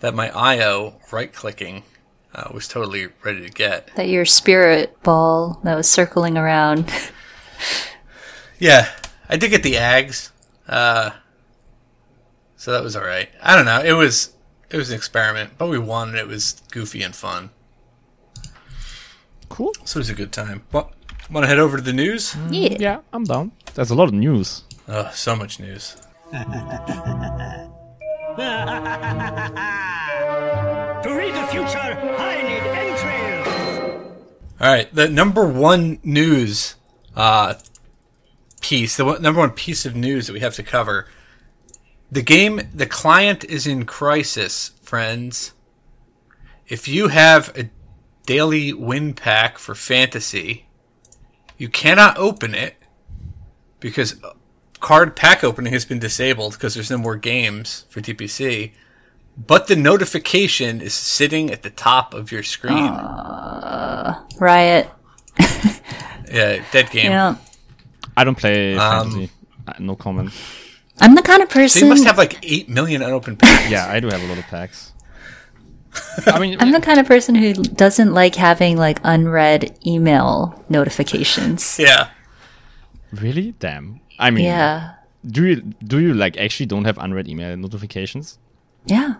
that 0.00 0.14
my 0.14 0.30
IO 0.30 0.94
right 1.12 1.32
clicking 1.32 1.82
uh, 2.34 2.48
was 2.52 2.68
totally 2.68 3.08
ready 3.24 3.40
to 3.42 3.48
get. 3.50 3.90
That 3.96 4.08
your 4.08 4.24
spirit 4.24 5.02
ball 5.02 5.60
that 5.64 5.74
was 5.76 5.90
circling 5.90 6.36
around. 6.38 6.90
Yeah, 8.58 8.90
I 9.26 9.38
did 9.38 9.48
get 9.50 9.62
the 9.62 9.74
Aghs, 9.76 10.30
uh, 10.68 11.12
so 12.56 12.72
that 12.72 12.82
was 12.82 12.94
all 12.94 13.04
right. 13.04 13.30
I 13.42 13.56
don't 13.56 13.64
know. 13.64 13.80
It 13.82 13.92
was 13.94 14.34
it 14.68 14.76
was 14.76 14.90
an 14.90 14.96
experiment, 14.96 15.52
but 15.56 15.68
we 15.68 15.78
won. 15.78 16.10
and 16.10 16.18
It 16.18 16.26
was 16.26 16.60
goofy 16.70 17.02
and 17.02 17.16
fun, 17.16 17.48
Cool. 19.48 19.72
so 19.84 19.96
it 19.96 20.00
was 20.00 20.10
a 20.10 20.14
good 20.14 20.30
time. 20.32 20.62
Want 20.72 20.92
to 21.32 21.46
head 21.46 21.58
over 21.58 21.78
to 21.78 21.82
the 21.82 21.94
news? 21.94 22.36
yeah. 22.50 22.76
Yeah, 22.78 23.00
I'm 23.14 23.24
down. 23.24 23.52
There's 23.74 23.90
a 23.90 23.94
lot 23.94 24.08
of 24.08 24.14
news. 24.14 24.64
Oh, 24.88 25.10
so 25.14 25.34
much 25.34 25.58
news. 25.58 25.96
To 31.02 31.14
read 31.14 31.34
the 31.34 31.46
future, 31.46 31.78
I 31.78 32.42
need 32.42 32.62
entrails. 32.62 34.16
All 34.60 34.68
right, 34.70 34.94
the 34.94 35.08
number 35.08 35.46
one 35.46 35.98
news 36.02 36.74
uh, 37.16 37.54
piece, 38.60 38.98
the 38.98 39.06
one, 39.06 39.22
number 39.22 39.40
one 39.40 39.52
piece 39.52 39.86
of 39.86 39.96
news 39.96 40.26
that 40.26 40.34
we 40.34 40.40
have 40.40 40.54
to 40.56 40.62
cover. 40.62 41.08
The 42.12 42.20
game, 42.20 42.60
the 42.74 42.84
client 42.84 43.44
is 43.44 43.66
in 43.66 43.86
crisis, 43.86 44.72
friends. 44.82 45.54
If 46.68 46.86
you 46.86 47.08
have 47.08 47.56
a 47.56 47.70
daily 48.26 48.74
win 48.74 49.14
pack 49.14 49.56
for 49.56 49.74
fantasy, 49.74 50.66
you 51.56 51.70
cannot 51.70 52.18
open 52.18 52.54
it 52.54 52.76
because 53.80 54.20
card 54.80 55.16
pack 55.16 55.42
opening 55.42 55.72
has 55.72 55.86
been 55.86 55.98
disabled 55.98 56.52
because 56.52 56.74
there's 56.74 56.90
no 56.90 56.98
more 56.98 57.16
games 57.16 57.86
for 57.88 58.00
DPC. 58.02 58.72
But 59.46 59.68
the 59.68 59.76
notification 59.76 60.80
is 60.80 60.92
sitting 60.92 61.50
at 61.50 61.62
the 61.62 61.70
top 61.70 62.12
of 62.14 62.30
your 62.32 62.42
screen. 62.42 62.92
Riot. 64.38 64.88
Yeah, 66.32 66.62
dead 66.70 66.90
game. 66.92 67.10
Yeah. 67.10 67.34
I 68.16 68.22
don't 68.22 68.38
play 68.38 68.76
Um, 68.76 69.10
fantasy. 69.10 69.30
Uh, 69.66 69.72
no 69.80 69.96
comment. 69.96 70.30
I'm 71.00 71.16
the 71.16 71.22
kind 71.22 71.42
of 71.42 71.50
So 71.50 71.54
person. 71.58 71.82
you 71.82 71.88
must 71.88 72.04
have 72.04 72.18
like 72.18 72.38
eight 72.44 72.68
million 72.68 73.02
unopened 73.02 73.40
packs. 73.40 73.68
Yeah, 73.68 73.90
I 73.90 73.98
do 73.98 74.06
have 74.06 74.22
a 74.22 74.26
lot 74.28 74.38
of 74.38 74.44
packs. 74.46 74.92
I 76.26 76.38
mean, 76.38 76.56
I'm 76.60 76.70
the 76.70 76.80
kind 76.80 77.00
of 77.00 77.06
person 77.06 77.34
who 77.34 77.54
doesn't 77.54 78.14
like 78.14 78.36
having 78.36 78.76
like 78.76 79.00
unread 79.02 79.76
email 79.84 80.54
notifications. 80.68 81.78
Yeah. 81.82 82.10
really? 83.10 83.52
Damn. 83.58 83.98
I 84.16 84.30
mean, 84.30 84.44
Yeah. 84.44 84.94
do 85.26 85.44
you 85.46 85.56
do 85.82 85.98
you 85.98 86.14
like 86.14 86.36
actually 86.38 86.66
don't 86.66 86.84
have 86.84 86.96
unread 86.98 87.26
email 87.26 87.56
notifications? 87.56 88.38
Yeah. 88.86 89.14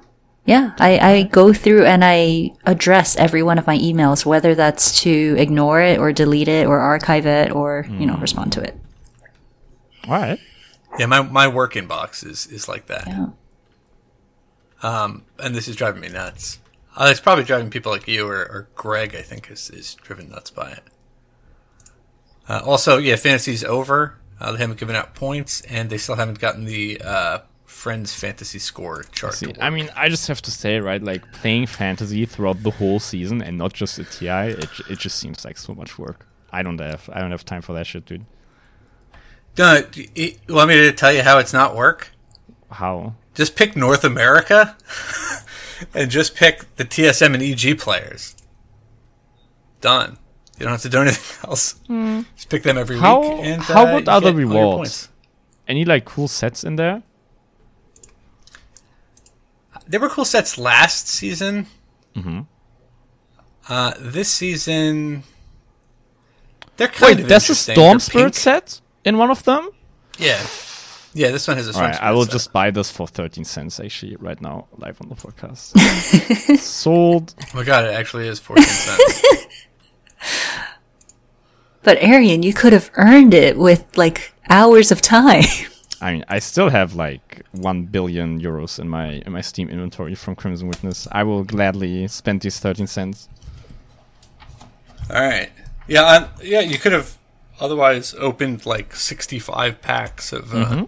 Yeah. 0.47 0.72
I, 0.78 0.99
I 0.99 1.22
go 1.24 1.53
through 1.53 1.84
and 1.84 2.05
I 2.05 2.53
address 2.64 3.14
every 3.16 3.43
one 3.43 3.59
of 3.59 3.66
my 3.66 3.78
emails, 3.78 4.26
whether 4.26 4.55
that's 4.55 5.01
to 5.03 5.36
ignore 5.38 5.80
it 5.80 5.99
or 5.99 6.12
delete 6.12 6.49
it 6.49 6.66
or 6.66 6.78
archive 6.78 7.26
it 7.26 7.53
or, 7.53 7.86
you 7.91 8.07
know, 8.07 8.16
respond 8.16 8.53
to 8.55 8.61
it. 8.62 8.76
All 10.09 10.14
right. 10.14 10.41
Yeah, 10.99 11.07
my, 11.07 11.22
my 11.22 11.47
work 11.47 11.74
inbox 11.74 12.26
is, 12.26 12.47
is 12.47 12.68
like 12.68 12.86
that. 12.86 13.07
Yeah. 13.07 13.26
Um, 14.82 15.24
and 15.38 15.55
this 15.55 15.68
is 15.68 15.76
driving 15.76 16.01
me 16.01 16.09
nuts. 16.09 16.59
Uh, 16.97 17.09
it's 17.11 17.20
probably 17.20 17.45
driving 17.45 17.70
people 17.70 17.93
like 17.93 18.09
you 18.09 18.26
or, 18.26 18.38
or 18.38 18.68
Greg, 18.74 19.14
I 19.14 19.22
think, 19.22 19.51
is, 19.51 19.70
is 19.70 19.95
driven 19.95 20.30
nuts 20.30 20.51
by 20.51 20.72
it. 20.72 20.82
Uh, 22.49 22.62
also, 22.64 22.99
yeah, 22.99 23.14
fantasy's 23.14 23.62
over. 23.62 24.18
Uh, 24.41 24.53
they 24.53 24.59
haven't 24.59 24.80
given 24.80 24.97
out 24.97 25.14
points, 25.14 25.61
and 25.62 25.91
they 25.91 25.99
still 25.99 26.16
haven't 26.16 26.41
gotten 26.41 26.64
the 26.64 27.01
uh, 27.05 27.38
friend's 27.81 28.12
fantasy 28.14 28.59
score 28.59 29.05
chart. 29.12 29.35
See. 29.35 29.55
I 29.59 29.70
mean, 29.70 29.89
I 29.97 30.11
just 30.11 30.28
have 30.28 30.43
to 30.43 30.51
say, 30.51 30.81
right, 30.81 31.03
like 31.03 31.22
playing 31.33 31.66
fantasy 31.66 32.26
throughout 32.26 32.62
the 32.62 32.70
whole 32.70 33.01
season 33.01 33.41
and 33.43 33.57
not 33.57 33.72
just 33.72 33.99
a 33.99 34.05
TI, 34.05 34.51
it, 34.64 34.68
it 34.91 34.99
just 34.99 35.18
seems 35.18 35.45
like 35.47 35.57
so 35.57 35.74
much 35.74 35.99
work. 35.99 36.26
I 36.53 36.62
don't 36.62 36.78
have 36.81 37.09
I 37.12 37.20
don't 37.20 37.31
have 37.31 37.45
time 37.45 37.62
for 37.62 37.72
that 37.72 37.87
shit, 37.87 38.05
dude. 38.05 38.26
Y- 39.59 39.97
you 40.16 40.55
want 40.55 40.68
me 40.68 40.76
to 40.76 40.93
tell 40.93 41.12
you 41.12 41.22
how 41.22 41.39
it's 41.39 41.53
not 41.53 41.74
work? 41.74 42.11
How? 42.70 43.14
Just 43.35 43.57
pick 43.57 43.76
North 43.76 44.05
America, 44.05 44.76
and 45.95 46.11
just 46.11 46.35
pick 46.35 46.55
the 46.76 46.85
TSM 46.85 47.35
and 47.35 47.43
EG 47.43 47.78
players. 47.78 48.37
Done. 49.81 50.18
You 50.59 50.64
don't 50.64 50.72
have 50.72 50.83
to 50.83 50.89
do 50.91 51.01
anything 51.01 51.39
else. 51.49 51.74
Just 52.37 52.49
pick 52.51 52.62
them 52.62 52.76
every 52.76 52.99
How- 52.99 53.20
week. 53.20 53.41
And, 53.45 53.62
how 53.62 53.87
uh, 53.87 54.01
good 54.01 54.07
you 54.07 54.12
are 54.12 54.20
the 54.20 54.33
get 54.33 54.35
all 54.35 54.41
your 54.41 54.49
rewards? 54.49 55.09
Any 55.66 55.85
like 55.87 56.05
cool 56.05 56.28
sets 56.28 56.64
in 56.64 56.76
there? 56.76 57.03
There 59.91 59.99
were 59.99 60.09
cool 60.09 60.24
sets 60.24 60.57
last 60.57 61.09
season. 61.09 61.66
Mm-hmm. 62.14 62.41
Uh, 63.68 63.93
this 63.99 64.30
season, 64.30 65.24
they're 66.76 66.86
kind 66.86 67.16
Wait, 67.16 67.22
of 67.24 67.28
there's 67.28 67.49
a 67.49 67.53
interesting. 67.53 67.74
Storm 67.74 67.99
Spirit 67.99 68.34
set 68.36 68.80
in 69.05 69.18
one 69.18 69.30
of 69.30 69.43
them? 69.43 69.68
Yeah, 70.16 70.41
yeah. 71.12 71.32
This 71.32 71.49
one 71.49 71.57
has 71.57 71.66
a 71.66 71.72
Storm 71.72 71.86
Alright, 71.86 71.97
Spirit 71.97 72.09
I 72.09 72.12
will 72.14 72.22
set. 72.24 72.32
just 72.32 72.53
buy 72.53 72.70
this 72.70 72.91
for 72.91 73.09
13 73.09 73.45
cents 73.45 73.80
actually 73.80 74.14
right 74.16 74.41
now, 74.41 74.68
live 74.78 75.01
on 75.03 75.09
the 75.09 75.16
podcast. 75.16 75.76
Sold. 76.59 77.34
Oh 77.41 77.57
my 77.57 77.64
god, 77.64 77.84
it 77.84 77.95
actually 77.95 78.28
is 78.28 78.38
fourteen 78.38 78.64
cents. 78.66 79.22
But 81.82 81.97
Arian, 82.03 82.43
you 82.43 82.53
could 82.53 82.74
have 82.74 82.91
earned 82.95 83.32
it 83.32 83.57
with 83.57 83.97
like 83.97 84.34
hours 84.51 84.93
of 84.93 85.01
time. 85.01 85.45
I 86.01 86.12
mean, 86.12 86.24
I 86.28 86.38
still 86.38 86.68
have 86.68 86.95
like 86.95 87.30
1 87.53 87.84
billion 87.84 88.41
euros 88.41 88.78
in 88.78 88.88
my 88.88 89.22
in 89.26 89.32
my 89.32 89.41
Steam 89.41 89.68
inventory 89.68 90.14
from 90.14 90.36
Crimson 90.36 90.68
Witness. 90.68 91.09
I 91.12 91.22
will 91.22 91.45
gladly 91.45 92.07
spend 92.09 92.43
these 92.43 92.59
13 92.59 92.86
cents. 92.86 93.28
All 95.11 95.20
right. 95.20 95.51
Yeah, 95.88 96.03
um, 96.03 96.28
yeah. 96.43 96.61
You 96.61 96.78
could 96.78 96.93
have 96.93 97.18
otherwise 97.59 98.14
opened 98.14 98.64
like 98.64 98.95
sixty-five 98.95 99.82
packs 99.82 100.32
of 100.32 100.55
uh, 100.55 100.84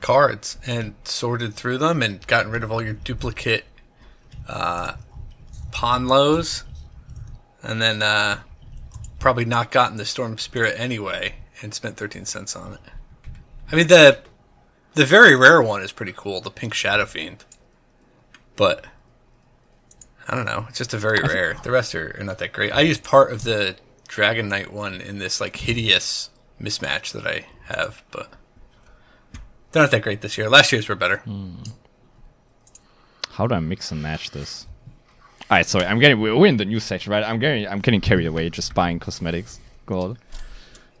cards 0.00 0.56
and 0.66 0.94
sorted 1.04 1.52
through 1.54 1.76
them 1.78 2.02
and 2.02 2.26
gotten 2.26 2.50
rid 2.50 2.64
of 2.64 2.72
all 2.72 2.82
your 2.82 2.94
duplicate 2.94 3.64
uh, 4.48 4.94
pawn 5.72 6.08
lows, 6.08 6.64
and 7.62 7.82
then 7.82 8.02
uh, 8.02 8.40
probably 9.18 9.44
not 9.44 9.70
gotten 9.70 9.98
the 9.98 10.06
Storm 10.06 10.38
Spirit 10.38 10.74
anyway 10.78 11.34
and 11.60 11.74
spent 11.74 11.98
thirteen 11.98 12.24
cents 12.24 12.56
on 12.56 12.72
it. 12.72 12.80
I 13.70 13.76
mean 13.76 13.88
the 13.88 14.20
the 14.94 15.04
very 15.04 15.36
rare 15.36 15.62
one 15.62 15.82
is 15.82 15.92
pretty 15.92 16.14
cool, 16.16 16.40
the 16.40 16.50
Pink 16.50 16.74
Shadow 16.74 17.06
Fiend, 17.06 17.44
but. 18.56 18.86
I 20.28 20.36
don't 20.36 20.46
know. 20.46 20.66
It's 20.68 20.78
just 20.78 20.94
a 20.94 20.98
very 20.98 21.20
rare. 21.20 21.56
The 21.64 21.72
rest 21.72 21.92
are, 21.92 22.14
are 22.16 22.22
not 22.22 22.38
that 22.38 22.52
great. 22.52 22.70
I 22.70 22.82
used 22.82 23.02
part 23.02 23.32
of 23.32 23.42
the 23.42 23.74
Dragon 24.06 24.48
Knight 24.48 24.72
one 24.72 25.00
in 25.00 25.18
this 25.18 25.40
like 25.40 25.56
hideous 25.56 26.30
mismatch 26.62 27.10
that 27.12 27.26
I 27.26 27.46
have, 27.64 28.04
but 28.12 28.28
they're 29.72 29.82
not 29.82 29.90
that 29.90 30.02
great 30.02 30.20
this 30.20 30.36
year. 30.38 30.48
Last 30.48 30.72
year's 30.72 30.88
were 30.88 30.94
better. 30.94 31.18
Hmm. 31.18 31.54
How 33.30 33.46
do 33.46 33.54
I 33.54 33.60
mix 33.60 33.90
and 33.90 34.02
match 34.02 34.30
this? 34.30 34.66
Alright, 35.50 35.66
sorry, 35.66 35.86
I'm 35.86 35.98
getting 35.98 36.20
we're 36.20 36.46
in 36.46 36.58
the 36.58 36.64
news 36.64 36.84
section, 36.84 37.12
right? 37.12 37.24
I'm 37.24 37.38
getting 37.38 37.66
I'm 37.66 37.80
getting 37.80 38.00
carried 38.00 38.26
away 38.26 38.50
just 38.50 38.74
buying 38.74 38.98
cosmetics. 38.98 39.58
God. 39.86 40.18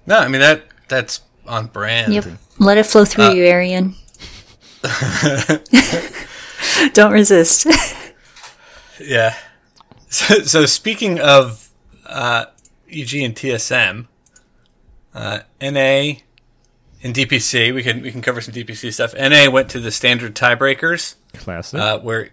No, 0.06 0.18
I 0.18 0.28
mean 0.28 0.40
that 0.40 0.64
that's 0.88 1.20
on 1.50 1.66
brand. 1.66 2.14
Yep. 2.14 2.24
Let 2.58 2.78
it 2.78 2.86
flow 2.86 3.04
through 3.04 3.24
Uh, 3.24 3.32
you, 3.32 3.44
Arian. 3.44 3.94
Don't 6.92 7.12
resist. 7.12 7.66
Yeah. 9.02 9.34
So, 10.10 10.40
so 10.40 10.66
speaking 10.66 11.20
of 11.20 11.70
uh, 12.04 12.44
EG 12.92 13.14
and 13.14 13.34
TSM, 13.34 14.08
uh, 15.14 15.38
NA 15.58 16.18
and 17.02 17.14
DPC, 17.14 17.74
we 17.74 17.82
can 17.82 18.02
we 18.02 18.10
can 18.12 18.20
cover 18.20 18.42
some 18.42 18.52
DPC 18.52 18.92
stuff. 18.92 19.14
NA 19.14 19.50
went 19.50 19.70
to 19.70 19.80
the 19.80 19.90
standard 19.90 20.34
tiebreakers. 20.34 21.14
Classic. 21.32 21.80
uh, 21.80 21.98
where 22.00 22.24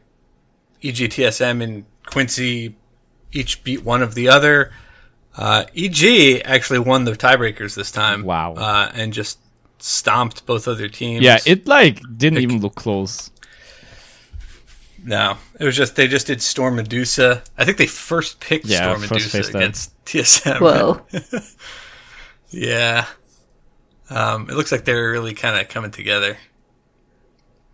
EG, 0.84 0.96
TSM, 1.10 1.64
and 1.64 1.86
Quincy 2.06 2.76
each 3.32 3.64
beat 3.64 3.86
one 3.86 4.02
of 4.02 4.14
the 4.14 4.28
other. 4.28 4.74
Uh, 5.38 5.66
EG 5.76 6.42
actually 6.44 6.80
won 6.80 7.04
the 7.06 7.12
tiebreakers 7.14 7.76
this 7.76 7.92
time. 7.92 8.24
Wow. 8.24 8.54
Uh, 8.56 8.92
and 8.96 9.14
just 9.14 9.38
stomped 9.78 10.46
both 10.48 10.68
other 10.68 10.90
teams. 10.90 11.24
yeah, 11.24 11.38
it 11.46 11.68
like 11.68 12.02
didn't 12.18 12.36
Like- 12.38 12.44
even 12.44 12.60
look 12.62 12.76
close. 12.76 13.30
No, 15.04 15.38
it 15.60 15.64
was 15.64 15.78
just 15.78 15.96
they 15.96 16.08
just 16.08 16.28
did 16.28 16.42
Storm 16.42 16.76
Medusa. 16.76 17.44
I 17.58 17.64
think 17.64 17.78
they 17.78 17.86
first 17.88 18.40
picked 18.42 18.66
Yeah, 18.66 18.78
Storm 18.96 19.00
first 19.02 19.12
Medusa 19.12 19.30
faced 19.38 19.52
that. 19.54 19.58
against 19.60 20.06
TSM. 20.06 20.60
Whoa. 20.60 21.02
Yeah. 22.50 23.06
Um, 24.10 24.50
it 24.50 24.54
looks 24.56 24.72
like 24.72 24.86
they're 24.86 25.12
really 25.12 25.34
kind 25.34 25.60
of 25.60 25.68
coming 25.68 25.92
together. 25.92 26.38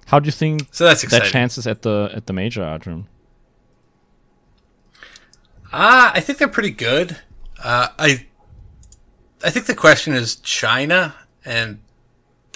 How 0.07 0.19
do 0.19 0.25
you 0.25 0.31
think 0.31 0.67
So 0.71 0.83
that's 0.83 1.01
their 1.03 1.07
exciting. 1.19 1.29
chances 1.31 1.67
at 1.67 1.83
the 1.83 2.09
at 2.13 2.25
the 2.25 2.33
major, 2.33 2.63
Arian? 2.63 3.07
Ah, 5.71 6.11
I 6.13 6.19
think 6.19 6.39
they're 6.39 6.47
pretty 6.47 6.71
good. 6.71 7.17
Uh, 7.61 7.89
I 7.97 8.25
I 9.43 9.49
think 9.49 9.65
the 9.65 9.75
question 9.75 10.13
is 10.13 10.35
China 10.37 11.15
and 11.45 11.79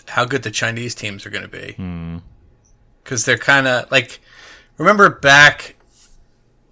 how 0.08 0.26
good 0.26 0.44
the 0.44 0.52
Chinese 0.52 0.96
teams 0.96 1.26
are 1.26 1.30
going 1.30 1.44
to 1.44 1.50
be. 1.50 2.22
Because 3.04 3.26
they're 3.26 3.38
kind 3.38 3.68
of 3.68 3.92
like, 3.92 4.20
remember 4.78 5.10
back 5.10 5.76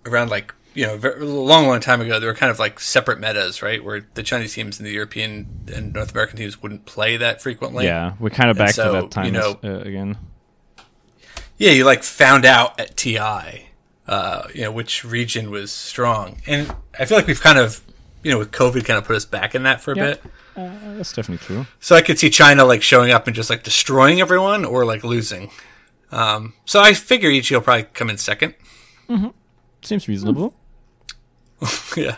around 0.05 0.29
like 0.29 0.53
you 0.73 0.85
know 0.85 0.95
a 0.95 1.23
long, 1.23 1.67
long 1.67 1.79
time 1.79 2.01
ago, 2.01 2.19
they 2.19 2.25
were 2.25 2.33
kind 2.33 2.51
of 2.51 2.59
like 2.59 2.79
separate 2.79 3.19
metas, 3.19 3.61
right? 3.61 3.83
Where 3.83 4.05
the 4.13 4.23
Chinese 4.23 4.53
teams 4.53 4.77
and 4.79 4.85
the 4.85 4.91
European 4.91 5.65
and 5.73 5.93
North 5.93 6.11
American 6.11 6.37
teams 6.37 6.61
wouldn't 6.61 6.85
play 6.85 7.17
that 7.17 7.41
frequently. 7.41 7.85
yeah, 7.85 8.13
we're 8.19 8.29
kind 8.29 8.49
of 8.49 8.57
back 8.57 8.71
so, 8.71 8.85
to 8.85 9.01
that 9.01 9.11
time 9.11 9.25
you 9.25 9.31
know- 9.31 9.59
uh, 9.63 9.79
again. 9.79 10.17
Yeah, 11.57 11.71
you 11.71 11.85
like 11.85 12.03
found 12.03 12.43
out 12.43 12.77
at 12.77 12.97
TI, 12.97 13.67
uh, 14.09 14.47
you 14.53 14.63
know, 14.63 14.71
which 14.73 15.05
region 15.05 15.49
was 15.49 15.71
strong, 15.71 16.41
and 16.45 16.75
I 16.99 17.05
feel 17.05 17.17
like 17.17 17.27
we've 17.27 17.39
kind 17.39 17.57
of, 17.57 17.81
you 18.25 18.31
know, 18.31 18.39
with 18.39 18.49
COVID, 18.51 18.83
kind 18.85 18.97
of 18.97 19.05
put 19.05 19.15
us 19.15 19.23
back 19.25 19.53
in 19.53 19.61
that 19.63 19.81
for 19.81 19.93
a 19.93 19.95
Yeah. 19.97 20.03
bit. 20.05 20.23
Uh, 20.57 20.69
that's 20.97 21.13
definitely 21.13 21.45
true. 21.45 21.67
So 21.79 21.95
I 21.95 22.01
could 22.01 22.17
see 22.17 22.29
China 22.31 22.65
like 22.65 22.81
showing 22.81 23.11
up 23.11 23.27
and 23.27 23.35
just 23.35 23.49
like 23.51 23.61
destroying 23.63 24.19
everyone, 24.19 24.65
or 24.65 24.83
like 24.83 25.03
losing. 25.03 25.51
Um, 26.11 26.53
so 26.65 26.81
I 26.81 26.93
figure 26.93 27.29
EG 27.29 27.51
will 27.51 27.61
probably 27.61 27.83
come 27.93 28.09
in 28.09 28.17
second. 28.17 28.55
Seems 29.83 30.07
reasonable. 30.07 30.55
yeah, 31.95 32.15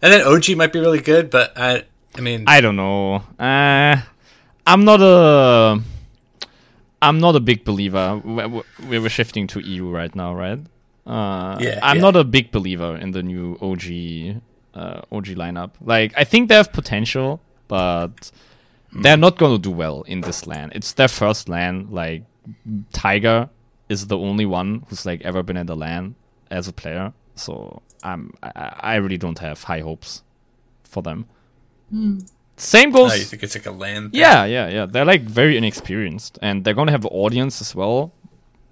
and 0.00 0.12
then 0.12 0.22
OG 0.22 0.56
might 0.56 0.72
be 0.72 0.80
really 0.80 1.00
good, 1.00 1.28
but 1.30 1.52
I, 1.58 1.84
I 2.16 2.20
mean, 2.22 2.44
I 2.46 2.60
don't 2.62 2.76
know. 2.76 3.16
Uh, 3.38 3.96
I'm 4.66 4.84
not 4.84 5.00
a. 5.02 5.82
I'm 7.02 7.18
not 7.20 7.36
a 7.36 7.40
big 7.40 7.64
believer. 7.64 8.20
We- 8.24 8.46
we- 8.46 8.62
We 8.88 8.98
were 8.98 9.10
shifting 9.10 9.46
to 9.48 9.60
EU 9.60 9.90
right 9.90 10.14
now, 10.16 10.34
right? 10.34 10.60
Uh, 11.06 11.58
Yeah, 11.60 11.78
I'm 11.82 11.96
yeah. 11.96 12.02
not 12.02 12.16
a 12.16 12.24
big 12.24 12.50
believer 12.50 12.96
in 12.96 13.10
the 13.12 13.22
new 13.22 13.58
OG 13.60 14.40
uh, 14.74 15.00
OG 15.12 15.26
lineup. 15.36 15.70
Like, 15.80 16.12
I 16.16 16.24
think 16.24 16.48
they 16.48 16.56
have 16.56 16.72
potential, 16.72 17.40
but 17.68 18.30
they're 18.92 19.16
not 19.16 19.38
gonna 19.38 19.58
do 19.58 19.70
well 19.70 20.02
in 20.02 20.20
this 20.20 20.46
LAN. 20.46 20.72
It's 20.74 20.92
their 20.92 21.08
first 21.08 21.48
LAN. 21.48 21.88
Like, 21.90 22.24
Taiga 22.92 23.50
is 23.88 24.06
the 24.08 24.18
only 24.18 24.46
one 24.46 24.84
who's 24.88 25.04
like 25.06 25.22
ever 25.22 25.42
been 25.42 25.56
in 25.56 25.66
the 25.66 25.76
LAN 25.76 26.14
as 26.50 26.68
a 26.68 26.72
player. 26.72 27.12
So 27.34 27.82
I'm 28.02 28.32
I, 28.42 28.74
I 28.80 28.94
really 28.96 29.18
don't 29.18 29.38
have 29.38 29.62
high 29.64 29.80
hopes 29.80 30.22
for 30.84 31.02
them. 31.02 31.26
Same 32.56 32.90
goes. 32.92 33.12
uh, 33.12 33.14
you 33.14 33.24
think 33.24 33.42
it's 33.42 33.54
like 33.54 33.66
a 33.66 33.70
LAN? 33.70 34.10
thing? 34.10 34.20
Yeah, 34.20 34.44
yeah, 34.44 34.68
yeah. 34.68 34.86
They're 34.86 35.04
like 35.04 35.22
very 35.22 35.56
inexperienced, 35.56 36.38
and 36.42 36.64
they're 36.64 36.74
gonna 36.74 36.92
have 36.92 37.04
an 37.04 37.10
audience 37.12 37.60
as 37.60 37.74
well, 37.74 38.12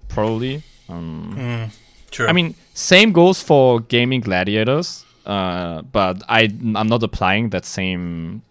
probably. 0.08 0.62
Um, 0.88 1.70
true. 2.10 2.26
I 2.28 2.32
mean, 2.32 2.54
same 2.74 3.12
goes 3.12 3.42
for 3.42 3.80
Gaimin 3.80 4.22
Gladiators, 4.22 5.04
uh, 5.26 5.82
but 5.82 6.22
I 6.28 6.42
I'm 6.76 6.88
not 6.88 7.02
applying 7.02 7.50
that 7.50 7.64
same 7.64 8.42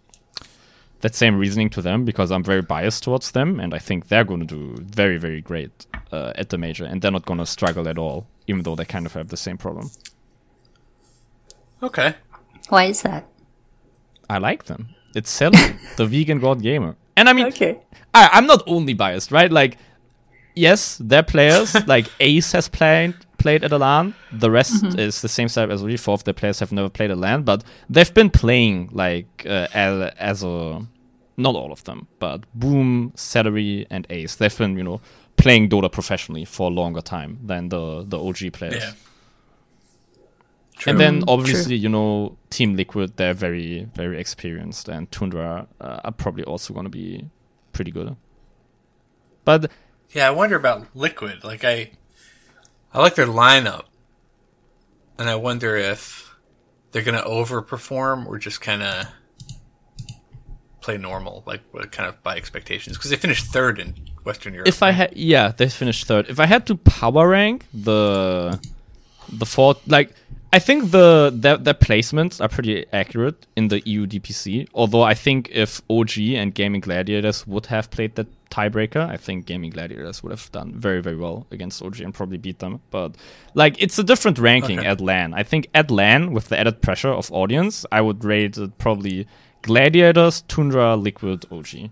that 1.00 1.14
same 1.14 1.36
reasoning 1.36 1.68
to 1.70 1.82
them 1.82 2.04
because 2.04 2.30
I'm 2.30 2.44
very 2.44 2.62
biased 2.62 3.02
towards 3.02 3.32
them, 3.32 3.58
and 3.60 3.74
I 3.74 3.78
think 3.78 4.08
they're 4.08 4.24
gonna 4.24 4.44
do 4.44 4.76
very 4.80 5.18
very 5.18 5.40
great 5.40 5.86
uh, 6.12 6.32
at 6.36 6.48
the 6.50 6.58
major, 6.58 6.84
and 6.84 7.00
they're 7.02 7.10
not 7.10 7.26
gonna 7.26 7.46
struggle 7.46 7.88
at 7.88 7.98
all, 7.98 8.26
even 8.46 8.62
though 8.62 8.76
they 8.76 8.84
kind 8.84 9.06
of 9.06 9.12
have 9.14 9.28
the 9.28 9.36
same 9.36 9.58
problem. 9.58 9.90
okay. 11.82 12.14
Why 12.68 12.84
is 12.84 13.02
that? 13.02 13.26
I 14.30 14.38
like 14.38 14.64
them. 14.64 14.88
It's 15.14 15.30
selling 15.30 15.78
the 15.96 16.06
vegan 16.06 16.38
god 16.38 16.62
gamer, 16.62 16.96
and 17.16 17.28
I 17.28 17.32
mean, 17.32 17.46
Okay. 17.46 17.78
I, 18.14 18.28
I'm 18.32 18.46
not 18.46 18.62
only 18.66 18.94
biased, 18.94 19.32
right? 19.32 19.50
Like, 19.50 19.78
yes, 20.54 20.96
their 20.98 21.22
players, 21.22 21.74
like 21.86 22.06
Ace 22.20 22.52
has 22.52 22.68
played 22.68 23.14
played 23.42 23.64
at 23.64 23.72
a 23.72 23.78
LAN. 23.78 24.14
The 24.32 24.50
rest 24.50 24.84
is 24.98 25.20
the 25.20 25.28
same 25.28 25.48
setup 25.48 25.70
as 25.74 25.82
we. 25.82 25.96
Four 25.96 26.14
of 26.14 26.24
their 26.24 26.34
players 26.34 26.60
have 26.60 26.72
never 26.72 26.88
played 26.88 27.10
a 27.10 27.16
LAN, 27.16 27.42
but 27.42 27.64
they've 27.90 28.14
been 28.14 28.30
playing 28.30 28.90
like 28.92 29.44
uh, 29.46 29.66
as, 29.74 30.12
as 30.18 30.42
a 30.42 30.80
not 31.36 31.54
all 31.54 31.72
of 31.72 31.82
them, 31.84 32.06
but 32.18 32.38
Boom, 32.54 33.12
Seleri, 33.16 33.86
and 33.90 34.06
Ace. 34.10 34.36
They've 34.36 34.56
been 34.56 34.76
you 34.76 34.84
know 34.84 35.00
playing 35.36 35.68
Dota 35.68 35.90
professionally 35.90 36.44
for 36.44 36.70
a 36.70 36.74
longer 36.74 37.00
time 37.00 37.38
than 37.44 37.68
the 37.68 38.04
the 38.06 38.18
OG 38.18 38.52
players. 38.52 38.82
Yeah. 38.84 38.92
And 40.86 40.98
then 40.98 41.14
True. 41.20 41.24
obviously, 41.28 41.76
you 41.76 41.88
know, 41.88 42.36
Team 42.50 42.74
Liquid, 42.74 43.16
they're 43.16 43.34
very, 43.34 43.88
very 43.94 44.18
experienced, 44.18 44.88
and 44.88 45.10
Tundra 45.12 45.68
uh, 45.80 46.00
are 46.02 46.12
probably 46.12 46.42
also 46.44 46.74
going 46.74 46.86
to 46.86 46.90
be 46.90 47.30
pretty 47.72 47.92
good. 47.92 48.16
But 49.44 49.70
Yeah, 50.10 50.26
I 50.26 50.30
wonder 50.30 50.56
about 50.56 50.86
Liquid. 50.94 51.44
Like 51.44 51.64
I, 51.64 51.92
I 52.94 53.00
like 53.00 53.14
their 53.14 53.26
lineup, 53.26 53.84
and 55.18 55.28
I 55.30 55.36
wonder 55.36 55.76
if 55.76 56.34
they're 56.90 57.02
gonna 57.02 57.22
overperform 57.22 58.26
or 58.26 58.38
just 58.38 58.60
kind 58.60 58.82
of 58.82 59.06
play 60.82 60.98
normal, 60.98 61.42
like 61.46 61.62
what 61.70 61.90
kind 61.90 62.08
of 62.08 62.22
by 62.22 62.36
expectations. 62.36 62.96
Because 62.96 63.10
they 63.10 63.16
finished 63.16 63.46
third 63.46 63.78
in 63.78 63.94
Western 64.24 64.52
Europe. 64.52 64.68
if 64.68 64.82
I 64.82 64.90
had, 64.90 65.16
yeah, 65.16 65.52
they 65.56 65.68
finished 65.68 66.06
third. 66.06 66.28
If 66.28 66.38
I 66.38 66.46
had 66.46 66.66
to 66.66 66.76
power 66.76 67.28
rank 67.28 67.66
the 67.72 68.60
the 69.32 69.46
fourth, 69.46 69.80
like 69.86 70.12
I 70.54 70.58
think 70.58 70.90
the 70.90 71.32
their, 71.34 71.56
their 71.56 71.74
placements 71.74 72.38
are 72.38 72.48
pretty 72.48 72.84
accurate 72.92 73.46
in 73.56 73.68
the 73.68 73.80
EU 73.88 74.06
DPC. 74.06 74.68
Although 74.74 75.02
I 75.02 75.14
think 75.14 75.48
if 75.50 75.80
OG 75.88 76.18
and 76.36 76.54
Gaimin 76.54 76.82
Gladiators 76.82 77.46
would 77.46 77.66
have 77.66 77.90
played 77.90 78.16
that 78.16 78.26
tiebreaker, 78.50 79.08
I 79.08 79.16
think 79.16 79.46
Gaimin 79.46 79.72
Gladiators 79.72 80.22
would 80.22 80.30
have 80.30 80.52
done 80.52 80.74
very 80.74 81.00
very 81.00 81.16
well 81.16 81.46
against 81.50 81.82
OG 81.82 82.00
and 82.00 82.12
probably 82.12 82.36
beat 82.36 82.58
them. 82.58 82.80
But 82.90 83.14
like 83.54 83.80
it's 83.80 83.98
a 83.98 84.04
different 84.04 84.38
ranking 84.38 84.78
Okay. 84.80 84.88
at 84.88 85.00
LAN. 85.00 85.32
I 85.32 85.42
think 85.42 85.68
at 85.74 85.90
LAN 85.90 86.32
with 86.34 86.50
the 86.50 86.58
added 86.60 86.82
pressure 86.82 87.08
of 87.12 87.32
audience, 87.32 87.86
I 87.90 88.02
would 88.02 88.22
rate 88.22 88.58
it 88.58 88.76
probably 88.76 89.26
Gladiators, 89.62 90.42
Tundra, 90.48 90.96
Liquid, 90.96 91.46
OG. 91.50 91.90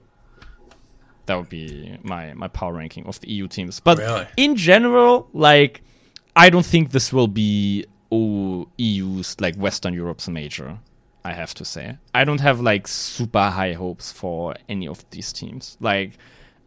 That 1.26 1.36
would 1.38 1.48
be 1.48 1.96
my 2.02 2.34
my 2.34 2.48
power 2.48 2.74
ranking 2.74 3.06
of 3.06 3.20
the 3.20 3.30
EU 3.30 3.48
teams. 3.48 3.80
But 3.80 3.96
Really? 3.98 4.26
in 4.36 4.54
general, 4.56 5.28
like 5.32 5.80
I 6.36 6.50
don't 6.50 6.66
think 6.66 6.90
this 6.90 7.10
will 7.10 7.28
be 7.28 7.86
oh, 8.10 8.68
EU's 8.76 9.36
like 9.40 9.56
Western 9.56 9.94
Europe's 9.94 10.28
major. 10.28 10.78
I 11.24 11.32
have 11.32 11.52
to 11.54 11.64
say, 11.64 11.98
I 12.14 12.24
don't 12.24 12.40
have 12.40 12.60
like 12.60 12.88
super 12.88 13.50
high 13.50 13.74
hopes 13.74 14.10
for 14.10 14.54
any 14.68 14.88
of 14.88 15.04
these 15.10 15.32
teams. 15.32 15.76
Like, 15.80 16.12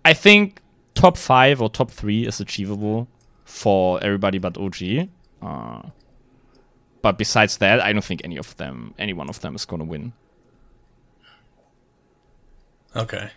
I 0.05 0.13
think 0.13 0.61
top 0.93 1.17
five 1.17 1.61
or 1.61 1.69
top 1.69 1.89
three 1.89 2.27
is 2.27 2.39
achievable 2.39 3.07
for 3.45 4.03
everybody 4.03 4.37
but 4.37 4.57
OG. 4.57 5.09
Uh, 5.41 5.81
but 7.01 7.17
besides 7.17 7.57
that, 7.57 7.81
I 7.81 7.91
don't 7.93 8.03
think 8.03 8.21
any 8.23 8.37
of 8.37 8.55
them, 8.57 8.93
any 8.97 9.13
one 9.13 9.27
of 9.27 9.41
them, 9.41 9.55
is 9.55 9.65
to 9.65 9.75
win. 9.77 10.13
okay, 12.95 13.31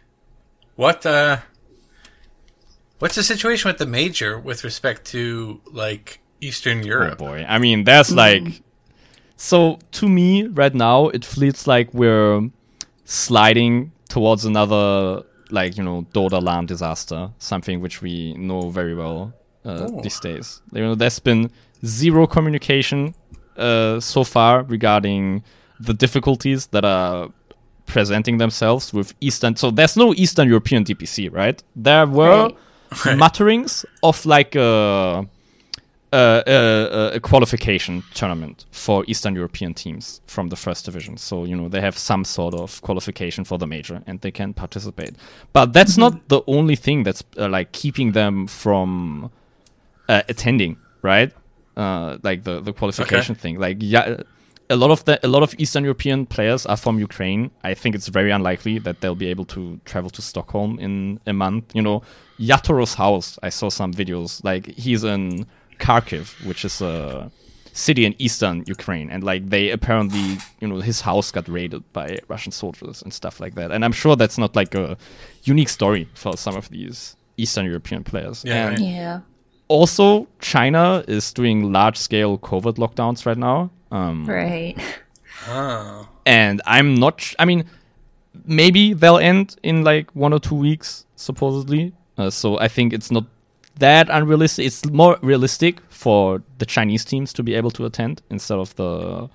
what 0.76 1.04
uh, 1.06 1.38
what's 2.98 3.14
the 3.14 3.22
situation 3.22 3.68
with 3.68 3.78
the 3.78 3.86
major 3.86 4.38
with 4.38 4.64
respect 4.64 5.04
to 5.06 5.60
like 5.66 6.20
Eastern 6.40 6.80
Oh 6.80 6.86
Europe? 6.86 7.18
boy. 7.18 7.44
I 7.48 7.58
mean, 7.58 7.84
that's 7.84 8.10
like. 8.12 8.62
So 9.36 9.78
to 9.92 10.08
me, 10.08 10.46
right 10.46 10.74
now, 10.74 11.08
it 11.08 11.24
feels 11.24 11.66
like 11.66 11.92
we're 11.92 12.48
sliding 13.04 13.92
towards 14.08 14.44
another, 14.44 15.22
like, 15.50 15.76
you 15.76 15.82
know, 15.84 16.06
Dota 16.14 16.42
LAN 16.42 16.66
disaster, 16.66 17.30
something 17.38 17.80
which 17.80 18.00
we 18.02 18.34
know 18.34 18.70
very 18.70 18.94
well 18.94 19.34
uh, 19.64 19.88
Oh. 19.90 20.00
these 20.02 20.18
days. 20.20 20.62
You 20.72 20.80
know, 20.82 20.94
there's 20.94 21.18
been 21.18 21.50
zero 21.84 22.26
communication 22.26 23.14
uh, 23.58 24.00
so 24.00 24.24
far 24.24 24.62
regarding 24.62 25.42
the 25.80 25.92
difficulties 25.92 26.68
that 26.68 26.84
are 26.84 27.28
presenting 27.84 28.38
themselves 28.38 28.92
with 28.94 29.12
Eastern. 29.20 29.54
So 29.56 29.70
there's 29.70 29.96
no 29.96 30.14
Eastern 30.14 30.48
European 30.48 30.82
DPC, 30.84 31.30
right? 31.32 31.62
There 31.74 32.06
were 32.06 32.50
Right. 33.04 33.16
mutterings 33.18 33.84
of 34.02 34.24
like 34.24 34.54
a, 34.54 35.26
a, 36.12 37.20
qualification 37.22 38.02
tournament 38.14 38.66
for 38.70 39.04
Eastern 39.06 39.34
European 39.34 39.74
teams 39.74 40.20
from 40.26 40.48
the 40.48 40.56
first 40.56 40.84
division. 40.84 41.16
So 41.16 41.44
you 41.44 41.56
know 41.56 41.68
they 41.68 41.80
have 41.80 41.98
some 41.98 42.24
sort 42.24 42.54
of 42.54 42.80
qualification 42.82 43.44
for 43.44 43.58
the 43.58 43.66
major 43.66 44.02
and 44.06 44.20
they 44.20 44.30
can 44.30 44.54
participate. 44.54 45.16
But 45.52 45.72
that's 45.72 45.96
not 45.96 46.28
the 46.28 46.42
only 46.46 46.76
thing 46.76 47.02
that's 47.02 47.22
uh, 47.38 47.48
like 47.48 47.72
keeping 47.72 48.12
them 48.12 48.46
from 48.46 49.30
uh, 50.08 50.22
attending, 50.28 50.76
right? 51.02 51.32
Uh, 51.76 52.18
like 52.22 52.44
the 52.44 52.60
the 52.60 52.72
qualification 52.72 53.34
thing. 53.34 53.58
Like 53.58 53.78
yeah, 53.80 54.22
a 54.70 54.76
lot 54.76 54.90
of 54.90 55.04
the 55.04 55.24
a 55.24 55.28
lot 55.28 55.42
of 55.42 55.54
Eastern 55.58 55.84
European 55.84 56.26
players 56.26 56.66
are 56.66 56.76
from 56.76 56.98
Ukraine. 56.98 57.50
I 57.62 57.74
think 57.74 57.94
it's 57.94 58.08
very 58.08 58.30
unlikely 58.30 58.78
that 58.80 59.00
they'll 59.00 59.14
be 59.14 59.28
able 59.28 59.44
to 59.46 59.80
travel 59.84 60.10
to 60.10 60.22
Stockholm 60.22 60.78
in 60.78 61.20
a 61.26 61.32
month. 61.32 61.74
You 61.74 61.82
know, 61.82 62.02
Yatoro's 62.38 62.94
house. 62.94 63.38
I 63.42 63.50
saw 63.50 63.68
some 63.68 63.92
videos. 63.92 64.42
Like 64.44 64.66
he's 64.76 65.04
in 65.04 65.46
Kharkiv, 65.78 66.44
which 66.46 66.64
is 66.64 66.80
a 66.80 67.30
city 67.72 68.04
in 68.06 68.14
eastern 68.18 68.64
Ukraine, 68.66 69.10
and 69.10 69.22
like 69.22 69.50
they 69.50 69.70
apparently, 69.70 70.38
you 70.60 70.68
know, 70.68 70.80
his 70.80 71.02
house 71.02 71.30
got 71.30 71.46
raided 71.48 71.82
by 71.92 72.18
Russian 72.28 72.52
soldiers 72.52 73.02
and 73.02 73.12
stuff 73.12 73.38
like 73.40 73.54
that. 73.56 73.70
And 73.70 73.84
I'm 73.84 73.92
sure 73.92 74.16
that's 74.16 74.38
not 74.38 74.56
like 74.56 74.74
a 74.74 74.96
unique 75.44 75.68
story 75.68 76.08
for 76.14 76.36
some 76.36 76.56
of 76.56 76.68
these 76.70 77.16
Eastern 77.36 77.66
European 77.66 78.02
players. 78.04 78.42
Yeah, 78.46 78.68
And 78.68 78.78
right. 78.78 78.80
Yeah. 78.80 79.20
also, 79.68 80.26
China 80.40 81.04
is 81.06 81.32
doing 81.34 81.70
large 81.72 81.98
scale 81.98 82.38
COVID 82.38 82.76
lockdowns 82.76 83.26
right 83.26 83.36
now. 83.38 83.70
Um, 83.90 84.26
Right. 84.26 84.76
Oh, 85.48 86.08
and 86.24 86.62
I'm 86.66 86.94
not. 86.94 87.20
Sh- 87.20 87.34
I 87.38 87.44
mean, 87.44 87.66
maybe 88.46 88.94
they'll 88.94 89.18
end 89.18 89.54
in 89.62 89.84
like 89.84 90.10
one 90.16 90.32
or 90.32 90.40
two 90.40 90.54
weeks, 90.56 91.04
supposedly. 91.14 91.92
Uh, 92.18 92.30
so 92.30 92.58
I 92.58 92.68
think 92.68 92.92
it's 92.94 93.10
not 93.10 93.24
that 93.78 94.08
unrealistic. 94.10 94.66
It's 94.66 94.84
more 94.86 95.18
realistic 95.22 95.80
for 95.88 96.42
the 96.58 96.66
Chinese 96.66 97.04
teams 97.04 97.32
to 97.34 97.42
be 97.42 97.54
able 97.54 97.70
to 97.72 97.84
attend 97.86 98.22
instead 98.30 98.58
of 98.58 98.74
the 98.76 99.28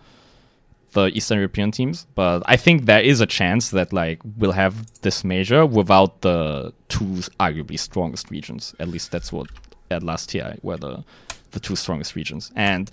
the 0.93 1.05
Eastern 1.07 1.37
European 1.37 1.71
teams. 1.71 2.05
But 2.15 2.43
I 2.47 2.57
think 2.57 2.85
there 2.85 2.99
is 3.01 3.21
a 3.21 3.25
chance 3.25 3.69
that 3.69 3.93
like 3.93 4.19
we'll 4.37 4.51
have 4.51 4.75
this 5.01 5.23
major 5.23 5.65
without 5.65 6.21
the 6.21 6.73
two 6.89 7.21
arguably 7.39 7.79
strongest 7.79 8.29
regions. 8.29 8.75
At 8.79 8.89
least 8.89 9.11
that's 9.11 9.31
what 9.31 9.47
at 9.89 10.03
last 10.03 10.29
TI 10.29 10.59
were 10.61 10.77
the 10.77 11.03
the 11.51 11.59
two 11.59 11.75
strongest 11.75 12.15
regions. 12.15 12.51
And 12.55 12.91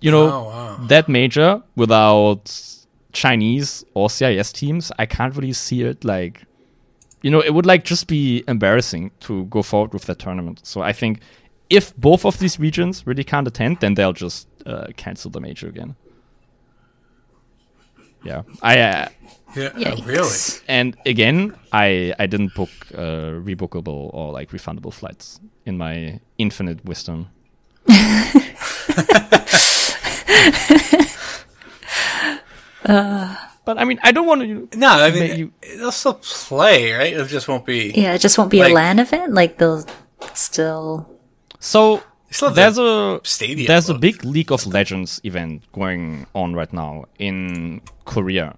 you 0.00 0.10
know 0.10 0.26
Oh, 0.28 0.44
wow. 0.44 0.86
that 0.88 1.08
major 1.08 1.62
without 1.76 2.50
Chinese 3.12 3.84
or 3.94 4.08
CIS 4.10 4.52
teams, 4.52 4.90
I 4.98 5.06
can't 5.06 5.36
really 5.36 5.52
see 5.52 5.82
it 5.82 6.04
like 6.04 6.42
you 7.22 7.30
know, 7.30 7.40
it 7.40 7.54
would 7.54 7.66
like 7.66 7.84
just 7.84 8.08
be 8.08 8.42
embarrassing 8.48 9.12
to 9.20 9.44
go 9.46 9.62
forward 9.62 9.92
with 9.92 10.04
that 10.06 10.18
tournament. 10.18 10.60
So 10.64 10.82
I 10.82 10.92
think 10.92 11.20
if 11.70 11.96
both 11.96 12.24
of 12.24 12.38
these 12.38 12.58
regions 12.58 13.06
really 13.06 13.24
can't 13.24 13.46
attend, 13.48 13.80
then 13.80 13.94
they'll 13.94 14.12
just 14.12 14.48
uh, 14.66 14.88
cancel 14.96 15.30
the 15.30 15.40
major 15.40 15.68
again. 15.68 15.96
Yeah, 18.24 18.42
I 18.62 18.78
uh, 18.78 19.08
yeah, 19.56 19.70
Yikes. 19.70 20.06
really? 20.06 20.64
and 20.68 20.96
again, 21.06 21.56
I 21.72 22.14
I 22.20 22.26
didn't 22.26 22.54
book 22.54 22.70
uh, 22.94 23.40
rebookable 23.42 24.10
or 24.14 24.32
like 24.32 24.50
refundable 24.50 24.92
flights 24.92 25.40
in 25.66 25.76
my 25.76 26.20
infinite 26.38 26.84
wisdom. 26.84 27.30
but 33.64 33.78
I 33.78 33.84
mean, 33.84 33.98
I 34.02 34.12
don't 34.12 34.26
want 34.26 34.42
to. 34.42 34.78
No, 34.78 34.88
I 34.88 35.10
mean 35.10 35.38
you- 35.38 35.52
they'll 35.78 35.92
still 35.92 36.14
play, 36.14 36.92
right? 36.92 37.12
It 37.12 37.26
just 37.28 37.48
won't 37.48 37.64
be. 37.66 37.92
Yeah, 37.94 38.14
it 38.14 38.18
just 38.20 38.36
won't 38.38 38.50
be 38.50 38.60
Like- 38.60 38.72
a 38.72 38.74
LAN 38.74 38.98
event. 38.98 39.32
Like 39.34 39.58
they'll 39.58 39.84
still. 40.34 41.08
So 41.60 42.02
still 42.30 42.50
there's 42.50 42.78
a 42.78 43.20
stadium 43.24 43.66
there's 43.66 43.88
a 43.90 43.94
big 43.94 44.24
League 44.24 44.50
of 44.52 44.66
Legends 44.66 45.20
event 45.24 45.62
going 45.72 46.26
on 46.34 46.54
right 46.54 46.72
now 46.72 47.04
in 47.18 47.80
Korea, 48.04 48.56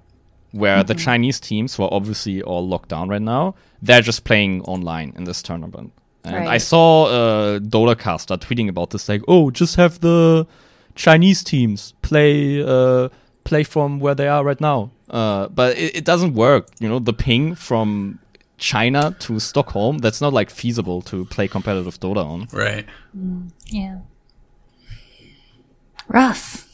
where 0.52 0.82
the 0.84 0.94
Chinese 0.94 1.40
teams, 1.40 1.74
who 1.74 1.82
are 1.84 1.92
obviously 1.92 2.42
all 2.42 2.66
locked 2.66 2.88
down 2.88 3.08
right 3.08 3.22
now, 3.22 3.54
they're 3.82 4.00
just 4.02 4.24
playing 4.24 4.62
online 4.62 5.12
in 5.16 5.24
this 5.24 5.42
tournament. 5.42 5.92
And 6.24 6.36
I 6.36 6.44
Right. 6.46 6.62
saw 6.62 7.04
uh, 7.04 7.58
Dolacaster 7.58 8.38
tweeting 8.38 8.68
about 8.70 8.88
this, 8.90 9.08
like, 9.10 9.20
"Oh, 9.28 9.50
just 9.50 9.76
have 9.76 10.00
the 10.00 10.46
Chinese 10.94 11.44
teams 11.44 11.92
play 12.00 12.62
uh, 12.64 13.10
play 13.44 13.62
from 13.64 14.00
where 14.00 14.14
they 14.14 14.26
are 14.28 14.42
right 14.42 14.58
now." 14.60 14.90
Uh, 15.10 15.48
but 15.48 15.76
it, 15.76 15.96
it 15.96 16.04
doesn't 16.04 16.34
work. 16.34 16.68
You 16.80 16.88
know, 16.88 16.98
the 16.98 17.12
ping 17.12 17.54
from 17.54 18.18
China 18.58 19.14
to 19.20 19.38
Stockholm, 19.40 19.98
that's 19.98 20.20
not 20.20 20.32
like 20.32 20.48
feasible 20.50 21.02
to 21.02 21.24
play 21.26 21.48
competitive 21.48 21.98
Dota 22.00 22.24
on. 22.24 22.48
right. 22.52 22.86
Yeah. 23.66 23.98
Rough. 26.08 26.66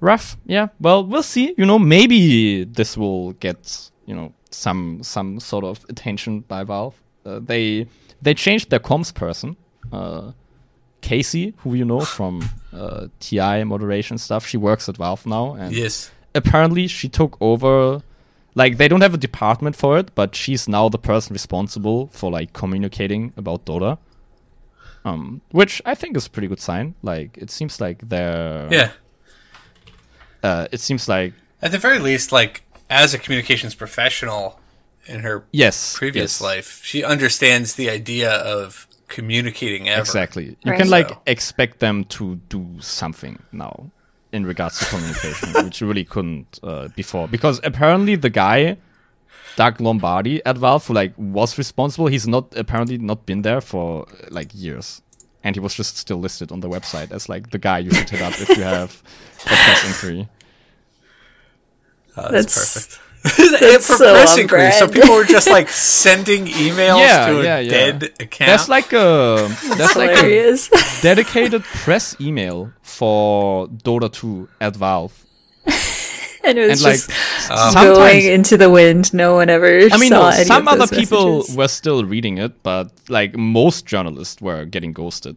rough 0.00 0.36
yeah 0.46 0.68
well 0.78 1.04
we'll 1.04 1.24
see 1.24 1.52
you 1.58 1.66
know 1.66 1.78
maybe 1.80 2.62
this 2.62 2.96
will 2.96 3.32
get 3.34 3.90
you 4.06 4.14
know 4.14 4.32
some 4.50 5.02
some 5.02 5.40
sort 5.40 5.64
of 5.64 5.84
attention 5.88 6.40
by 6.46 6.62
valve 6.62 6.94
uh, 7.26 7.40
they 7.42 7.86
they 8.22 8.32
changed 8.34 8.70
their 8.70 8.78
comms 8.78 9.12
person 9.12 9.56
uh 9.92 10.30
casey 11.00 11.52
who 11.58 11.74
you 11.74 11.84
know 11.84 12.00
from 12.00 12.48
uh 12.72 13.08
ti 13.18 13.64
moderation 13.64 14.16
stuff 14.18 14.46
she 14.46 14.56
works 14.56 14.88
at 14.88 14.96
valve 14.96 15.26
now 15.26 15.54
and 15.54 15.74
Yes. 15.74 16.12
Apparently 16.38 16.86
she 16.86 17.08
took 17.08 17.36
over 17.40 18.02
like 18.54 18.72
they 18.78 18.88
don't 18.90 19.02
have 19.06 19.14
a 19.14 19.18
department 19.28 19.74
for 19.76 19.98
it 20.00 20.06
but 20.14 20.34
she's 20.34 20.62
now 20.68 20.88
the 20.88 20.98
person 21.10 21.34
responsible 21.34 22.06
for 22.18 22.28
like 22.38 22.52
communicating 22.52 23.32
about 23.36 23.64
dota 23.66 23.98
um, 25.04 25.40
which 25.52 25.80
I 25.86 25.94
think 25.94 26.16
is 26.16 26.26
a 26.26 26.30
pretty 26.30 26.48
good 26.48 26.60
sign. 26.60 26.94
Like 27.02 27.38
it 27.38 27.50
seems 27.50 27.80
like 27.80 27.98
they're 28.08 28.68
Yeah. 28.70 28.90
Uh, 30.42 30.66
it 30.72 30.80
seems 30.80 31.08
like 31.08 31.32
At 31.62 31.72
the 31.72 31.78
very 31.78 31.98
least, 31.98 32.30
like 32.32 32.62
as 32.90 33.14
a 33.14 33.18
communications 33.18 33.74
professional 33.74 34.60
in 35.06 35.20
her 35.20 35.44
yes, 35.52 35.96
previous 35.96 36.32
yes, 36.34 36.40
life, 36.40 36.80
she 36.84 37.02
understands 37.04 37.74
the 37.74 37.88
idea 37.88 38.30
of 38.30 38.86
communicating 39.08 39.88
ever. 39.88 40.00
Exactly. 40.00 40.56
You 40.64 40.72
Right. 40.72 40.80
can 40.80 40.90
like 40.90 41.08
So- 41.08 41.22
expect 41.26 41.78
them 41.78 42.04
to 42.16 42.36
do 42.50 42.62
something 42.80 43.38
now 43.52 43.90
in 44.32 44.44
regards 44.46 44.78
to 44.78 44.84
communication, 44.86 45.52
which 45.64 45.80
you 45.80 45.86
really 45.86 46.04
couldn't 46.04 46.58
uh, 46.62 46.88
before. 46.96 47.28
Because 47.28 47.60
apparently 47.64 48.14
the 48.16 48.30
guy, 48.30 48.76
Doug 49.56 49.80
Lombardi 49.80 50.44
at 50.44 50.58
Valve, 50.58 50.86
who 50.86 50.94
like 50.94 51.12
was 51.16 51.56
responsible, 51.58 52.06
he's 52.08 52.26
not 52.28 52.54
apparently 52.56 52.98
not 52.98 53.26
been 53.26 53.42
there 53.42 53.60
for 53.60 54.06
like 54.30 54.50
years. 54.54 55.02
And 55.44 55.54
he 55.56 55.60
was 55.60 55.74
just 55.74 55.96
still 55.96 56.18
listed 56.18 56.50
on 56.52 56.60
the 56.60 56.68
website 56.68 57.10
as 57.12 57.28
like 57.28 57.50
the 57.50 57.58
guy 57.58 57.78
you 57.78 57.90
should 57.92 58.10
hit 58.10 58.20
up 58.20 58.32
if 58.40 58.48
you 58.56 58.62
have 58.64 59.02
a 59.44 59.48
press 59.48 59.86
inquiry. 59.88 60.28
Oh, 62.16 62.30
that's, 62.32 62.54
That's- 62.54 62.74
perfect. 62.74 63.07
That's 63.22 63.86
For 63.86 63.92
so 63.94 64.12
press 64.12 64.32
on 64.34 64.40
inquiries, 64.40 64.78
so 64.78 64.88
people 64.88 65.14
were 65.14 65.24
just 65.24 65.48
like 65.56 65.68
sending 65.68 66.46
emails 66.46 67.00
Yeah, 67.00 67.26
to 67.28 67.40
a 67.40 67.42
yeah, 67.44 67.58
yeah. 67.58 67.70
dead 67.70 68.02
account. 68.20 68.48
That's 68.50 68.68
like 68.68 68.92
a 68.92 69.48
that's 69.76 69.96
like 69.96 70.16
a 70.16 70.56
dedicated 71.02 71.62
press 71.64 72.16
email 72.20 72.72
for 72.82 73.68
Dota 73.68 74.12
2 74.12 74.48
at 74.60 74.76
Valve. 74.76 75.12
and 76.44 76.56
it 76.58 76.68
was 76.68 76.80
And 76.84 76.92
like 76.92 77.00
just 77.00 77.50
Um, 77.50 77.74
going 77.74 78.24
into 78.24 78.56
the 78.56 78.70
wind. 78.70 79.12
No 79.12 79.34
one 79.34 79.50
ever 79.50 79.88
I 79.92 79.96
mean, 79.98 80.10
saw 80.10 80.30
no, 80.30 80.36
any 80.36 80.44
some 80.44 80.68
of 80.68 80.80
other 80.80 80.86
people 80.86 81.38
messages. 81.38 81.56
were 81.56 81.68
still 81.68 82.04
reading 82.04 82.38
it, 82.38 82.62
but 82.62 82.92
like 83.08 83.36
most 83.36 83.84
journalists 83.86 84.40
were 84.40 84.64
getting 84.64 84.92
ghosted. 84.92 85.36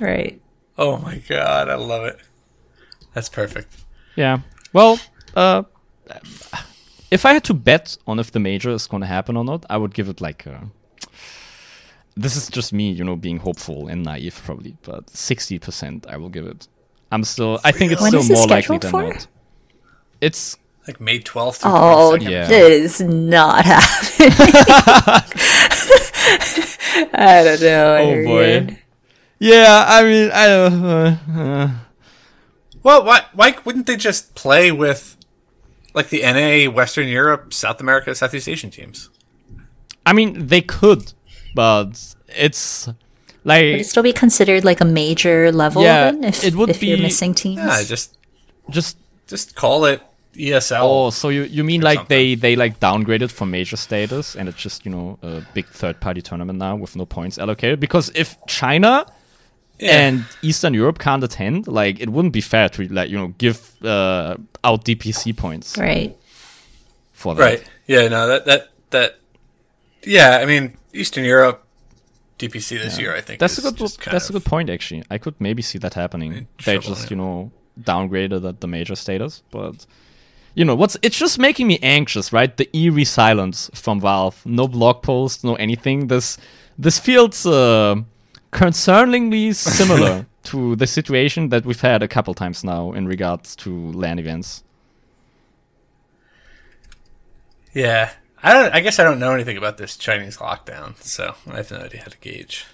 Right. 0.00 0.40
oh 0.76 0.98
my 0.98 1.16
god, 1.28 1.68
I 1.70 1.76
love 1.76 2.04
it. 2.04 2.18
That's 3.14 3.28
perfect. 3.30 3.72
Yeah. 4.16 4.40
Well, 4.74 4.98
uh, 5.34 5.62
if 7.10 7.24
I 7.24 7.32
had 7.34 7.44
to 7.44 7.54
bet 7.54 7.96
on 8.06 8.18
if 8.18 8.30
the 8.32 8.40
major 8.40 8.70
is 8.70 8.86
going 8.86 9.00
to 9.02 9.06
happen 9.06 9.36
or 9.36 9.44
not, 9.44 9.64
I 9.70 9.76
would 9.76 9.94
give 9.94 10.08
it 10.08 10.20
like 10.20 10.46
a. 10.46 10.68
This 12.16 12.34
is 12.36 12.48
just 12.48 12.72
me, 12.72 12.90
you 12.90 13.04
know, 13.04 13.14
being 13.16 13.38
hopeful 13.38 13.88
and 13.88 14.02
naive, 14.02 14.40
probably, 14.44 14.76
but 14.82 15.10
sixty 15.10 15.58
percent 15.58 16.06
I 16.08 16.16
will 16.16 16.30
give 16.30 16.46
it. 16.46 16.66
I'm 17.12 17.24
still. 17.24 17.60
I 17.64 17.72
think 17.72 17.92
it's 17.92 18.00
When 18.02 18.10
still 18.22 18.36
more 18.36 18.46
likely 18.46 18.78
than 18.78 18.90
for? 18.90 19.02
not. 19.02 19.26
It's 20.20 20.56
Like 20.86 21.00
May 21.00 21.18
twelfth. 21.18 21.60
Oh, 21.64 22.16
22nd. 22.18 22.30
Yeah. 22.30 22.50
it 22.50 22.72
is 22.72 23.00
not 23.02 23.64
happening. 23.72 24.32
I 27.12 27.42
don't 27.44 27.60
know. 27.60 27.96
Oh, 27.98 28.24
boy. 28.24 28.42
Arian. 28.44 28.78
yeah. 29.38 29.84
I 29.86 30.02
mean, 30.04 30.30
I 30.32 30.46
don't. 30.46 30.84
Uh, 30.84 31.16
uh, 31.40 31.70
Well, 32.82 33.04
why 33.04 33.24
why 33.34 33.54
wouldn't 33.64 33.86
they 33.86 33.96
just 33.96 34.34
play 34.34 34.72
with 34.72 35.15
like 35.96 36.10
the 36.10 36.20
NA, 36.22 36.70
Western 36.70 37.08
Europe, 37.08 37.52
South 37.52 37.80
America, 37.80 38.14
Southeast 38.14 38.48
Asian 38.48 38.70
teams? 38.70 39.10
I 40.04 40.12
mean, 40.12 40.46
they 40.46 40.60
could, 40.60 41.12
but 41.54 42.14
it's 42.28 42.86
like 43.42 43.62
Would 43.62 43.80
it 43.80 43.86
still 43.86 44.02
be 44.04 44.12
considered 44.12 44.62
like 44.64 44.80
a 44.80 44.84
major 44.84 45.50
level 45.50 45.82
Yeah, 45.82 46.12
then 46.12 46.22
if, 46.24 46.44
it 46.44 46.54
would 46.54 46.68
if 46.70 46.82
you're 46.82 46.98
be- 46.98 47.02
missing 47.02 47.34
teams? 47.34 47.58
Yeah, 47.58 47.82
just 47.82 48.16
just 48.70 48.98
just 49.26 49.56
call 49.56 49.84
it 49.86 50.00
ESL. 50.34 50.80
Oh, 50.82 51.10
so 51.10 51.30
you 51.30 51.42
you 51.44 51.64
mean 51.64 51.80
like 51.80 51.98
something. 52.00 52.16
they 52.16 52.34
they 52.34 52.56
like 52.56 52.78
downgraded 52.78 53.30
from 53.32 53.50
major 53.50 53.76
status 53.76 54.36
and 54.36 54.48
it's 54.48 54.60
just 54.62 54.84
you 54.84 54.92
know 54.92 55.18
a 55.22 55.42
big 55.54 55.66
third 55.66 55.98
party 56.00 56.20
tournament 56.20 56.58
now 56.58 56.76
with 56.76 56.94
no 56.94 57.06
points 57.06 57.38
allocated? 57.38 57.80
Because 57.80 58.10
if 58.14 58.36
China 58.46 59.06
Yeah. 59.78 59.98
and 60.08 60.24
Eastern 60.42 60.74
Europe 60.74 60.98
can't 60.98 61.22
attend, 61.22 61.66
like 61.68 62.00
it 62.00 62.08
wouldn't 62.08 62.32
be 62.32 62.40
fair 62.40 62.68
to 62.70 62.88
like 62.88 63.10
you 63.10 63.18
know 63.18 63.28
give 63.38 63.58
uh, 63.84 64.36
out 64.64 64.84
DPC 64.84 65.36
points 65.36 65.76
Right. 65.76 66.16
for 67.12 67.34
that. 67.34 67.42
right. 67.42 67.70
Yeah, 67.86 68.08
no, 68.08 68.26
that 68.26 68.44
that 68.46 68.68
that. 68.90 69.18
Yeah, 70.02 70.38
I 70.42 70.46
mean 70.46 70.76
Eastern 70.92 71.24
Europe 71.24 71.62
DPC 72.38 72.78
this 72.82 72.98
year, 72.98 73.14
I 73.14 73.20
think 73.22 73.40
That's 73.40 73.58
a 73.58 73.62
good 73.62 73.76
just 73.76 74.00
that's 74.04 74.30
a 74.30 74.32
good 74.32 74.44
point 74.44 74.70
actually. 74.70 75.02
I 75.10 75.18
could 75.18 75.34
maybe 75.40 75.62
see 75.62 75.78
that 75.78 75.94
happening. 75.94 76.46
They 76.64 76.78
just 76.78 77.04
yeah. 77.04 77.10
you 77.10 77.16
know 77.16 77.50
downgraded 77.80 78.46
at 78.48 78.60
the 78.60 78.66
major 78.66 78.94
status, 78.94 79.42
but 79.50 79.86
you 80.54 80.64
know 80.64 80.74
what's 80.74 80.96
it's 81.02 81.18
just 81.18 81.38
making 81.38 81.66
me 81.66 81.78
anxious, 81.82 82.32
right? 82.32 82.56
The 82.56 82.68
eerie 82.76 83.04
silence 83.04 83.70
from 83.74 84.00
Valve, 84.00 84.40
no 84.46 84.68
blog 84.68 85.02
post, 85.02 85.44
no 85.44 85.54
anything. 85.56 86.08
This 86.08 86.38
this 86.78 86.98
feels 86.98 87.46
uh, 87.46 87.96
concerningly 88.52 89.54
similar 89.54 90.26
to 90.44 90.76
the 90.76 90.86
situation 90.86 91.48
that 91.50 91.64
we've 91.64 91.80
had 91.80 92.02
a 92.02 92.08
couple 92.08 92.34
times 92.34 92.64
now 92.64 92.92
in 92.92 93.06
regards 93.06 93.56
to 93.56 93.92
LAN 93.92 94.18
events. 94.18 94.62
Yeah, 97.72 98.10
I 98.42 98.52
don't. 98.52 98.74
I 98.74 98.80
guess 98.80 98.98
I 98.98 99.04
don't 99.04 99.18
know 99.18 99.32
anything 99.34 99.56
about 99.56 99.76
this 99.76 99.96
Chinese 99.96 100.38
lockdown, 100.38 100.96
so 101.02 101.34
I 101.50 101.56
have 101.56 101.70
no 101.70 101.78
idea 101.78 102.00
how 102.00 102.06
to 102.06 102.18
gauge. 102.18 102.64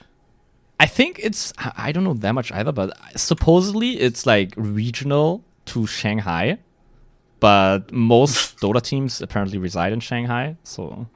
I 0.78 0.86
think 0.86 1.18
it's 1.22 1.52
I 1.58 1.72
I 1.88 1.92
don't 1.92 2.04
know 2.04 2.14
that 2.14 2.32
much 2.32 2.52
either, 2.52 2.72
but 2.72 2.96
supposedly 3.16 3.98
it's 4.00 4.26
like 4.26 4.54
regional 4.56 5.42
to 5.66 5.86
Shanghai, 5.86 6.58
but 7.40 7.92
most 7.92 8.58
Dota 8.60 8.82
teams 8.82 9.20
apparently 9.20 9.58
reside 9.58 9.92
in 9.92 10.00
Shanghai. 10.00 10.56
So 10.62 11.06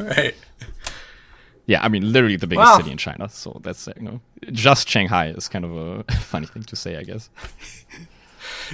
right. 0.00 0.34
Yeah, 1.68 1.80
I 1.84 1.88
mean 1.88 2.12
literally 2.12 2.36
the 2.36 2.46
biggest 2.48 2.66
Wow. 2.70 2.78
city 2.78 2.90
in 2.90 2.98
China. 2.98 3.28
So 3.28 3.60
that's 3.62 3.86
uh, 3.86 3.92
you 3.96 4.02
know 4.08 4.20
just 4.50 4.88
Shanghai 4.88 5.26
is 5.36 5.48
kind 5.48 5.64
of 5.64 5.72
a 5.76 6.02
funny 6.32 6.46
thing 6.46 6.64
to 6.64 6.74
say, 6.76 6.96
I 6.96 7.04
guess. 7.04 7.30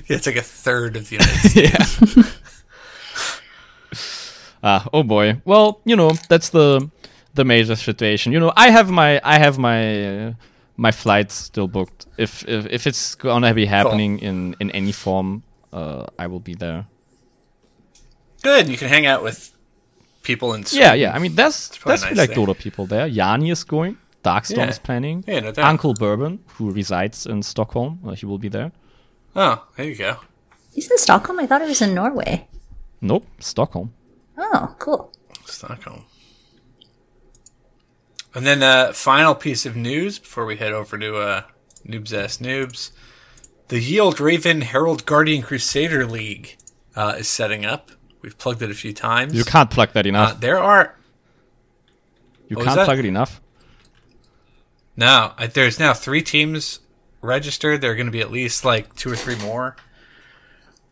Yeah, 0.08 0.16
it's 0.18 0.26
like 0.26 0.36
a 0.36 0.42
third 0.42 0.96
of 0.96 1.08
the 1.08 1.16
United 1.16 1.50
States. 1.50 2.16
yeah. 2.16 2.22
Ah, 4.62 4.88
oh 4.92 5.02
boy. 5.02 5.40
Well, 5.44 5.80
you 5.84 5.96
know 5.96 6.12
that's 6.28 6.48
the 6.50 6.90
the 7.34 7.44
major 7.44 7.76
situation. 7.76 8.32
You 8.32 8.40
know, 8.40 8.52
I 8.56 8.70
have 8.70 8.90
my 8.90 9.20
I 9.24 9.38
have 9.38 9.58
my 9.58 9.80
uh, 10.28 10.32
my 10.76 10.90
flights 10.92 11.34
still 11.34 11.68
booked. 11.68 12.06
If 12.16 12.44
if, 12.48 12.66
if 12.70 12.86
it's 12.86 13.14
gonna 13.14 13.52
be 13.54 13.66
happening 13.66 14.18
in 14.20 14.54
in 14.60 14.70
any 14.70 14.92
form, 14.92 15.42
uh, 15.72 16.06
I 16.18 16.26
will 16.28 16.40
be 16.40 16.54
there. 16.54 16.86
Good. 18.42 18.68
You 18.68 18.76
can 18.76 18.88
hang 18.88 19.06
out 19.06 19.22
with 19.22 19.53
people 20.24 20.52
in. 20.54 20.62
Yeah, 20.62 20.66
Sweden. 20.66 20.86
yeah. 20.88 20.94
yeah. 20.94 21.12
I 21.14 21.18
mean, 21.20 21.34
that's 21.34 21.68
probably 21.78 21.92
that's 21.92 22.02
nice 22.04 22.16
like 22.18 22.30
there. 22.34 22.38
Dota 22.46 22.58
people 22.58 22.86
there. 22.86 23.06
Yanni 23.06 23.50
is 23.50 23.62
going. 23.64 23.96
Darkstorm 24.24 24.56
Yeah. 24.56 24.70
is 24.70 24.78
planning. 24.78 25.22
Yeah, 25.26 25.40
no 25.40 25.52
doubt. 25.52 25.64
Uncle 25.66 25.94
Bourbon, 25.94 26.40
who 26.54 26.70
resides 26.70 27.26
in 27.26 27.42
Stockholm, 27.42 28.00
uh, 28.06 28.12
he 28.12 28.24
will 28.26 28.38
be 28.38 28.48
there. 28.48 28.72
Oh, 29.36 29.66
there 29.76 29.86
you 29.86 29.94
go. 29.96 30.16
He's 30.72 30.90
in 30.90 30.98
Stockholm? 30.98 31.38
I 31.38 31.46
thought 31.46 31.62
it 31.62 31.68
was 31.68 31.82
in 31.82 31.94
Norway. 31.94 32.48
Nope, 33.00 33.26
Stockholm. 33.38 33.92
Oh, 34.38 34.74
cool. 34.78 35.12
Stockholm. 35.44 36.04
And 38.34 38.46
then 38.46 38.62
uh, 38.62 38.92
final 38.92 39.34
piece 39.34 39.64
of 39.66 39.76
news 39.76 40.18
before 40.18 40.44
we 40.46 40.56
head 40.56 40.72
over 40.72 40.98
to 40.98 41.16
uh, 41.16 41.42
Noobs 41.86 42.12
Ass 42.12 42.38
Noobs. 42.38 42.90
The 43.68 43.80
Yield 43.80 44.20
Raven 44.20 44.62
Herald 44.62 45.06
Guardian 45.06 45.42
Crusader 45.42 46.04
League 46.06 46.56
uh, 46.96 47.14
is 47.18 47.28
setting 47.28 47.64
up. 47.64 47.90
We've 48.24 48.36
plugged 48.38 48.62
it 48.62 48.70
a 48.70 48.74
few 48.74 48.92
times. 48.94 49.34
You 49.34 49.44
can't 49.44 49.70
plug 49.70 49.92
that 49.92 50.06
Uh, 50.06 50.08
enough. 50.08 50.40
there 50.40 50.58
are 50.58 50.96
you 52.48 52.56
what 52.56 52.64
can't 52.64 52.80
plug 52.80 52.98
it 52.98 53.04
enough. 53.04 53.40
no. 54.96 55.32
I- 55.36 55.46
There's 55.46 55.78
now 55.78 55.92
three 55.92 56.22
teams 56.22 56.80
registered. 57.20 57.80
There 57.82 57.92
are 57.92 57.94
going 57.94 58.06
to 58.06 58.12
be 58.12 58.20
at 58.20 58.30
least 58.30 58.64
like 58.64 58.94
two 58.96 59.10
or 59.12 59.16
three 59.16 59.36
more. 59.36 59.76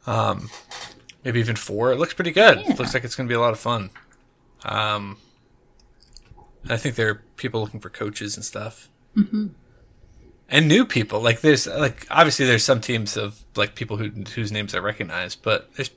Um, 0.07 0.51
maybe 1.25 1.41
even 1.41 1.57
four. 1.57 1.91
It 1.93 1.99
looks 1.99 2.13
pretty 2.15 2.33
good. 2.33 2.59
It 2.59 2.79
looks 2.79 2.93
like 2.95 3.05
it's 3.05 3.15
going 3.17 3.27
to 3.29 3.33
be 3.33 3.37
a 3.37 3.41
lot 3.41 3.53
of 3.53 3.59
fun. 3.59 3.91
Um, 4.65 5.17
I 6.69 6.77
think 6.77 6.95
there 6.97 7.09
are 7.09 7.23
people 7.37 7.61
looking 7.61 7.81
for 7.81 7.91
coaches 7.91 8.37
and 8.37 8.45
stuff, 8.45 8.89
mm-hmm. 9.17 9.49
and 10.49 10.69
new 10.69 10.85
people. 10.85 11.21
Like 11.21 11.41
there's 11.41 11.67
like 11.67 12.07
obviously 12.11 12.47
there's 12.47 12.63
some 12.65 12.81
teams 12.81 13.17
of 13.17 13.43
like 13.57 13.75
people 13.75 13.97
who 13.97 14.11
whose 14.35 14.53
names 14.53 14.75
I 14.75 14.79
recognize, 14.79 15.35
but 15.35 15.73
there's 15.75 15.91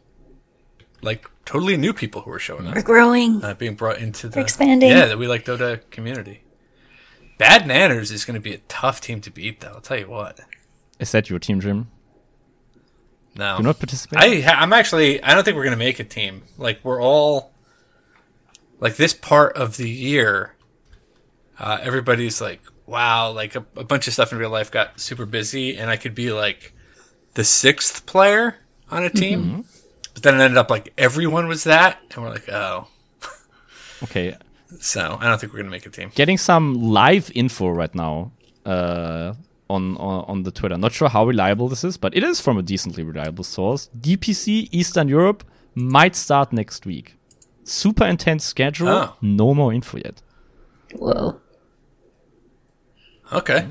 like 1.05 1.29
totally 1.45 1.77
new 1.77 1.93
people 1.93 2.21
who 2.21 2.31
are 2.31 2.39
showing 2.39 2.67
up, 2.67 2.75
We're 2.75 2.81
growing. 2.81 3.43
uh, 3.43 3.53
being 3.53 3.75
brought 3.75 3.99
into 3.99 4.27
the 4.27 4.41
expanding. 4.41 4.89
Yeah, 4.89 5.05
that 5.05 5.17
we 5.17 5.27
like 5.27 5.45
Dota 5.45 5.79
community. 5.91 6.41
Bad 7.37 7.63
Nanners 7.63 8.11
is 8.11 8.25
going 8.25 8.35
to 8.35 8.41
be 8.41 8.53
a 8.53 8.59
tough 8.67 9.01
team 9.01 9.21
to 9.21 9.29
beat, 9.31 9.59
though. 9.59 9.73
I'll 9.75 9.81
tell 9.81 9.99
you 9.99 10.09
what. 10.09 10.39
Is 10.99 11.11
that 11.11 11.29
your 11.29 11.39
team, 11.39 11.59
Jim? 11.61 11.91
No, 13.37 13.55
You're 13.55 13.63
not 13.63 13.79
participating. 13.79 14.45
I, 14.47 14.51
I'm 14.53 14.71
actually 14.71 15.21
I 15.21 15.33
don't 15.35 15.43
think 15.43 15.57
we're 15.57 15.65
gonna 15.65 15.75
make 15.75 15.99
a 15.99 16.05
team. 16.05 16.43
Like 16.57 16.79
we're 16.83 17.01
all 17.01 17.51
like 18.79 18.95
this 18.95 19.13
part 19.13 19.57
of 19.57 19.75
the 19.77 19.89
year. 19.89 20.55
Uh, 21.59 21.77
everybody's 21.81 22.39
like, 22.39 22.61
wow, 22.85 23.31
like 23.31 23.55
a, 23.55 23.65
a 23.75 23.83
bunch 23.83 24.07
of 24.07 24.13
stuff 24.13 24.31
in 24.31 24.37
real 24.37 24.49
life 24.49 24.71
got 24.71 25.01
super 25.01 25.25
busy, 25.25 25.75
and 25.77 25.89
I 25.89 25.97
could 25.97 26.15
be 26.15 26.31
like 26.31 26.73
the 27.33 27.43
sixth 27.43 28.05
player 28.05 28.59
on 28.89 29.03
a 29.03 29.09
team. 29.09 29.43
Mm-hmm. 29.43 29.61
But 30.25 30.31
then 30.31 30.41
it 30.41 30.45
ended 30.45 30.57
up 30.57 30.71
like 30.71 30.91
everyone 30.97 31.47
was 31.47 31.65
that, 31.65 31.99
and 32.11 32.23
we're 32.23 32.31
like, 32.31 32.49
oh, 32.49 32.87
Okay. 34.03 34.35
So 34.79 35.17
I 35.21 35.29
don't 35.29 35.39
think 35.39 35.53
we're 35.53 35.59
gonna 35.59 35.69
make 35.69 35.85
a 35.85 35.91
team. 35.91 36.11
Getting 36.15 36.39
some 36.39 36.73
live 36.73 37.31
info 37.35 37.69
right 37.69 37.93
now 37.93 38.31
uh, 38.65 39.33
on, 39.69 39.95
on 39.97 40.25
on 40.27 40.43
the 40.43 40.51
Twitter. 40.51 40.75
Not 40.77 40.91
sure 40.91 41.07
how 41.07 41.25
reliable 41.27 41.69
this 41.69 41.83
is, 41.83 41.95
but 41.97 42.17
it 42.17 42.23
is 42.23 42.41
from 42.41 42.57
a 42.57 42.63
decently 42.63 43.03
reliable 43.03 43.43
source. 43.43 43.89
DPC 43.97 44.67
Eastern 44.71 45.07
Europe 45.07 45.43
might 45.75 46.15
start 46.15 46.51
next 46.51 46.85
week. 46.87 47.15
Super 47.63 48.05
intense 48.05 48.43
schedule. 48.43 48.89
Oh. 48.89 49.15
No 49.21 49.53
more 49.53 49.71
info 49.71 49.97
yet. 49.97 50.21
Whoa. 50.95 51.39
Okay. 53.31 53.67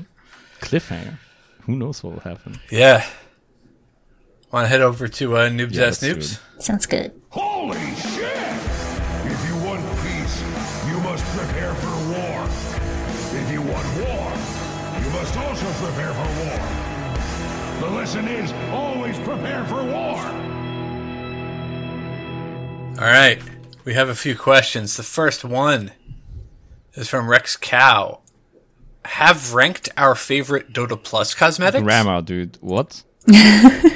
Cliffhanger. 0.61 1.17
Who 1.65 1.75
knows 1.75 2.01
what 2.03 2.13
will 2.13 2.21
happen? 2.21 2.57
Yeah. 2.71 3.05
Want 4.55 4.63
to 4.63 4.69
head 4.69 4.79
over 4.79 5.09
to 5.09 5.35
uh, 5.35 5.49
Noobs 5.49 5.73
Yeah, 5.73 5.87
Ass 5.87 5.99
Noobs? 5.99 6.39
it. 6.55 6.63
Sounds 6.63 6.85
good. 6.85 7.11
Holy 7.27 7.75
shit! 7.95 8.23
If 9.25 9.49
you 9.49 9.55
want 9.57 9.83
peace, 9.99 10.41
you 10.87 10.97
must 11.01 11.25
prepare 11.35 11.73
for 11.73 11.87
war. 12.07 12.47
If 13.37 13.51
you 13.51 13.61
want 13.61 13.85
war, 13.99 14.31
you 15.03 15.09
must 15.09 15.35
also 15.35 15.69
prepare 15.83 16.13
for 16.13 16.29
war. 16.39 17.89
The 17.89 17.95
lesson 17.97 18.29
is 18.29 18.53
always 18.71 19.19
prepare 19.19 19.65
for 19.65 19.83
war. 19.83 20.19
All 23.05 23.11
right. 23.11 23.41
We 23.83 23.93
have 23.95 24.07
a 24.07 24.15
few 24.15 24.37
questions. 24.37 24.95
The 24.95 25.03
first 25.03 25.43
one 25.43 25.91
is 26.93 27.09
from 27.09 27.27
Rex 27.27 27.57
Cow. 27.57 28.21
Have 29.03 29.53
ranked 29.53 29.89
our 29.97 30.15
favorite 30.15 30.71
Dota 30.71 30.95
Plus 31.03 31.33
cosmetics? 31.33 31.83
Grammar, 31.83 32.21
dude. 32.21 32.57
What? 32.61 33.03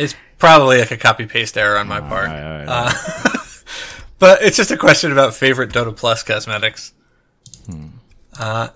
It's 0.00 0.14
probably 0.38 0.78
like 0.78 0.90
a 0.90 0.96
copy 0.96 1.26
paste 1.26 1.56
error 1.58 1.76
on 1.78 1.86
my 1.88 2.00
part. 2.00 2.28
Alright, 2.30 2.68
alright. 2.68 2.94
But 4.18 4.42
it's 4.42 4.56
just 4.56 4.70
a 4.70 4.76
question 4.76 5.12
about 5.12 5.34
favorite 5.34 5.70
Dota 5.70 5.94
Plus 5.96 6.22
cosmetics. 6.22 6.92
Hmm. 7.66 7.86
Uh, 8.38 8.68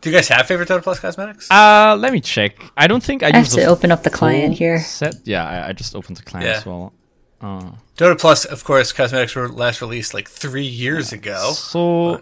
do 0.00 0.10
you 0.10 0.16
guys 0.16 0.28
have 0.28 0.46
favorite 0.46 0.68
Dota 0.68 0.82
Plus 0.82 1.00
cosmetics? 1.00 1.50
Uh, 1.50 1.96
let 1.98 2.12
me 2.12 2.20
check. 2.20 2.56
I 2.76 2.86
don't 2.86 3.02
think 3.02 3.22
I, 3.22 3.28
I 3.28 3.36
have 3.38 3.48
to 3.50 3.64
open 3.64 3.90
up 3.90 4.02
the 4.04 4.10
client 4.10 4.54
here. 4.54 4.78
Set. 4.80 5.16
Yeah, 5.24 5.44
I, 5.46 5.68
I 5.68 5.72
just 5.72 5.94
opened 5.96 6.16
the 6.18 6.22
client 6.22 6.46
Yeah. 6.48 6.56
as 6.58 6.66
well. 6.66 6.92
Uh, 7.40 7.70
Dota 7.96 8.18
Plus, 8.18 8.44
of 8.44 8.62
course, 8.64 8.92
cosmetics 8.92 9.34
were 9.36 9.48
last 9.48 9.80
released 9.80 10.14
like 10.14 10.28
three 10.28 10.66
years 10.66 11.12
ago. 11.12 11.52
So, 11.52 12.20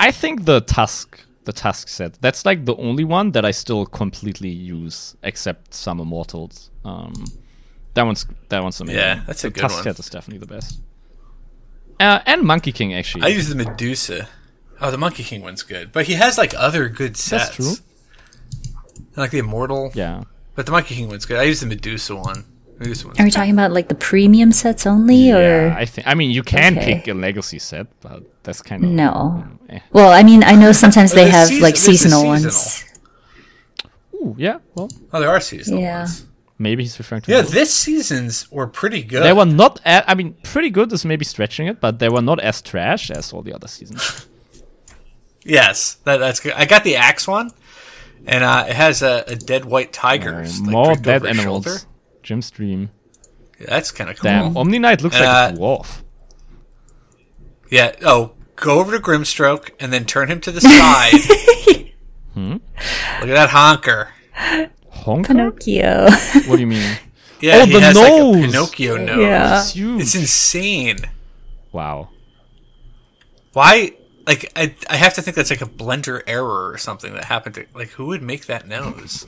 I 0.00 0.10
think 0.10 0.44
the 0.44 0.60
Tusk, 0.60 1.20
the 1.44 1.52
Tusk 1.52 1.88
set, 1.88 2.18
that's 2.20 2.44
like 2.46 2.64
the 2.66 2.76
only 2.76 3.04
one 3.04 3.32
that 3.32 3.44
I 3.44 3.50
still 3.50 3.84
completely 3.86 4.50
use, 4.50 5.16
except 5.22 5.72
some 5.74 6.00
Immortals. 6.00 6.70
Um, 6.84 7.12
that 7.98 8.04
one's 8.06 8.26
that 8.48 8.62
one's 8.62 8.80
amazing. 8.80 8.98
Yeah, 9.00 9.22
that's 9.26 9.42
a 9.44 9.48
the 9.48 9.54
good 9.54 9.60
Tusk 9.62 9.74
one. 9.74 9.84
set 9.84 9.98
is 9.98 10.08
definitely 10.08 10.38
the 10.46 10.54
best. 10.54 10.80
Uh, 12.00 12.20
and 12.26 12.42
Monkey 12.42 12.70
King 12.72 12.94
actually. 12.94 13.24
I 13.24 13.28
use 13.28 13.48
the 13.48 13.56
Medusa. 13.56 14.28
Oh, 14.80 14.90
the 14.92 14.98
Monkey 14.98 15.24
King 15.24 15.42
one's 15.42 15.64
good, 15.64 15.90
but 15.90 16.06
he 16.06 16.12
has 16.14 16.38
like 16.38 16.54
other 16.56 16.88
good 16.88 17.16
sets. 17.16 17.56
That's 17.56 17.56
true. 17.56 17.74
Like 19.16 19.32
the 19.32 19.38
Immortal, 19.38 19.90
yeah. 19.94 20.22
but 20.54 20.64
the 20.66 20.70
Monkey 20.72 20.94
King 20.94 21.08
one's 21.08 21.26
good. 21.26 21.38
I 21.38 21.42
use 21.42 21.58
the 21.60 21.66
Medusa 21.66 22.14
one. 22.14 22.44
Medusa 22.78 23.08
one's 23.08 23.18
Are 23.18 23.24
we 23.24 23.32
talking 23.32 23.50
about 23.52 23.72
like 23.72 23.88
the 23.88 23.96
premium 23.96 24.52
sets 24.52 24.86
only, 24.86 25.32
or? 25.32 25.40
Yeah, 25.42 25.74
or 25.74 25.78
I 25.78 25.84
think. 25.84 26.06
I 26.06 26.14
mean, 26.14 26.30
you 26.30 26.44
can 26.44 26.78
Okay. 26.78 26.94
pick 26.94 27.08
a 27.08 27.14
legacy 27.14 27.58
set, 27.58 27.88
but 28.00 28.22
that's 28.44 28.62
kind 28.62 28.84
of 28.84 28.90
no? 28.90 29.42
Eh. 29.68 29.80
Well, 29.92 30.12
I 30.12 30.22
mean, 30.22 30.44
I 30.44 30.54
know 30.54 30.70
sometimes 30.70 31.10
they 31.10 31.22
There's 31.24 31.34
have 31.34 31.48
season- 31.48 31.62
like 31.64 31.76
seasonal 31.76 32.20
seasonal. 32.20 32.28
ones. 32.30 32.84
Ooh, 34.14 34.34
yeah. 34.38 34.58
Well, 34.76 34.88
Oh, 35.12 35.18
there 35.20 35.30
are 35.30 35.40
seasonal 35.40 35.80
Yeah. 35.80 35.98
ones. 36.06 36.24
Maybe 36.58 36.82
he's 36.82 36.98
referring 36.98 37.22
to. 37.22 37.30
Yeah, 37.32 37.42
those. 37.42 37.52
this 37.52 37.74
season's 37.74 38.50
were 38.50 38.66
pretty 38.66 39.02
good. 39.02 39.22
They 39.22 39.32
were 39.32 39.46
not. 39.46 39.80
I 39.84 40.14
mean, 40.14 40.34
pretty 40.42 40.70
good 40.70 40.92
is 40.92 41.04
maybe 41.04 41.24
stretching 41.24 41.66
it, 41.68 41.80
but 41.80 41.98
they 41.98 42.08
were 42.08 42.22
not 42.22 42.40
as 42.40 42.60
trash 42.62 43.10
as 43.10 43.32
all 43.32 43.42
the 43.42 43.52
other 43.54 43.68
seasons. 43.68 44.26
Yes, 45.44 45.94
that, 46.04 46.18
that's 46.18 46.40
good. 46.40 46.52
I 46.52 46.66
got 46.66 46.84
the 46.84 46.96
axe 46.96 47.26
one, 47.26 47.50
and 48.26 48.44
uh, 48.44 48.66
it 48.68 48.74
has 48.76 49.00
a, 49.00 49.24
a 49.28 49.34
dead 49.34 49.64
white 49.64 49.94
tiger. 49.94 50.34
Uh, 50.42 50.48
like, 50.60 50.60
more 50.60 50.94
dead 50.94 51.24
animals. 51.24 51.64
shoulder. 51.64 51.78
Jim 52.22 52.42
Stream. 52.42 52.90
Yeah, 53.58 53.66
that's 53.70 53.90
kind 53.90 54.10
of 54.10 54.16
cool. 54.18 54.24
Damn, 54.30 54.56
Omni 54.58 54.78
Knight 54.78 55.00
looks 55.00 55.16
Uh, 55.16 55.20
like 55.20 55.54
a 55.54 55.58
dwarf. 55.58 56.02
Yeah. 57.70 57.94
Oh, 58.04 58.32
go 58.56 58.78
over 58.78 58.92
to 58.94 59.02
Grimstroke 59.02 59.70
and 59.80 59.90
then 59.90 60.04
turn 60.04 60.28
him 60.28 60.40
to 60.42 60.50
the 60.52 60.60
side. 60.60 61.92
Hmm? 62.34 62.52
Look 63.20 63.30
at 63.30 63.34
that 63.34 63.50
honker. 63.50 64.10
Honker? 65.04 65.28
Pinocchio. 65.34 66.08
What 66.46 66.56
do 66.56 66.60
you 66.60 66.66
mean? 66.66 66.96
Yeah, 67.40 67.58
Oh, 67.62 67.66
he 67.66 67.72
the 67.74 67.80
has 67.80 67.94
nose! 67.94 68.34
like 68.34 68.44
a 68.44 68.46
Pinocchio 68.48 68.96
nose. 68.96 69.18
Yeah. 69.20 69.60
It's 69.60 69.72
huge. 69.72 70.02
It's 70.02 70.14
insane. 70.16 70.96
wow. 71.70 72.08
Why? 73.52 73.92
Like, 74.26 74.50
I, 74.56 74.74
I 74.90 74.96
have 74.96 75.14
to 75.14 75.22
think 75.22 75.36
that's 75.36 75.50
like 75.50 75.62
a 75.62 75.66
blender 75.66 76.20
error 76.26 76.68
or 76.72 76.78
something 76.78 77.12
that 77.14 77.24
happened 77.26 77.54
to. 77.54 77.66
Like, 77.74 77.90
who 77.90 78.06
would 78.06 78.22
make 78.22 78.46
that 78.46 78.66
nose? 78.66 79.24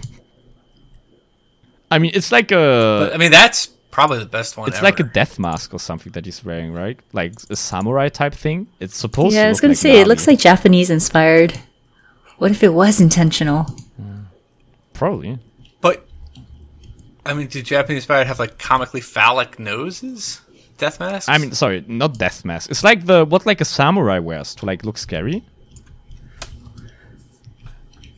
I 1.91 2.01
mean, 2.01 2.11
it's 2.15 2.33
like 2.33 2.51
a. 2.51 3.07
But, 3.07 3.15
I 3.15 3.17
mean, 3.17 3.31
that's 3.31 3.69
probably 3.93 4.19
the 4.19 4.27
best 4.27 4.57
one. 4.57 4.67
it's 4.69 4.79
ever. 4.79 4.85
like 4.87 4.99
a 4.99 5.05
death 5.05 5.39
mask 5.39 5.73
or 5.73 5.79
something 5.79 6.11
that 6.13 6.25
he's 6.25 6.45
wearing, 6.45 6.73
right? 6.73 6.99
Like 7.13 7.35
a 7.49 7.55
samurai 7.57 8.09
type 8.09 8.35
thing. 8.35 8.67
It's 8.81 8.97
supposed 8.97 9.31
to. 9.31 9.37
yeah, 9.37 9.47
I 9.47 9.49
was 9.51 9.59
look 9.59 9.63
gonna 9.63 9.71
like 9.73 9.79
say 9.79 10.01
it 10.01 10.09
looks 10.09 10.27
like 10.27 10.39
Japanese 10.41 10.91
inspired. 10.91 11.61
What 12.39 12.51
if 12.51 12.63
it 12.65 12.75
was 12.75 13.01
intentional? 13.01 13.65
Hmm. 13.97 14.23
Probably. 14.95 15.39
I 17.25 17.35
mean, 17.35 17.49
do 17.49 17.63
Japanese 17.63 17.99
inspired 18.03 18.27
have 18.27 18.39
like 18.39 18.59
comically 18.59 19.01
phallic 19.01 19.59
noses? 19.59 20.41
Death 20.79 20.99
masks? 20.99 21.29
I 21.29 21.39
mean, 21.39 21.53
sorry, 21.53 21.85
not 21.87 22.17
death 22.17 22.45
mask. 22.45 22.71
It's 22.71 22.83
like 22.83 23.05
the 23.05 23.25
what 23.25 23.45
like 23.45 23.61
a 23.61 23.65
samurai 23.65 24.19
wears 24.19 24.55
to 24.57 24.67
like 24.67 24.85
look 24.85 24.97
scary. 24.97 25.45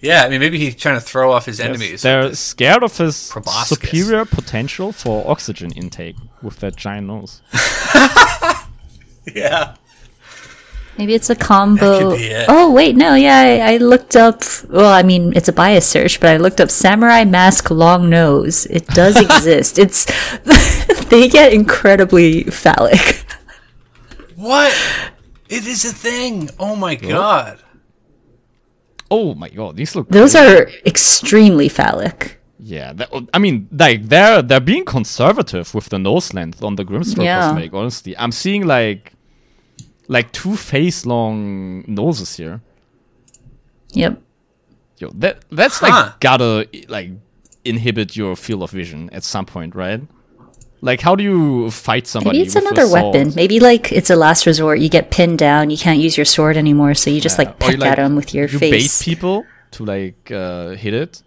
yeah. 0.01 0.23
I 0.25 0.29
mean, 0.29 0.39
maybe 0.41 0.59
he's 0.59 0.77
trying 0.77 0.95
to 0.95 1.01
throw 1.01 1.33
off 1.33 1.47
his 1.47 1.59
enemies. 1.59 2.03
They're 2.03 2.35
scared 2.35 2.85
of 2.85 2.97
his 2.97 3.31
proboscis. 3.31 3.79
superior 3.79 4.25
potential 4.25 4.93
for 4.93 5.29
oxygen 5.29 5.73
intake 5.73 6.17
with 6.41 6.61
that 6.61 6.77
giant 6.77 7.09
nose. 7.09 7.43
yeah. 9.35 9.75
Maybe 10.99 11.14
it's 11.14 11.30
a 11.30 11.34
combo. 11.34 12.11
could 12.11 12.18
be 12.18 12.24
it. 12.26 12.47
Oh 12.49 12.70
wait, 12.70 12.97
no, 12.97 13.14
yeah, 13.14 13.38
I, 13.66 13.74
I 13.74 13.76
looked 13.78 14.14
up. 14.14 14.43
Well, 14.68 14.93
I 14.93 15.03
mean, 15.03 15.32
it's 15.34 15.49
a 15.49 15.53
bias 15.53 15.86
search, 15.88 16.20
but 16.20 16.30
I 16.30 16.36
looked 16.36 16.61
up 16.61 16.70
samurai 16.70 17.24
mask 17.24 17.70
long 17.70 18.11
nose. 18.11 18.66
It 18.66 18.86
does 18.88 19.20
exist. 19.26 19.78
It's 19.78 20.05
they 21.09 21.28
get 21.28 21.53
incredibly 21.53 22.45
phallic. 22.45 23.24
What? 24.36 24.72
It 25.49 25.66
is 25.66 25.84
a 25.84 25.93
thing. 25.93 26.51
Oh 26.59 26.76
my 26.76 26.95
god. 26.95 27.59
Oh 29.11 29.34
my 29.34 29.49
god, 29.49 29.76
these 29.76 29.95
look. 29.95 30.09
Those 30.09 30.32
crazy. 30.32 30.55
are 30.55 30.68
extremely 30.86 31.68
phallic. 31.68 32.38
Yeah, 32.59 32.93
that, 32.95 33.11
I 33.34 33.38
mean, 33.38 33.68
like 33.72 34.05
they're 34.09 34.40
they're 34.40 34.61
being 34.61 34.84
conservative 34.84 35.74
with 35.74 35.88
the 35.88 35.99
nose 35.99 36.32
length 36.32 36.62
on 36.62 36.76
the 36.76 36.84
Grimstroke 36.84 37.24
Yeah. 37.24 37.40
cosmetic. 37.49 37.74
Honestly, 37.74 38.16
I'm 38.16 38.32
seeing 38.32 38.66
like 38.66 39.12
like 40.09 40.33
two 40.33 40.57
face 40.57 41.07
long 41.07 41.85
noses 41.87 42.37
here. 42.37 42.61
Yep. 43.93 44.21
Yo, 44.99 45.11
that 45.15 45.45
that's 45.51 45.79
Huh. 45.79 45.87
like 45.89 46.21
gotta 46.21 46.69
like 46.89 47.11
inhibit 47.65 48.17
your 48.17 48.37
field 48.37 48.63
of 48.63 48.71
vision 48.71 49.09
at 49.13 49.25
some 49.25 49.47
point, 49.47 49.75
right? 49.75 50.01
Like, 50.85 51.01
how 51.01 51.15
do 51.15 51.23
you 51.23 51.71
fight 51.71 52.09
somebody? 52.09 52.39
Maybe 52.39 52.47
it's 52.47 52.55
with 52.57 52.65
a 52.65 52.69
another 52.69 52.89
weapon. 52.93 53.33
Maybe 53.37 53.61
like 53.61 53.93
it's 53.93 54.11
a 54.11 54.17
last 54.17 54.47
resort. 54.47 54.81
You 54.81 54.89
get 54.89 55.13
pinned 55.13 55.39
down. 55.39 55.71
You 55.71 55.77
can't 55.79 56.01
use 56.01 56.17
your 56.17 56.25
sword 56.25 56.57
anymore, 56.57 56.95
so 56.95 57.09
you 57.11 57.21
just 57.21 57.39
like 57.39 57.51
Or 57.63 57.71
you, 57.71 57.79
peck 57.79 57.87
at 57.87 57.97
them 57.99 58.17
with 58.17 58.35
your 58.35 58.49
you 58.49 58.59
face. 58.59 58.99
bait 58.99 59.05
people 59.05 59.45
to 59.73 59.85
like 59.85 60.31
uh, 60.33 60.71
hit 60.71 60.93
it. 60.95 61.23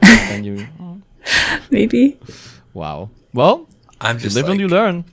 and 0.02 0.46
you, 0.46 0.66
Maybe. 1.70 2.18
wow. 2.72 3.10
Well, 3.34 3.68
I'm 4.00 4.18
just 4.18 4.34
you 4.34 4.40
live 4.40 4.48
like, 4.48 4.52
and 4.52 4.60
you 4.60 4.68
learn. 4.68 5.04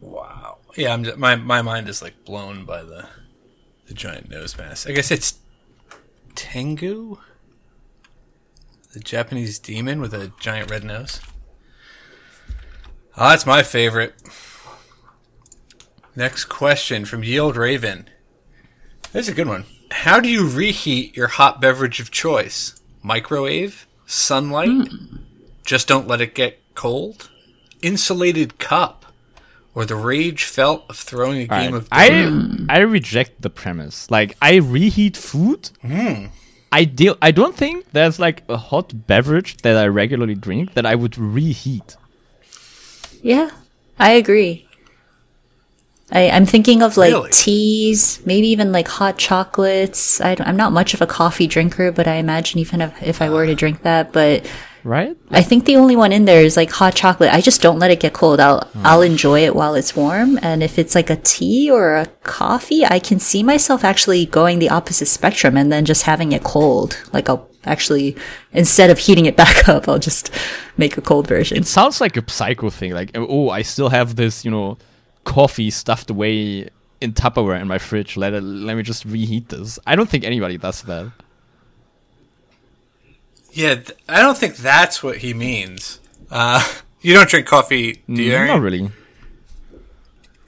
wow. 0.00 0.31
Yeah, 0.76 0.94
I'm 0.94 1.04
just, 1.04 1.18
my 1.18 1.36
my 1.36 1.62
mind 1.62 1.88
is 1.88 2.00
like 2.02 2.24
blown 2.24 2.64
by 2.64 2.82
the 2.82 3.08
the 3.86 3.94
giant 3.94 4.30
nose 4.30 4.56
mask. 4.56 4.88
I 4.88 4.92
guess 4.92 5.10
it's 5.10 5.38
Tengu, 6.34 7.18
the 8.92 9.00
Japanese 9.00 9.58
demon 9.58 10.00
with 10.00 10.14
a 10.14 10.32
giant 10.40 10.70
red 10.70 10.84
nose. 10.84 11.20
Oh, 13.16 13.28
that's 13.28 13.44
my 13.44 13.62
favorite. 13.62 14.14
Next 16.16 16.46
question 16.46 17.04
from 17.04 17.22
Yield 17.22 17.56
Raven. 17.56 18.08
This 19.12 19.26
is 19.26 19.32
a 19.32 19.34
good 19.34 19.48
one. 19.48 19.64
How 19.90 20.20
do 20.20 20.28
you 20.28 20.48
reheat 20.48 21.14
your 21.16 21.28
hot 21.28 21.60
beverage 21.60 22.00
of 22.00 22.10
choice? 22.10 22.80
Microwave? 23.02 23.86
Sunlight? 24.06 24.88
Hmm. 24.88 25.16
Just 25.66 25.86
don't 25.86 26.08
let 26.08 26.22
it 26.22 26.34
get 26.34 26.58
cold? 26.74 27.30
Insulated 27.82 28.58
cup? 28.58 29.01
Or 29.74 29.86
the 29.86 29.96
rage 29.96 30.44
felt 30.44 30.84
of 30.90 30.98
throwing 30.98 31.38
a 31.42 31.46
game 31.46 31.72
Alright, 31.72 31.74
of 31.74 31.88
I 31.90 32.66
I 32.68 32.78
reject 32.80 33.40
the 33.40 33.48
premise. 33.50 34.10
Like 34.10 34.36
I 34.42 34.56
reheat 34.56 35.16
food. 35.16 35.70
Hmm. 35.80 36.26
I 36.70 36.84
deal. 36.84 37.16
I 37.22 37.30
don't 37.30 37.56
think 37.56 37.90
there's 37.92 38.18
like 38.18 38.42
a 38.48 38.56
hot 38.56 39.06
beverage 39.06 39.58
that 39.62 39.76
I 39.76 39.86
regularly 39.86 40.34
drink 40.34 40.74
that 40.74 40.84
I 40.86 40.94
would 40.94 41.16
reheat. 41.18 41.96
Yeah, 43.22 43.50
I 43.98 44.12
agree. 44.12 44.66
I, 46.10 46.28
I'm 46.28 46.44
thinking 46.44 46.82
of 46.82 46.98
like 46.98 47.12
Really? 47.12 47.30
teas, 47.30 48.20
maybe 48.26 48.48
even 48.48 48.72
like 48.72 48.88
hot 48.88 49.16
chocolates. 49.16 50.20
I 50.20 50.36
I'm 50.40 50.56
not 50.56 50.72
much 50.72 50.92
of 50.92 51.00
a 51.00 51.06
coffee 51.06 51.46
drinker, 51.46 51.90
but 51.92 52.06
I 52.06 52.14
imagine 52.16 52.58
even 52.60 52.82
if, 52.82 53.02
if 53.02 53.22
I 53.22 53.30
were 53.30 53.46
to 53.46 53.54
drink 53.54 53.82
that, 53.82 54.12
but 54.12 54.44
Right? 54.84 55.16
I 55.30 55.42
think 55.42 55.64
the 55.64 55.76
only 55.76 55.94
one 55.94 56.12
in 56.12 56.24
there 56.24 56.42
is 56.42 56.56
like 56.56 56.70
hot 56.70 56.94
chocolate. 56.94 57.32
I 57.32 57.40
just 57.40 57.62
don't 57.62 57.78
let 57.78 57.90
it 57.90 58.00
get 58.00 58.12
cold. 58.12 58.40
I'll 58.40 58.68
I'll 58.76 59.02
enjoy 59.02 59.44
it 59.44 59.54
while 59.54 59.74
it's 59.74 59.94
warm. 59.94 60.38
And 60.42 60.62
if 60.62 60.78
it's 60.78 60.94
like 60.94 61.08
a 61.08 61.16
tea 61.16 61.70
or 61.70 61.94
a 61.94 62.06
coffee, 62.24 62.84
I 62.84 62.98
can 62.98 63.20
see 63.20 63.42
myself 63.42 63.84
actually 63.84 64.26
going 64.26 64.58
the 64.58 64.70
opposite 64.70 65.06
spectrum 65.06 65.56
and 65.56 65.70
then 65.70 65.84
just 65.84 66.02
having 66.02 66.32
it 66.32 66.42
cold. 66.42 67.00
Like 67.12 67.28
I'll 67.28 67.48
actually 67.64 68.16
instead 68.52 68.90
of 68.90 68.98
heating 68.98 69.26
it 69.26 69.36
back 69.42 69.68
up, 69.68 69.88
I'll 69.88 70.00
just 70.00 70.30
make 70.76 70.96
a 70.96 71.00
cold 71.00 71.26
version. 71.26 71.58
It 71.58 71.66
sounds 71.66 72.00
like 72.00 72.16
a 72.16 72.28
psycho 72.28 72.70
thing. 72.70 72.92
Like, 72.92 73.12
oh, 73.14 73.50
I 73.50 73.62
still 73.62 73.90
have 73.90 74.16
this, 74.16 74.44
you 74.44 74.50
know, 74.50 74.78
coffee 75.24 75.70
stuffed 75.70 76.10
away 76.10 76.68
in 77.00 77.12
Tupperware 77.12 77.60
in 77.60 77.68
my 77.68 77.78
fridge. 77.78 78.16
Let 78.16 78.32
it, 78.32 78.42
let 78.42 78.76
me 78.76 78.82
just 78.82 79.04
reheat 79.04 79.48
this. 79.48 79.78
I 79.86 79.96
don't 79.96 80.08
think 80.08 80.24
anybody 80.24 80.58
does 80.58 80.82
that. 80.82 81.12
Yeah, 83.52 83.74
th- 83.76 83.98
I 84.08 84.20
don't 84.20 84.36
think 84.38 84.56
that's 84.56 85.02
what 85.02 85.18
he 85.18 85.34
means. 85.34 86.00
Uh, 86.30 86.62
you 87.02 87.12
don't 87.14 87.28
drink 87.28 87.46
coffee, 87.46 88.02
do 88.12 88.22
you? 88.22 88.32
Mm, 88.32 88.46
Not 88.46 88.60
really. 88.60 88.90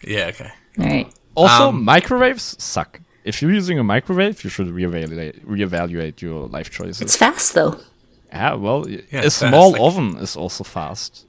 Yeah, 0.07 0.27
okay. 0.33 0.51
All 0.79 0.85
right. 0.87 1.13
Also, 1.35 1.69
Um, 1.69 1.85
microwaves 1.85 2.57
suck. 2.63 3.01
If 3.25 3.41
you're 3.41 3.53
using 3.53 3.79
a 3.79 3.85
microwave, 3.85 4.45
you 4.45 4.51
should 4.51 4.69
reevaluate, 4.69 5.41
reevaluate 5.47 6.21
your 6.21 6.47
life 6.49 6.71
choices. 6.71 7.01
It's 7.01 7.17
fast 7.17 7.55
though. 7.55 7.79
yeah, 8.31 8.55
well, 8.55 8.89
Yeah, 8.89 8.99
a 9.23 9.27
it's 9.27 9.39
fast, 9.39 9.49
small 9.51 9.73
like- 9.73 9.81
oven 9.81 10.17
is 10.19 10.37
also 10.37 10.63
fast. 10.65 11.25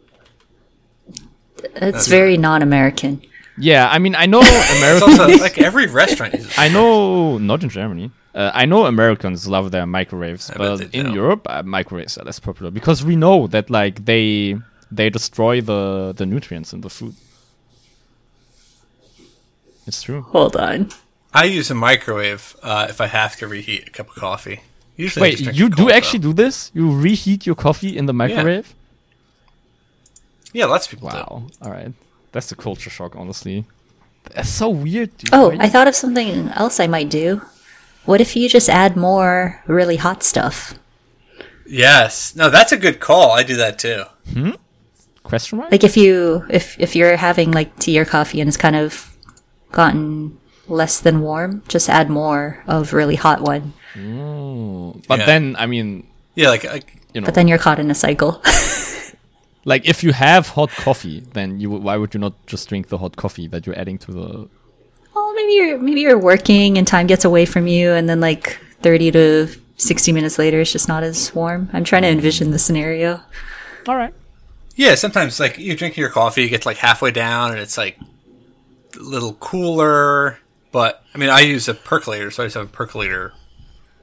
It's 1.75 2.07
very 2.07 2.37
non-American. 2.37 3.21
Yeah, 3.57 3.87
I 3.89 3.99
mean, 3.99 4.15
I 4.15 4.25
know 4.25 4.41
It's 4.43 4.77
Americans. 4.77 5.19
also 5.19 5.37
like 5.43 5.57
every 5.57 5.87
restaurant 5.87 6.33
uses. 6.33 6.53
I 6.57 6.67
know, 6.67 7.37
not 7.37 7.63
in 7.63 7.69
Germany. 7.69 8.11
Uh, 8.35 8.51
I 8.53 8.65
know 8.65 8.85
Americans 8.85 9.47
love 9.47 9.71
their 9.71 9.85
microwaves, 9.85 10.51
I 10.51 10.57
but 10.57 10.81
in 10.93 11.05
do. 11.05 11.13
Europe, 11.13 11.47
uh, 11.49 11.63
microwaves 11.63 12.17
are 12.17 12.25
less 12.25 12.39
popular 12.39 12.69
because 12.69 13.03
we 13.05 13.15
know 13.15 13.47
that 13.47 13.69
like 13.69 14.03
they 14.05 14.57
they 14.91 15.09
destroy 15.09 15.61
the 15.61 16.13
the 16.15 16.25
nutrients 16.25 16.73
in 16.73 16.81
the 16.81 16.89
food. 16.89 17.15
It's 19.87 20.01
true. 20.01 20.21
Hold 20.23 20.55
on. 20.57 20.89
I 21.33 21.45
use 21.45 21.71
a 21.71 21.75
microwave 21.75 22.55
uh, 22.61 22.87
if 22.89 22.99
I 22.99 23.07
have 23.07 23.35
to 23.37 23.47
reheat 23.47 23.87
a 23.87 23.91
cup 23.91 24.09
of 24.09 24.15
coffee. 24.15 24.61
Usually, 24.97 25.21
Wait, 25.21 25.39
you 25.39 25.69
do 25.69 25.75
cold, 25.75 25.91
actually 25.91 26.19
though. 26.19 26.29
do 26.29 26.43
this? 26.43 26.71
You 26.73 26.91
reheat 26.97 27.45
your 27.45 27.55
coffee 27.55 27.97
in 27.97 28.05
the 28.05 28.13
microwave? 28.13 28.73
Yeah, 30.53 30.65
lots 30.65 30.85
of 30.85 30.91
people 30.91 31.09
do. 31.09 31.17
Wow. 31.17 31.47
All 31.61 31.71
right, 31.71 31.91
that's 32.31 32.51
a 32.51 32.55
culture 32.55 32.89
shock, 32.89 33.15
honestly. 33.15 33.65
That's 34.33 34.49
so 34.49 34.69
weird. 34.69 35.15
Dude. 35.17 35.29
Oh, 35.33 35.49
Why 35.49 35.65
I 35.65 35.69
thought 35.69 35.87
of 35.87 35.95
something 35.95 36.49
else 36.49 36.79
I 36.79 36.87
might 36.87 37.09
do. 37.09 37.41
What 38.05 38.21
if 38.21 38.35
you 38.35 38.47
just 38.49 38.69
add 38.69 38.95
more 38.95 39.61
really 39.67 39.95
hot 39.97 40.23
stuff? 40.23 40.75
Yes, 41.67 42.35
no, 42.35 42.49
that's 42.49 42.71
a 42.71 42.77
good 42.77 42.99
call. 42.99 43.31
I 43.31 43.43
do 43.43 43.55
that 43.55 43.79
too. 43.79 44.03
Hmm? 44.33 44.51
question 45.23 45.57
mark? 45.57 45.71
Like 45.71 45.83
if 45.83 45.97
you 45.97 46.45
if 46.49 46.79
if 46.79 46.95
you're 46.95 47.17
having 47.17 47.49
like 47.51 47.79
tea 47.79 47.97
or 47.99 48.05
coffee 48.05 48.39
and 48.41 48.47
it's 48.47 48.57
kind 48.57 48.75
of 48.75 49.17
gotten 49.71 50.37
less 50.67 50.99
than 51.01 51.21
warm, 51.21 51.63
just 51.67 51.89
add 51.89 52.09
more 52.09 52.63
of 52.67 52.93
really 52.93 53.15
hot 53.15 53.41
one. 53.41 53.73
but 55.07 55.19
Yeah. 55.19 55.25
then, 55.25 55.55
I 55.57 55.65
mean, 55.65 56.05
Yeah, 56.35 56.49
like, 56.49 56.63
like 56.63 57.01
you 57.13 57.21
know, 57.21 57.25
But 57.25 57.33
then 57.33 57.47
you're 57.47 57.57
caught 57.57 57.79
in 57.79 57.89
a 57.89 57.95
cycle. 57.95 58.41
like 59.65 59.87
if 59.89 60.03
you 60.03 60.11
have 60.13 60.49
hot 60.49 60.69
coffee, 60.69 61.23
then 61.33 61.59
you 61.59 61.69
would- 61.71 61.81
why 61.83 61.97
would 61.97 62.13
you 62.13 62.19
not 62.19 62.33
just 62.45 62.69
drink 62.69 62.89
the 62.89 62.97
hot 62.99 63.15
coffee 63.15 63.47
that 63.47 63.65
you're 63.65 63.77
adding 63.79 63.97
to 64.05 64.11
the? 64.11 64.49
Well, 65.35 65.45
maybe 65.45 65.53
you're 65.53 65.77
maybe 65.79 66.01
you're 66.01 66.19
working 66.19 66.77
and 66.77 66.87
time 66.87 67.07
gets 67.07 67.25
away 67.25 67.45
from 67.45 67.67
you, 67.67 67.91
and 67.91 68.07
then 68.09 68.19
like 68.19 68.57
thirty 68.81 69.11
to 69.11 69.47
sixty 69.77 70.11
minutes 70.11 70.39
later, 70.39 70.61
it's 70.61 70.71
just 70.71 70.87
not 70.87 71.03
as 71.03 71.33
warm. 71.35 71.69
I'm 71.73 71.83
trying 71.83 72.03
to 72.03 72.07
envision 72.09 72.51
the 72.51 72.59
scenario. 72.59 73.21
All 73.87 73.95
right. 73.95 74.13
yeah. 74.75 74.95
Sometimes 74.95 75.39
like 75.39 75.57
you're 75.57 75.75
drinking 75.75 76.01
your 76.01 76.09
coffee, 76.11 76.43
you 76.43 76.49
get 76.49 76.65
like 76.65 76.77
halfway 76.77 77.11
down, 77.11 77.51
and 77.51 77.59
it's 77.59 77.77
like 77.77 77.97
a 78.95 78.99
little 78.99 79.33
cooler. 79.33 80.39
But 80.71 81.03
I 81.13 81.17
mean, 81.17 81.29
I 81.29 81.41
use 81.41 81.67
a 81.67 81.73
percolator, 81.73 82.31
so 82.31 82.43
I 82.43 82.45
just 82.47 82.55
have 82.55 82.65
a 82.65 82.69
percolator 82.69 83.33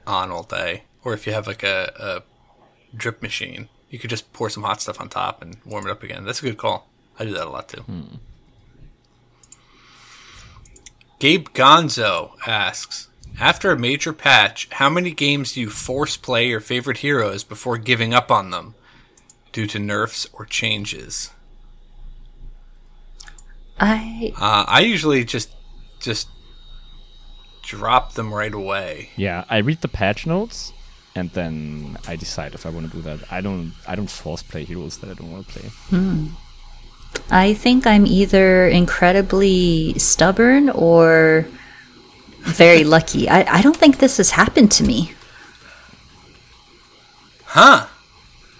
on 0.06 0.30
all 0.30 0.42
day. 0.44 0.84
Or 1.04 1.14
if 1.14 1.26
you 1.26 1.32
have 1.32 1.46
like 1.46 1.62
a, 1.62 1.92
a 1.98 2.96
drip 2.96 3.22
machine, 3.22 3.68
you 3.90 3.98
could 3.98 4.08
just 4.10 4.32
pour 4.32 4.48
some 4.48 4.62
hot 4.62 4.80
stuff 4.80 5.00
on 5.00 5.08
top 5.08 5.42
and 5.42 5.56
warm 5.66 5.86
it 5.86 5.90
up 5.90 6.02
again. 6.02 6.24
That's 6.24 6.38
a 6.40 6.42
good 6.44 6.56
call. 6.58 6.88
I 7.18 7.24
do 7.24 7.32
that 7.32 7.46
a 7.46 7.50
lot 7.50 7.68
too. 7.68 7.82
Hmm. 7.82 8.02
Gabe 11.22 11.50
Gonzo 11.50 12.32
asks 12.48 13.06
After 13.38 13.70
a 13.70 13.78
major 13.78 14.12
patch, 14.12 14.68
how 14.72 14.90
many 14.90 15.12
games 15.12 15.52
do 15.52 15.60
you 15.60 15.70
force 15.70 16.16
play 16.16 16.48
your 16.48 16.58
favorite 16.58 16.96
heroes 16.96 17.44
before 17.44 17.78
giving 17.78 18.12
up 18.12 18.32
on 18.32 18.50
them 18.50 18.74
due 19.52 19.68
to 19.68 19.78
nerfs 19.78 20.26
or 20.32 20.44
changes? 20.44 21.30
I 23.78 24.34
Uh, 24.36 24.64
I 24.66 24.80
usually 24.80 25.24
just 25.24 25.54
just 26.00 26.26
drop 27.62 28.14
them 28.14 28.34
right 28.34 28.52
away. 28.52 29.10
Yeah, 29.14 29.44
I 29.48 29.58
read 29.58 29.80
the 29.80 29.86
patch 29.86 30.26
notes, 30.26 30.72
and 31.14 31.30
then 31.30 31.98
I 32.08 32.16
decide 32.16 32.52
if 32.52 32.66
I 32.66 32.70
want 32.70 32.90
to 32.90 32.96
do 32.96 33.02
that. 33.02 33.32
I 33.32 33.40
don't. 33.40 33.74
I 33.86 33.94
don't 33.94 34.10
force 34.10 34.42
play 34.42 34.64
heroes 34.64 34.98
that 34.98 35.10
I 35.10 35.14
don't 35.14 35.30
want 35.30 35.46
to 35.46 35.52
play. 35.52 35.70
I 37.30 37.54
think 37.54 37.86
I'm 37.86 38.06
either 38.06 38.66
incredibly 38.68 39.98
stubborn 39.98 40.68
or 40.70 41.46
very 42.40 42.84
lucky. 42.96 43.28
I, 43.28 43.58
I 43.58 43.62
don't 43.62 43.76
think 43.76 43.98
this 43.98 44.18
has 44.18 44.30
happened 44.32 44.70
to 44.72 44.84
me. 44.84 45.12
Huh? 47.44 47.86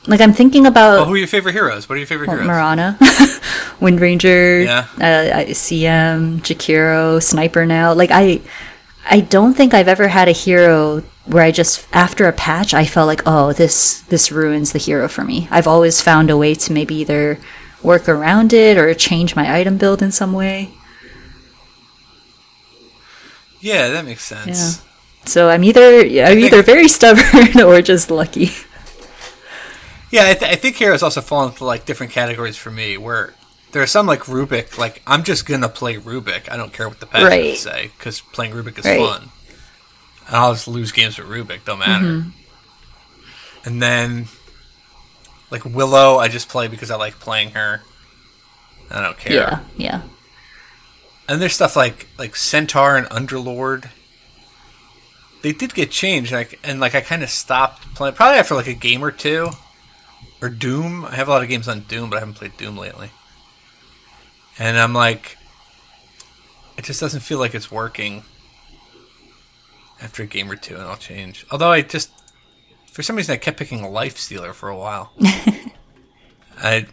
Like 0.07 0.21
I'm 0.21 0.33
thinking 0.33 0.63
Well, 0.65 0.73
about 0.73 1.07
who 1.07 1.15
are 1.15 1.17
your 1.17 1.29
favorite 1.29 1.53
heroes? 1.53 1.89
What 1.89 1.95
are 1.95 1.99
your 1.99 2.07
favorite 2.07 2.29
well, 2.29 2.37
heroes? 2.39 2.49
Mirana, 2.49 2.99
Wind 3.81 4.01
Ranger, 4.01 4.61
Yeah. 4.63 4.87
uh, 4.97 5.45
CM, 5.53 6.41
Jakiro, 6.41 7.23
Sniper 7.23 7.65
now. 7.67 7.93
Like 7.95 8.11
I 8.13 8.41
I 9.09 9.21
don't 9.21 9.55
think 9.55 9.75
I've 9.75 9.89
ever 9.89 10.09
had 10.09 10.29
a 10.29 10.33
hero 10.33 11.03
where 11.27 11.45
I 11.45 11.53
just 11.53 11.87
after 11.93 12.27
a 12.27 12.33
patch 12.33 12.75
I 12.75 12.85
felt 12.85 13.07
like, 13.07 13.23
"Oh, 13.27 13.53
this 13.53 14.01
this 14.09 14.33
ruins 14.33 14.73
the 14.73 14.79
hero 14.81 15.07
for 15.09 15.23
me." 15.23 15.47
I've 15.53 15.69
always 15.69 16.01
found 16.01 16.31
a 16.31 16.37
way 16.37 16.55
to 16.57 16.73
maybe 16.73 16.97
either 16.97 17.39
work 17.83 18.09
around 18.09 18.53
it 18.53 18.77
or 18.79 18.93
change 18.95 19.35
my 19.37 19.53
item 19.59 19.77
build 19.79 20.03
in 20.03 20.13
some 20.13 20.33
way. 20.33 20.71
Yeah, 23.61 23.89
that 23.91 24.05
makes 24.05 24.25
sense. 24.25 24.83
So 25.25 25.49
I'm 25.49 25.63
either 25.65 26.01
I'm 26.01 26.09
think- 26.09 26.41
either 26.53 26.63
very 26.63 26.89
stubborn 26.99 27.61
or 27.61 27.81
just 27.83 28.11
lucky. 28.11 28.51
Yeah, 30.11 30.27
I, 30.29 30.35
th- 30.35 30.51
I 30.53 30.57
think 30.57 30.77
heroes 30.77 31.03
also 31.03 31.21
fall 31.23 31.47
into 31.47 31.65
like 31.65 31.87
different 31.87 32.13
categories 32.13 32.57
for 32.57 32.71
me. 32.71 32.99
Where 32.99 33.33
there 33.71 33.83
are 33.83 33.87
some 33.87 34.07
like 34.07 34.21
Rubik, 34.25 34.77
like 34.79 35.01
I'm 35.07 35.23
just 35.23 35.47
gonna 35.47 35.69
play 35.69 35.95
Rubik. 35.97 36.51
I 36.51 36.57
don't 36.57 36.73
care 36.73 36.89
what 36.89 37.01
the 37.01 37.07
patch 37.07 37.23
Right. 37.23 37.57
say 37.57 37.91
because 37.97 38.21
playing 38.21 38.53
Rubik 38.53 38.79
is 38.79 38.85
Right. 38.85 38.99
fun. 39.01 39.31
And 40.27 40.37
I'll 40.37 40.53
just 40.53 40.69
lose 40.69 40.93
games 40.93 41.19
with 41.19 41.29
Rubik, 41.29 41.65
don't 41.65 41.79
matter. 41.79 42.05
Mm-hmm. 42.05 42.29
And 43.65 43.81
then 43.83 44.27
like 45.53 45.65
Willow, 45.65 46.17
I 46.17 46.27
just 46.27 46.49
play 46.49 46.67
because 46.67 46.91
I 46.91 46.97
like 46.97 47.21
playing 47.21 47.51
her. 47.51 47.83
I 48.91 49.01
don't 49.01 49.17
care. 49.17 49.33
Yeah, 49.33 49.61
yeah. 49.77 50.03
And 51.29 51.41
there's 51.41 51.55
stuff 51.55 51.77
like 51.77 52.09
like 52.19 52.35
Centaur 52.35 52.97
and 52.97 53.07
Underlord. 53.07 53.89
They 55.43 55.53
did 55.53 55.75
get 55.75 55.91
changed, 55.91 56.33
like 56.33 56.59
and 56.65 56.81
like 56.81 56.97
I 56.97 57.01
kind 57.01 57.23
of 57.23 57.31
stopped 57.31 57.95
playing 57.95 58.15
probably 58.15 58.39
after 58.39 58.57
like 58.57 58.67
a 58.67 58.75
game 58.75 59.05
or 59.05 59.13
two. 59.13 59.51
Or 60.41 60.49
Doom. 60.49 61.05
I 61.05 61.15
have 61.15 61.29
a 61.29 61.31
lot 61.31 61.45
of 61.45 61.49
games 61.49 61.69
on 61.69 61.83
Doom, 61.83 62.11
but 62.11 62.17
I 62.17 62.19
haven't 62.19 62.35
played 62.35 62.57
Doom 62.57 62.77
lately. 62.77 63.11
And 64.59 64.77
I'm 64.77 64.93
like, 64.93 65.39
it 66.77 66.83
just 66.85 67.01
doesn't 67.01 67.21
feel 67.21 67.39
like 67.39 67.55
it's 67.55 67.71
working. 67.71 68.25
After 70.01 70.25
a 70.25 70.27
game 70.27 70.51
or 70.51 70.57
two, 70.57 70.75
and 70.75 70.83
I'll 70.83 70.97
change. 70.97 71.47
Although 71.53 71.71
I 71.71 71.83
just, 71.83 72.11
for 72.93 73.03
some 73.03 73.17
reason, 73.17 73.33
I 73.33 73.39
kept 73.39 73.59
picking 73.59 73.81
a 73.81 73.89
Life 73.89 74.19
Stealer 74.19 74.53
for 74.53 74.69
a 74.69 74.77
while. 74.77 75.13
I 76.59 76.87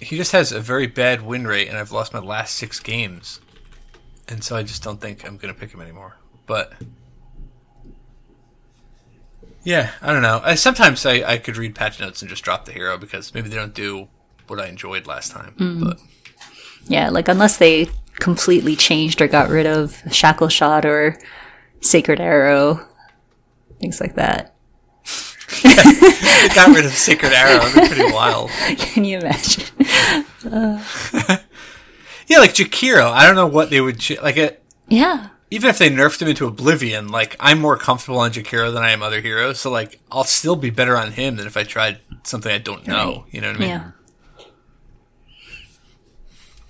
he 0.00 0.16
just 0.16 0.32
has 0.32 0.52
a 0.52 0.60
very 0.60 0.88
bad 0.88 1.22
win 1.22 1.46
rate, 1.46 1.68
and 1.68 1.78
I've 1.78 1.92
lost 1.92 2.12
my 2.12 2.18
last 2.18 2.56
six 2.56 2.80
games, 2.80 3.40
and 4.28 4.42
so 4.42 4.56
I 4.56 4.64
just 4.64 4.82
don't 4.82 5.00
think 5.00 5.24
I'm 5.24 5.36
gonna 5.36 5.54
pick 5.54 5.72
him 5.72 5.80
anymore. 5.80 6.16
But 6.46 6.72
yeah, 9.62 9.92
I 10.02 10.12
don't 10.12 10.22
know. 10.22 10.40
I, 10.42 10.56
sometimes 10.56 11.06
I, 11.06 11.22
I 11.22 11.38
could 11.38 11.56
read 11.56 11.76
patch 11.76 12.00
notes 12.00 12.20
and 12.20 12.28
just 12.28 12.42
drop 12.42 12.64
the 12.64 12.72
hero 12.72 12.98
because 12.98 13.32
maybe 13.32 13.48
they 13.48 13.56
don't 13.56 13.74
do 13.74 14.08
what 14.48 14.60
I 14.60 14.66
enjoyed 14.66 15.06
last 15.06 15.30
time. 15.30 15.54
Hmm. 15.56 15.84
But 15.84 16.00
Yeah, 16.88 17.10
like 17.10 17.28
unless 17.28 17.58
they 17.58 17.88
completely 18.18 18.74
changed 18.74 19.22
or 19.22 19.28
got 19.28 19.48
rid 19.48 19.66
of 19.66 20.02
Shackle 20.12 20.48
Shot 20.48 20.84
or 20.84 21.16
Sacred 21.80 22.20
Arrow, 22.20 22.86
things 23.80 24.00
like 24.00 24.16
that. 24.16 24.53
Got 25.62 26.74
rid 26.74 26.84
of 26.84 26.92
Sacred 26.92 27.32
Arrow. 27.32 27.64
They're 27.68 27.86
pretty 27.86 28.12
wild. 28.12 28.50
Can 28.78 29.04
you 29.04 29.18
imagine? 29.18 29.64
Yeah, 30.44 30.84
Yeah, 32.26 32.38
like 32.38 32.54
Jakiro. 32.54 33.10
I 33.12 33.26
don't 33.26 33.34
know 33.36 33.46
what 33.46 33.70
they 33.70 33.80
would 33.80 34.00
ch- 34.00 34.20
like. 34.22 34.36
It, 34.38 34.62
Yeah. 34.88 35.28
even 35.50 35.68
if 35.70 35.76
they 35.78 35.90
nerfed 35.90 36.22
him 36.22 36.28
into 36.28 36.46
Oblivion, 36.46 37.08
like 37.08 37.36
I'm 37.38 37.60
more 37.60 37.76
comfortable 37.76 38.18
on 38.18 38.32
Jakiro 38.32 38.72
than 38.72 38.82
I 38.82 38.90
am 38.92 39.02
other 39.02 39.20
heroes. 39.20 39.60
So 39.60 39.70
like 39.70 40.00
I'll 40.10 40.24
still 40.24 40.56
be 40.56 40.70
better 40.70 40.96
on 40.96 41.12
him 41.12 41.36
than 41.36 41.46
if 41.46 41.56
I 41.56 41.64
tried 41.64 41.98
something 42.22 42.50
I 42.50 42.58
don't 42.58 42.86
know. 42.86 43.26
You 43.30 43.40
know 43.42 43.48
what 43.48 43.56
I 43.56 43.60
mean? 43.60 43.68
Yeah. 43.68 43.90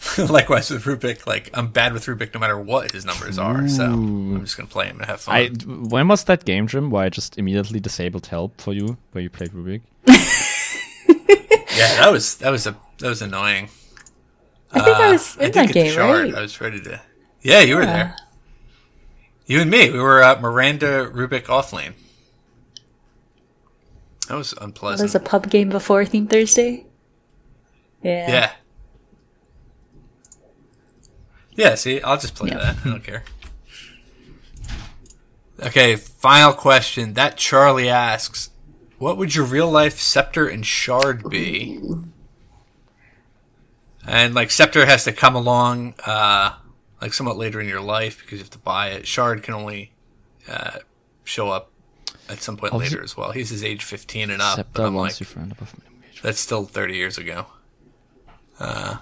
Likewise 0.19 0.71
with 0.71 0.85
Rubik, 0.85 1.27
like 1.27 1.51
I'm 1.55 1.69
bad 1.69 1.93
with 1.93 2.05
Rubik 2.07 2.35
no 2.35 2.41
matter 2.41 2.59
what 2.59 2.93
his 2.93 3.05
numbers 3.05 3.39
are. 3.39 3.67
So 3.69 3.85
I'm 3.85 4.41
just 4.41 4.57
gonna 4.57 4.69
play 4.69 4.87
him 4.87 4.99
and 4.99 5.07
have 5.07 5.21
fun. 5.23 5.35
I 5.35 5.49
when 5.67 6.09
was 6.09 6.25
that 6.25 6.45
game, 6.45 6.67
Jim? 6.67 6.91
Where 6.91 7.05
I 7.05 7.09
just 7.09 7.39
immediately 7.39 7.81
disabled 7.81 8.27
help 8.27 8.61
for 8.61 8.73
you, 8.73 8.99
where 9.13 9.23
you 9.23 9.31
played 9.31 9.51
Rubik? 9.53 9.83
yeah, 11.77 12.01
that 12.01 12.09
was 12.13 12.37
that 12.39 12.51
was 12.51 12.67
a 12.67 12.77
that 12.99 13.09
was 13.09 13.23
annoying. 13.23 13.69
I 14.73 14.81
think 14.81 14.97
I 14.97 15.13
was 15.13 15.37
uh, 15.37 15.41
I 15.41 15.45
in 15.47 15.53
did 15.53 15.69
that 15.69 15.73
game, 15.75 15.95
the 15.95 16.01
right? 16.01 16.35
I 16.35 16.41
was 16.43 16.61
ready 16.61 16.81
to. 16.83 17.01
Yeah, 17.43 17.61
you 17.61 17.77
were 17.77 17.87
there. 17.87 18.17
You 19.47 19.61
and 19.61 19.71
me. 19.71 19.91
We 19.91 20.01
were 20.01 20.23
at 20.23 20.41
Mirana 20.41 21.11
Rubik 21.13 21.49
off 21.49 21.73
lane. 21.73 21.95
That 24.29 24.37
was 24.37 24.51
That 24.53 24.63
unpleasant. 24.63 25.05
was 25.07 25.15
a 25.15 25.21
pub 25.21 25.51
game 25.51 25.69
before 25.69 26.05
Theme 26.05 26.27
Thursday. 26.27 26.87
Yeah. 28.03 28.31
Yeah. 28.31 28.53
Yeah, 31.57 31.75
see, 31.77 32.01
I'll 32.03 32.19
just 32.19 32.35
play 32.35 32.51
Yeah. 32.51 32.59
that. 32.59 32.77
I 32.85 32.89
don't 32.89 33.05
care. 33.05 33.25
Okay, 35.63 35.97
final 35.97 36.53
question. 36.53 37.15
That 37.15 37.37
Charlie 37.37 37.89
asks, 37.89 38.51
what 38.99 39.17
would 39.17 39.35
your 39.35 39.45
real 39.45 39.71
life 39.71 39.99
scepter 40.01 40.49
and 40.49 40.67
shard 40.67 41.29
be? 41.31 41.81
And 44.07 44.35
like 44.35 44.51
scepter 44.51 44.85
has 44.87 45.05
to 45.05 45.13
come 45.13 45.35
along 45.35 45.95
uh 46.05 46.57
like 47.01 47.13
somewhat 47.15 47.37
later 47.37 47.61
in 47.61 47.69
your 47.69 47.81
life 47.81 48.19
because 48.19 48.33
you 48.33 48.39
have 48.45 48.51
to 48.51 48.59
buy 48.59 48.89
it. 48.89 49.07
Shard 49.07 49.43
can 49.43 49.55
only 49.55 49.93
uh 50.49 50.79
show 51.23 51.51
up 51.51 51.71
at 52.29 52.43
some 52.43 52.57
point 52.57 52.73
Obvi- 52.73 52.81
later 52.81 53.03
as 53.03 53.17
well. 53.17 53.31
He's 53.33 53.51
his 53.51 53.63
age 53.65 53.85
15 53.85 54.31
and 54.31 54.43
up. 54.43 54.67
but 54.73 54.85
I'm 54.85 54.97
like, 54.97 55.19
you 55.21 55.27
friend 55.27 55.53
above 55.53 55.75
minimum 55.79 56.03
wage. 56.03 56.21
that's 56.23 56.41
still 56.41 56.65
30 56.65 56.97
years 56.97 57.17
ago. 57.17 57.47
Uh, 58.59 58.99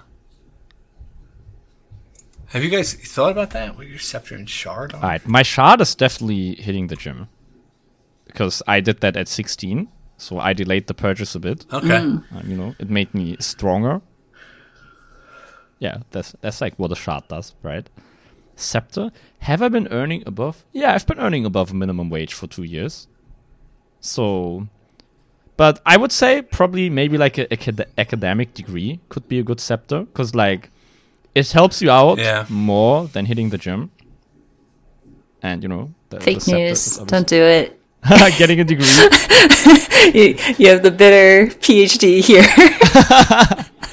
have 2.53 2.63
you 2.63 2.69
guys 2.69 2.93
thought 2.93 3.31
about 3.31 3.49
that? 3.49 3.75
What 3.75 3.87
your 3.87 3.97
scepter 3.97 4.35
and 4.35 4.47
shard 4.47 4.93
are? 4.93 4.97
All 4.97 5.09
right, 5.09 5.27
my 5.27 5.41
shard 5.41 5.81
is 5.81 5.95
definitely 5.95 6.53
hitting 6.53 6.85
the 6.85 6.95
gym 6.95 7.27
because 8.27 8.61
I 8.67 8.79
did 8.79 9.01
that 9.01 9.17
at 9.17 9.27
16, 9.27 9.87
so 10.17 10.37
I 10.37 10.53
delayed 10.53 10.85
the 10.85 10.93
purchase 10.93 11.33
a 11.33 11.39
bit. 11.39 11.65
Okay. 11.73 11.95
Uh, 11.97 12.41
you 12.45 12.55
know, 12.55 12.75
it 12.77 12.91
made 12.91 13.11
me 13.15 13.37
stronger. 13.39 14.01
Yeah, 15.79 15.97
that's 16.11 16.35
that's 16.41 16.61
like 16.61 16.77
what 16.77 16.91
a 16.91 16.95
shard 16.95 17.27
does, 17.27 17.55
right? 17.63 17.89
Scepter. 18.55 19.11
Have 19.39 19.63
I 19.63 19.69
been 19.69 19.87
earning 19.87 20.21
above? 20.27 20.63
Yeah, 20.71 20.93
I've 20.93 21.07
been 21.07 21.19
earning 21.19 21.45
above 21.45 21.73
minimum 21.73 22.11
wage 22.11 22.35
for 22.35 22.45
two 22.45 22.63
years. 22.63 23.07
So, 23.99 24.67
but 25.57 25.81
I 25.87 25.97
would 25.97 26.11
say 26.11 26.43
probably 26.43 26.87
maybe 26.91 27.17
like 27.17 27.39
a 27.39 27.51
acad- 27.51 27.87
academic 27.97 28.53
degree 28.53 28.99
could 29.09 29.27
be 29.27 29.39
a 29.39 29.43
good 29.43 29.59
scepter 29.59 30.01
because 30.03 30.35
like 30.35 30.69
it 31.35 31.51
helps 31.51 31.81
you 31.81 31.89
out 31.91 32.17
Yeah. 32.19 32.45
more 32.49 33.07
than 33.07 33.25
hitting 33.25 33.49
the 33.49 33.57
gym. 33.57 33.91
And 35.41 35.61
you 35.63 35.69
know, 35.69 35.93
the, 36.09 36.17
the 36.17 36.23
Fake 36.23 36.41
scepter 36.41 36.57
news. 36.57 36.97
Don't 37.07 37.27
do 37.27 37.41
it. 37.43 37.79
getting 38.37 38.59
a 38.59 38.63
degree. 38.63 38.85
You, 40.13 40.35
you 40.57 40.67
have 40.67 40.83
the 40.83 40.91
bitter 40.91 41.47
PhD 41.61 42.19
here. 42.21 42.43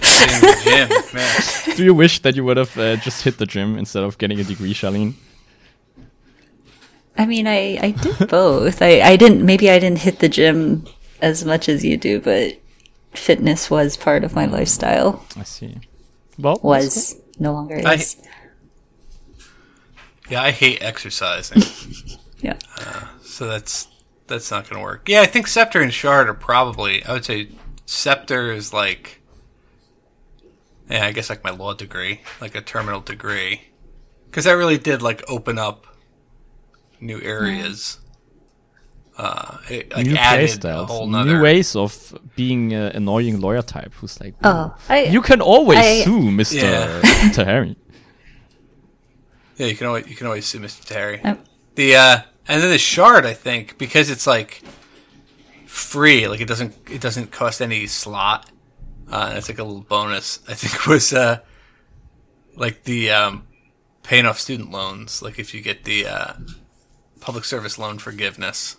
Getting 0.00 0.64
gym, 0.64 0.88
man. 1.14 1.40
Do 1.76 1.84
you 1.84 1.94
wish 1.94 2.20
that 2.22 2.34
you 2.34 2.44
would 2.44 2.56
have 2.56 2.76
uh, 2.76 2.96
just 2.96 3.22
hit 3.22 3.38
the 3.38 3.46
gym 3.46 3.78
instead 3.78 4.02
of 4.02 4.18
getting 4.18 4.40
a 4.40 4.44
degree, 4.44 4.74
Charlene? 4.74 5.14
I 7.16 7.26
mean, 7.26 7.46
I, 7.46 7.78
I 7.80 7.90
did 7.92 8.28
both. 8.28 8.82
I, 8.82 9.00
I 9.02 9.16
didn't, 9.16 9.46
maybe 9.46 9.70
I 9.70 9.78
didn't 9.78 10.00
hit 10.00 10.18
the 10.18 10.28
gym 10.28 10.84
as 11.22 11.44
much 11.44 11.68
as 11.68 11.84
you 11.84 11.96
do, 11.96 12.20
but 12.20 12.58
fitness 13.12 13.70
was 13.70 13.96
part 13.96 14.24
of 14.24 14.34
my 14.34 14.46
lifestyle. 14.46 15.24
I 15.36 15.44
see. 15.44 15.76
Well, 16.38 16.54
that's 16.56 16.62
Was, 16.64 17.19
no 17.40 17.52
longer 17.52 17.80
I- 17.84 17.94
is. 17.94 18.16
Yeah, 20.28 20.42
I 20.44 20.52
hate 20.52 20.80
exercising, 20.80 21.62
Yeah. 22.40 22.56
Uh, 22.78 23.06
so 23.22 23.48
that's 23.48 23.88
that's 24.28 24.50
not 24.50 24.68
going 24.70 24.80
to 24.80 24.84
work. 24.84 25.08
Yeah, 25.08 25.22
I 25.22 25.26
think 25.26 25.48
scepter 25.48 25.80
and 25.82 25.92
shard 25.92 26.28
are 26.28 26.34
probably. 26.34 27.04
I 27.04 27.12
would 27.14 27.24
say 27.24 27.48
scepter 27.84 28.52
is 28.52 28.72
like. 28.72 29.20
Yeah, 30.88 31.04
I 31.06 31.12
guess 31.12 31.28
like 31.30 31.42
my 31.44 31.50
law 31.50 31.74
degree, 31.74 32.20
like 32.40 32.54
a 32.54 32.60
terminal 32.60 33.00
degree, 33.00 33.62
because 34.26 34.44
that 34.44 34.52
really 34.52 34.78
did 34.78 35.02
like 35.02 35.22
open 35.28 35.58
up 35.58 35.86
new 37.00 37.20
areas. 37.20 37.99
Uh, 39.20 39.58
it 39.68 39.94
like 39.94 40.06
new 40.06 40.16
added 40.16 40.64
a 40.64 40.86
whole 40.86 41.06
playstyles, 41.06 41.26
new 41.26 41.40
ways 41.42 41.76
of 41.76 41.92
being 42.36 42.72
an 42.72 42.96
annoying 42.96 43.38
lawyer 43.38 43.60
type 43.60 43.92
who's 43.98 44.18
like, 44.18 44.34
Oh, 44.42 44.74
I, 44.88 45.04
you 45.04 45.20
can 45.20 45.42
always 45.42 45.78
I- 45.78 46.04
sue 46.04 46.20
Mr. 46.40 46.62
Yeah. 46.62 47.00
Tahari. 47.36 47.76
Yeah, 49.58 49.66
you 49.66 49.76
can 49.76 49.88
always 49.88 50.06
you 50.08 50.16
can 50.16 50.26
always 50.26 50.46
sue 50.46 50.58
Mr. 50.58 50.82
Terry. 50.84 51.20
Oh. 51.22 51.36
The 51.74 51.96
uh, 51.96 52.18
and 52.48 52.62
then 52.62 52.70
the 52.70 52.78
shard, 52.78 53.26
I 53.26 53.34
think, 53.34 53.76
because 53.76 54.08
it's 54.08 54.26
like 54.26 54.62
free, 55.66 56.26
like 56.28 56.40
it 56.40 56.48
doesn't 56.48 56.74
it 56.90 57.02
doesn't 57.02 57.30
cost 57.30 57.60
any 57.60 57.86
slot. 57.86 58.50
Uh, 59.10 59.34
it's 59.36 59.50
like 59.50 59.58
a 59.58 59.64
little 59.64 59.82
bonus. 59.82 60.40
I 60.48 60.54
think 60.54 60.86
was 60.94 61.12
uh, 61.12 61.40
like 62.56 62.84
the 62.84 63.10
um, 63.10 63.46
paying 64.02 64.24
off 64.24 64.38
student 64.40 64.70
loans. 64.70 65.20
Like 65.20 65.38
if 65.38 65.52
you 65.52 65.60
get 65.60 65.84
the 65.84 66.06
uh, 66.06 66.32
public 67.20 67.44
service 67.44 67.78
loan 67.78 67.98
forgiveness, 67.98 68.76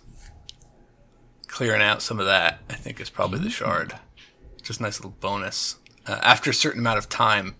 clearing 1.52 1.82
out 1.82 2.00
some 2.02 2.18
of 2.18 2.24
that, 2.26 2.60
I 2.70 2.74
think 2.74 2.98
is 2.98 3.10
probably 3.10 3.38
the 3.38 3.50
shard. 3.50 3.94
Just 4.62 4.80
a 4.80 4.82
nice 4.84 4.98
little 4.98 5.16
bonus 5.20 5.76
uh, 6.06 6.18
after 6.22 6.50
a 6.50 6.54
certain 6.54 6.80
amount 6.80 6.98
of 6.98 7.08
time 7.08 7.54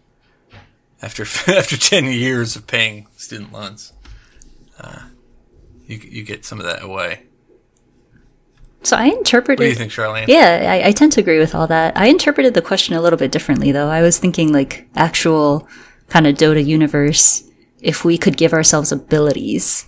after 1.02 1.22
after 1.52 1.76
ten 1.76 2.06
years 2.06 2.56
of 2.56 2.66
paying 2.66 3.06
student 3.16 3.52
loans, 3.52 3.92
uh, 4.80 5.08
you 5.86 5.98
you 5.98 6.22
get 6.24 6.44
some 6.44 6.58
of 6.58 6.64
that 6.64 6.82
away. 6.82 7.24
so 8.82 8.96
I 8.96 9.06
interpreted. 9.06 9.58
What 9.58 9.64
do 9.64 9.70
you 9.70 9.76
think, 9.76 9.92
Charlene? 9.92 10.26
Yeah, 10.28 10.68
I, 10.82 10.88
I 10.88 10.92
tend 10.92 11.12
to 11.12 11.20
agree 11.20 11.38
with 11.38 11.54
all 11.54 11.66
that. 11.66 11.96
I 11.96 12.06
interpreted 12.06 12.54
the 12.54 12.62
question 12.62 12.94
a 12.96 13.02
little 13.02 13.18
bit 13.18 13.30
differently, 13.32 13.72
though. 13.72 13.88
I 13.88 14.00
was 14.00 14.18
thinking 14.18 14.52
like 14.52 14.88
actual 14.96 15.68
kind 16.08 16.26
of 16.26 16.36
Dota 16.36 16.64
universe. 16.64 17.44
If 17.80 18.04
we 18.04 18.16
could 18.16 18.36
give 18.36 18.52
ourselves 18.52 18.92
abilities, 18.92 19.86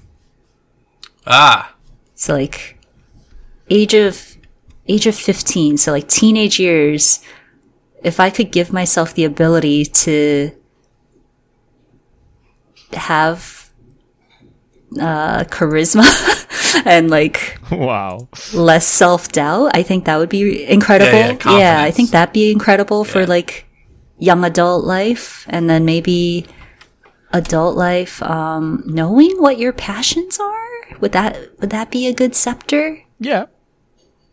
Ah, 1.27 1.75
so 2.17 2.35
like 2.35 2.74
age 3.71 3.95
of 3.95 4.37
age 4.89 5.07
of 5.07 5.15
fifteen, 5.15 5.77
so 5.77 5.93
like 5.93 6.09
teenage 6.09 6.59
years. 6.59 7.21
If 8.03 8.21
I 8.21 8.29
could 8.29 8.53
give 8.53 8.71
myself 8.73 9.15
the 9.15 9.25
ability 9.25 9.87
to 9.87 10.53
have 12.93 13.65
uh, 15.01 15.45
charisma 15.45 16.05
and 16.87 17.11
like 17.11 17.59
wow. 17.71 18.29
less 18.53 18.87
self 18.87 19.33
doubt. 19.33 19.71
I 19.75 19.83
think 19.83 20.05
that 20.05 20.17
would 20.17 20.29
be 20.29 20.65
incredible. 20.67 21.19
Yeah, 21.19 21.59
yeah, 21.59 21.83
I 21.83 21.91
think 21.91 22.11
that'd 22.11 22.33
be 22.33 22.51
incredible 22.51 23.05
for 23.05 23.27
like 23.27 23.67
young 24.19 24.45
adult 24.45 24.85
life, 24.85 25.45
and 25.49 25.69
then 25.69 25.85
maybe 25.85 26.47
adult 27.33 27.77
life, 27.77 28.23
um, 28.23 28.83
knowing 28.87 29.37
what 29.39 29.59
your 29.59 29.73
passions 29.73 30.39
are. 30.39 30.99
Would 31.01 31.13
that 31.13 31.61
would 31.61 31.71
that 31.71 31.91
be 31.91 32.07
a 32.07 32.13
good 32.13 32.35
scepter? 32.35 33.03
Yeah. 33.19 33.47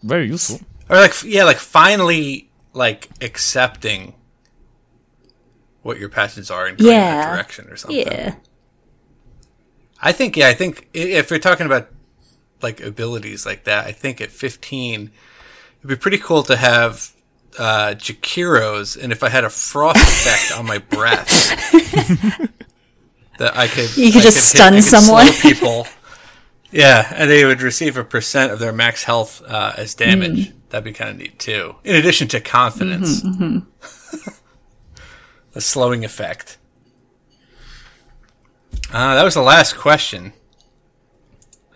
Very 0.03 0.27
useful. 0.27 0.59
or 0.89 0.97
like 0.97 1.13
yeah, 1.23 1.43
like 1.43 1.57
finally 1.57 2.49
like 2.73 3.09
accepting 3.21 4.15
what 5.83 5.99
your 5.99 6.09
passions 6.09 6.51
are 6.51 6.67
and 6.67 6.77
going 6.77 6.91
in 6.91 6.97
that 6.99 7.15
Yeah. 7.27 7.35
direction 7.35 7.67
or 7.69 7.75
something. 7.75 7.97
Yeah, 7.99 8.35
I 10.01 10.11
think 10.11 10.37
yeah, 10.37 10.47
I 10.47 10.53
think 10.53 10.87
if 10.93 11.31
we're 11.31 11.39
talking 11.39 11.65
about 11.65 11.89
like 12.61 12.81
abilities 12.81 13.45
like 13.45 13.63
that, 13.65 13.85
I 13.87 13.91
think 13.91 14.21
at 14.21 14.29
15 14.31 15.11
it'd 15.79 15.87
be 15.89 15.95
pretty 15.95 16.17
cool 16.19 16.43
to 16.43 16.55
have 16.55 17.11
uh 17.59 17.93
Jakiro's 17.97 18.95
and 18.95 19.11
if 19.11 19.23
I 19.23 19.29
had 19.29 19.43
a 19.43 19.49
frost 19.49 19.97
effect 20.01 20.57
on 20.59 20.65
my 20.65 20.77
breath 20.77 21.27
that 23.37 23.57
I 23.57 23.67
could 23.67 23.95
You 23.97 24.11
could 24.11 24.21
I 24.21 24.23
just 24.23 24.53
hit- 24.53 24.59
stun 24.59 24.73
I 24.73 24.77
could 24.77 24.83
someone. 24.85 25.27
slow 25.27 25.51
people. 25.51 25.87
yeah, 26.71 27.11
and 27.15 27.29
they 27.29 27.45
would 27.45 27.61
receive 27.61 27.97
a 27.97 28.03
percent 28.03 28.51
of 28.51 28.59
their 28.59 28.73
max 28.73 29.03
health 29.03 29.41
uh, 29.45 29.73
as 29.77 29.93
damage. 29.93 30.49
Mm. 30.49 30.53
That'd 30.69 30.85
be 30.85 30.93
kind 30.93 31.11
of 31.11 31.17
neat 31.17 31.37
too. 31.37 31.75
In 31.83 31.95
addition 31.95 32.27
to 32.29 32.39
confidence. 32.39 33.21
Mm-hmm, 33.21 34.29
a 35.55 35.61
slowing 35.61 36.05
effect. 36.05 36.57
Uh, 38.91 39.15
that 39.15 39.23
was 39.23 39.33
the 39.33 39.41
last 39.41 39.77
question. 39.77 40.33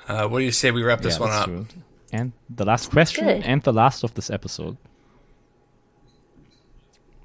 Uh, 0.07 0.27
what 0.27 0.39
do 0.39 0.45
you 0.45 0.51
say 0.51 0.71
we 0.71 0.83
wrap 0.83 1.01
this 1.01 1.15
yeah, 1.15 1.19
one 1.19 1.31
up? 1.31 1.45
good. 1.47 1.67
And 2.11 2.31
the 2.49 2.65
last 2.65 2.91
question 2.91 3.25
Good. 3.25 3.43
and 3.43 3.61
the 3.63 3.73
last 3.73 4.03
of 4.03 4.13
this 4.13 4.29
episode. 4.29 4.77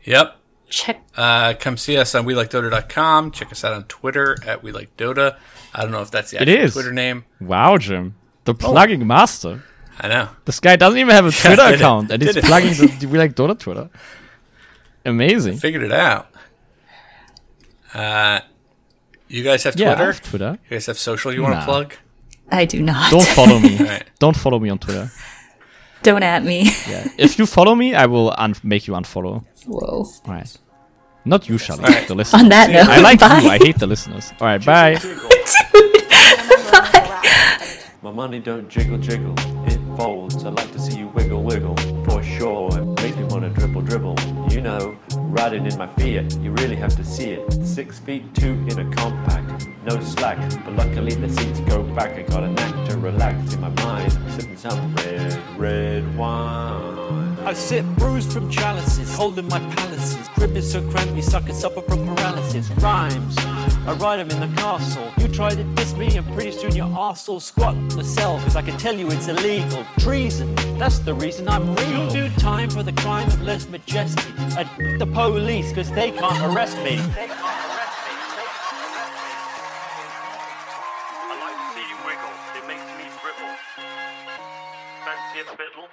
Yep. 0.04 0.39
Check. 0.70 1.02
Uh, 1.16 1.54
come 1.58 1.76
see 1.76 1.96
us 1.98 2.14
on 2.14 2.24
WeLikeDota.com. 2.24 3.32
Check 3.32 3.50
us 3.52 3.64
out 3.64 3.72
on 3.74 3.84
Twitter 3.84 4.36
at 4.46 4.62
we 4.62 4.72
like 4.72 4.96
WeLikeDota. 4.96 5.36
I 5.74 5.82
don't 5.82 5.90
know 5.92 6.02
if 6.02 6.10
that's 6.10 6.30
the 6.30 6.40
actual 6.40 6.54
is. 6.56 6.72
Twitter 6.72 6.92
name. 6.92 7.24
Wow, 7.40 7.76
Jim. 7.76 8.14
The 8.44 8.54
plugging 8.54 9.06
master. 9.06 9.62
I 9.98 10.08
know. 10.08 10.28
This 10.46 10.60
guy 10.60 10.76
doesn't 10.76 10.98
even 10.98 11.14
have 11.14 11.26
a 11.26 11.30
Twitter 11.32 11.56
did 11.56 11.72
it. 11.72 11.74
account, 11.76 12.10
and 12.10 12.22
he's 12.22 12.34
Did 12.34 12.44
plugging 12.44 12.70
the 12.98 13.06
We 13.10 13.18
Like 13.18 13.34
Dota 13.34 13.58
Twitter. 13.58 13.90
Amazing. 15.04 15.58
Figured 15.58 15.82
it 15.82 15.92
out. 15.92 16.28
Uh, 17.92 18.40
you 19.28 19.42
guys 19.42 19.64
have 19.64 19.76
Yeah, 19.76 19.92
I 19.92 19.94
Twitter? 19.94 20.12
have 20.12 20.22
Twitter. 20.22 20.58
You 20.64 20.70
guys 20.76 20.86
have 20.86 20.98
social 20.98 21.32
you 21.32 21.42
want 21.42 21.54
to 21.54 21.64
plug? 21.64 21.94
I 22.50 22.64
do 22.64 22.82
not. 22.82 23.10
Don't 23.10 23.26
follow 23.26 23.58
me. 23.58 23.76
Right. 23.80 24.04
Don't 24.18 24.36
follow 24.36 24.58
me 24.58 24.70
on 24.70 24.78
Twitter. 24.78 25.10
Don't 26.02 26.22
at 26.22 26.42
me. 26.44 26.64
Yeah. 26.88 27.06
If 27.18 27.38
you 27.38 27.46
follow 27.46 27.74
me, 27.74 27.94
I 27.94 28.06
will 28.06 28.34
un- 28.38 28.54
make 28.62 28.86
you 28.86 28.94
unfollow. 28.94 29.44
Whoa. 29.66 29.80
All 30.04 30.10
right. 30.26 30.56
Not 31.24 31.48
you, 31.48 31.58
Charlie. 31.58 31.84
Alright. 31.84 32.08
The 32.08 32.14
listeners. 32.14 32.42
On 32.42 32.48
that 32.48 32.70
note, 32.70 32.88
I 32.88 33.00
like 33.00 33.20
bye. 33.20 33.40
you. 33.40 33.50
I 33.50 33.58
hate 33.58 33.78
the 33.78 33.86
listeners. 33.86 34.32
All 34.40 34.46
right. 34.46 34.64
Bye. 34.64 34.96
My 38.02 38.10
money 38.10 38.38
don't 38.40 38.66
jiggle 38.70 38.96
jiggle, 38.96 39.34
it 39.66 39.78
folds. 39.96 40.42
I 40.44 40.48
like 40.48 40.72
to 40.72 40.78
see 40.78 40.96
you 40.98 41.08
wiggle 41.08 41.42
wiggle, 41.42 41.76
for 42.04 42.22
sure. 42.22 42.70
It 42.78 42.84
makes 43.02 43.14
me 43.16 43.24
wanna 43.24 43.50
dribble 43.50 43.82
dribble. 43.82 44.16
You 44.50 44.62
know, 44.62 44.96
riding 45.30 45.66
in 45.66 45.78
my 45.78 45.86
Fiat, 45.86 46.36
you 46.38 46.52
really 46.52 46.76
have 46.76 46.94
to 46.96 47.04
see 47.04 47.30
it. 47.30 47.52
Six 47.64 47.98
feet 47.98 48.34
two 48.34 48.52
in 48.68 48.78
a 48.78 48.94
compact, 48.94 49.68
no 49.84 50.00
slack. 50.00 50.38
But 50.64 50.74
luckily 50.74 51.14
the 51.14 51.28
seats 51.28 51.60
go 51.60 51.82
back. 51.82 52.18
I 52.18 52.22
got 52.22 52.42
a 52.42 52.48
knack 52.48 52.88
to 52.88 52.98
relax 52.98 53.54
in 53.54 53.60
my 53.60 53.68
mind, 53.68 54.12
sipping 54.32 54.56
some 54.56 54.94
red, 54.96 55.58
red 55.58 56.16
wine. 56.16 57.29
I 57.50 57.52
sit 57.52 57.84
bruised 57.96 58.32
from 58.32 58.48
chalices, 58.48 59.12
holding 59.12 59.48
my 59.48 59.58
palaces. 59.74 60.28
Crib 60.28 60.56
is 60.56 60.70
so 60.70 60.88
cramped, 60.88 61.16
you 61.16 61.22
suckers 61.22 61.58
suffer 61.58 61.80
from 61.80 62.06
paralysis. 62.06 62.70
Rhymes, 62.76 63.36
I 63.88 63.96
write 63.98 64.18
them 64.18 64.30
in 64.30 64.38
the 64.38 64.56
castle. 64.56 65.10
You 65.18 65.26
try 65.26 65.50
to 65.50 65.64
diss 65.74 65.92
me, 65.96 66.16
and 66.16 66.24
pretty 66.32 66.52
soon 66.52 66.76
your 66.76 66.86
arse 66.96 67.26
will 67.26 67.40
squat 67.40 67.74
cell. 68.04 68.38
Cause 68.44 68.54
I 68.54 68.62
can 68.62 68.78
tell 68.78 68.94
you 68.94 69.10
it's 69.10 69.26
illegal. 69.26 69.84
Treason, 69.98 70.54
that's 70.78 71.00
the 71.00 71.12
reason 71.12 71.48
I'm 71.48 71.74
real. 71.74 71.90
You'll 71.90 72.10
do 72.10 72.28
time 72.36 72.70
for 72.70 72.84
the 72.84 72.92
crime 72.92 73.26
of 73.26 73.42
lese 73.42 73.68
majesty. 73.68 74.32
I 74.56 74.62
the 75.00 75.06
police, 75.06 75.72
cause 75.72 75.90
they 75.90 76.12
can't 76.12 76.54
arrest 76.54 76.76
me. 76.84 77.00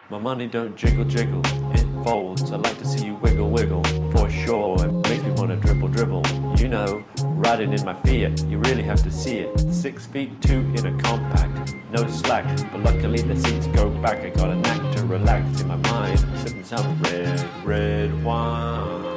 My 0.09 0.17
money 0.17 0.47
don't 0.47 0.73
jiggle 0.77 1.03
jiggle, 1.03 1.41
it 1.73 1.85
folds. 2.01 2.49
I 2.53 2.55
like 2.55 2.77
to 2.77 2.85
see 2.85 3.07
you 3.07 3.15
wiggle 3.15 3.49
wiggle, 3.49 3.83
for 4.11 4.29
sure. 4.29 4.77
It 4.85 4.93
makes 5.09 5.21
me 5.21 5.31
wanna 5.31 5.57
dribble 5.57 5.89
dribble. 5.89 6.23
You 6.57 6.69
know, 6.69 7.03
riding 7.23 7.73
in 7.73 7.83
my 7.83 7.93
Fiat, 7.93 8.41
you 8.45 8.57
really 8.59 8.83
have 8.83 9.03
to 9.03 9.11
see 9.11 9.39
it. 9.39 9.59
Six 9.69 10.05
feet 10.05 10.41
two 10.41 10.59
in 10.77 10.85
a 10.85 10.97
compact, 11.01 11.75
no 11.91 12.07
slack. 12.07 12.45
But 12.71 12.83
luckily 12.83 13.21
the 13.21 13.35
seats 13.35 13.67
go 13.67 13.89
back. 13.89 14.19
I 14.19 14.29
got 14.29 14.49
a 14.49 14.55
knack 14.55 14.95
to 14.95 15.05
relax 15.05 15.59
in 15.59 15.67
my 15.67 15.75
mind, 15.75 16.19
sipping 16.37 16.63
some 16.63 17.01
red, 17.01 17.65
red 17.65 18.23
wine. 18.23 19.16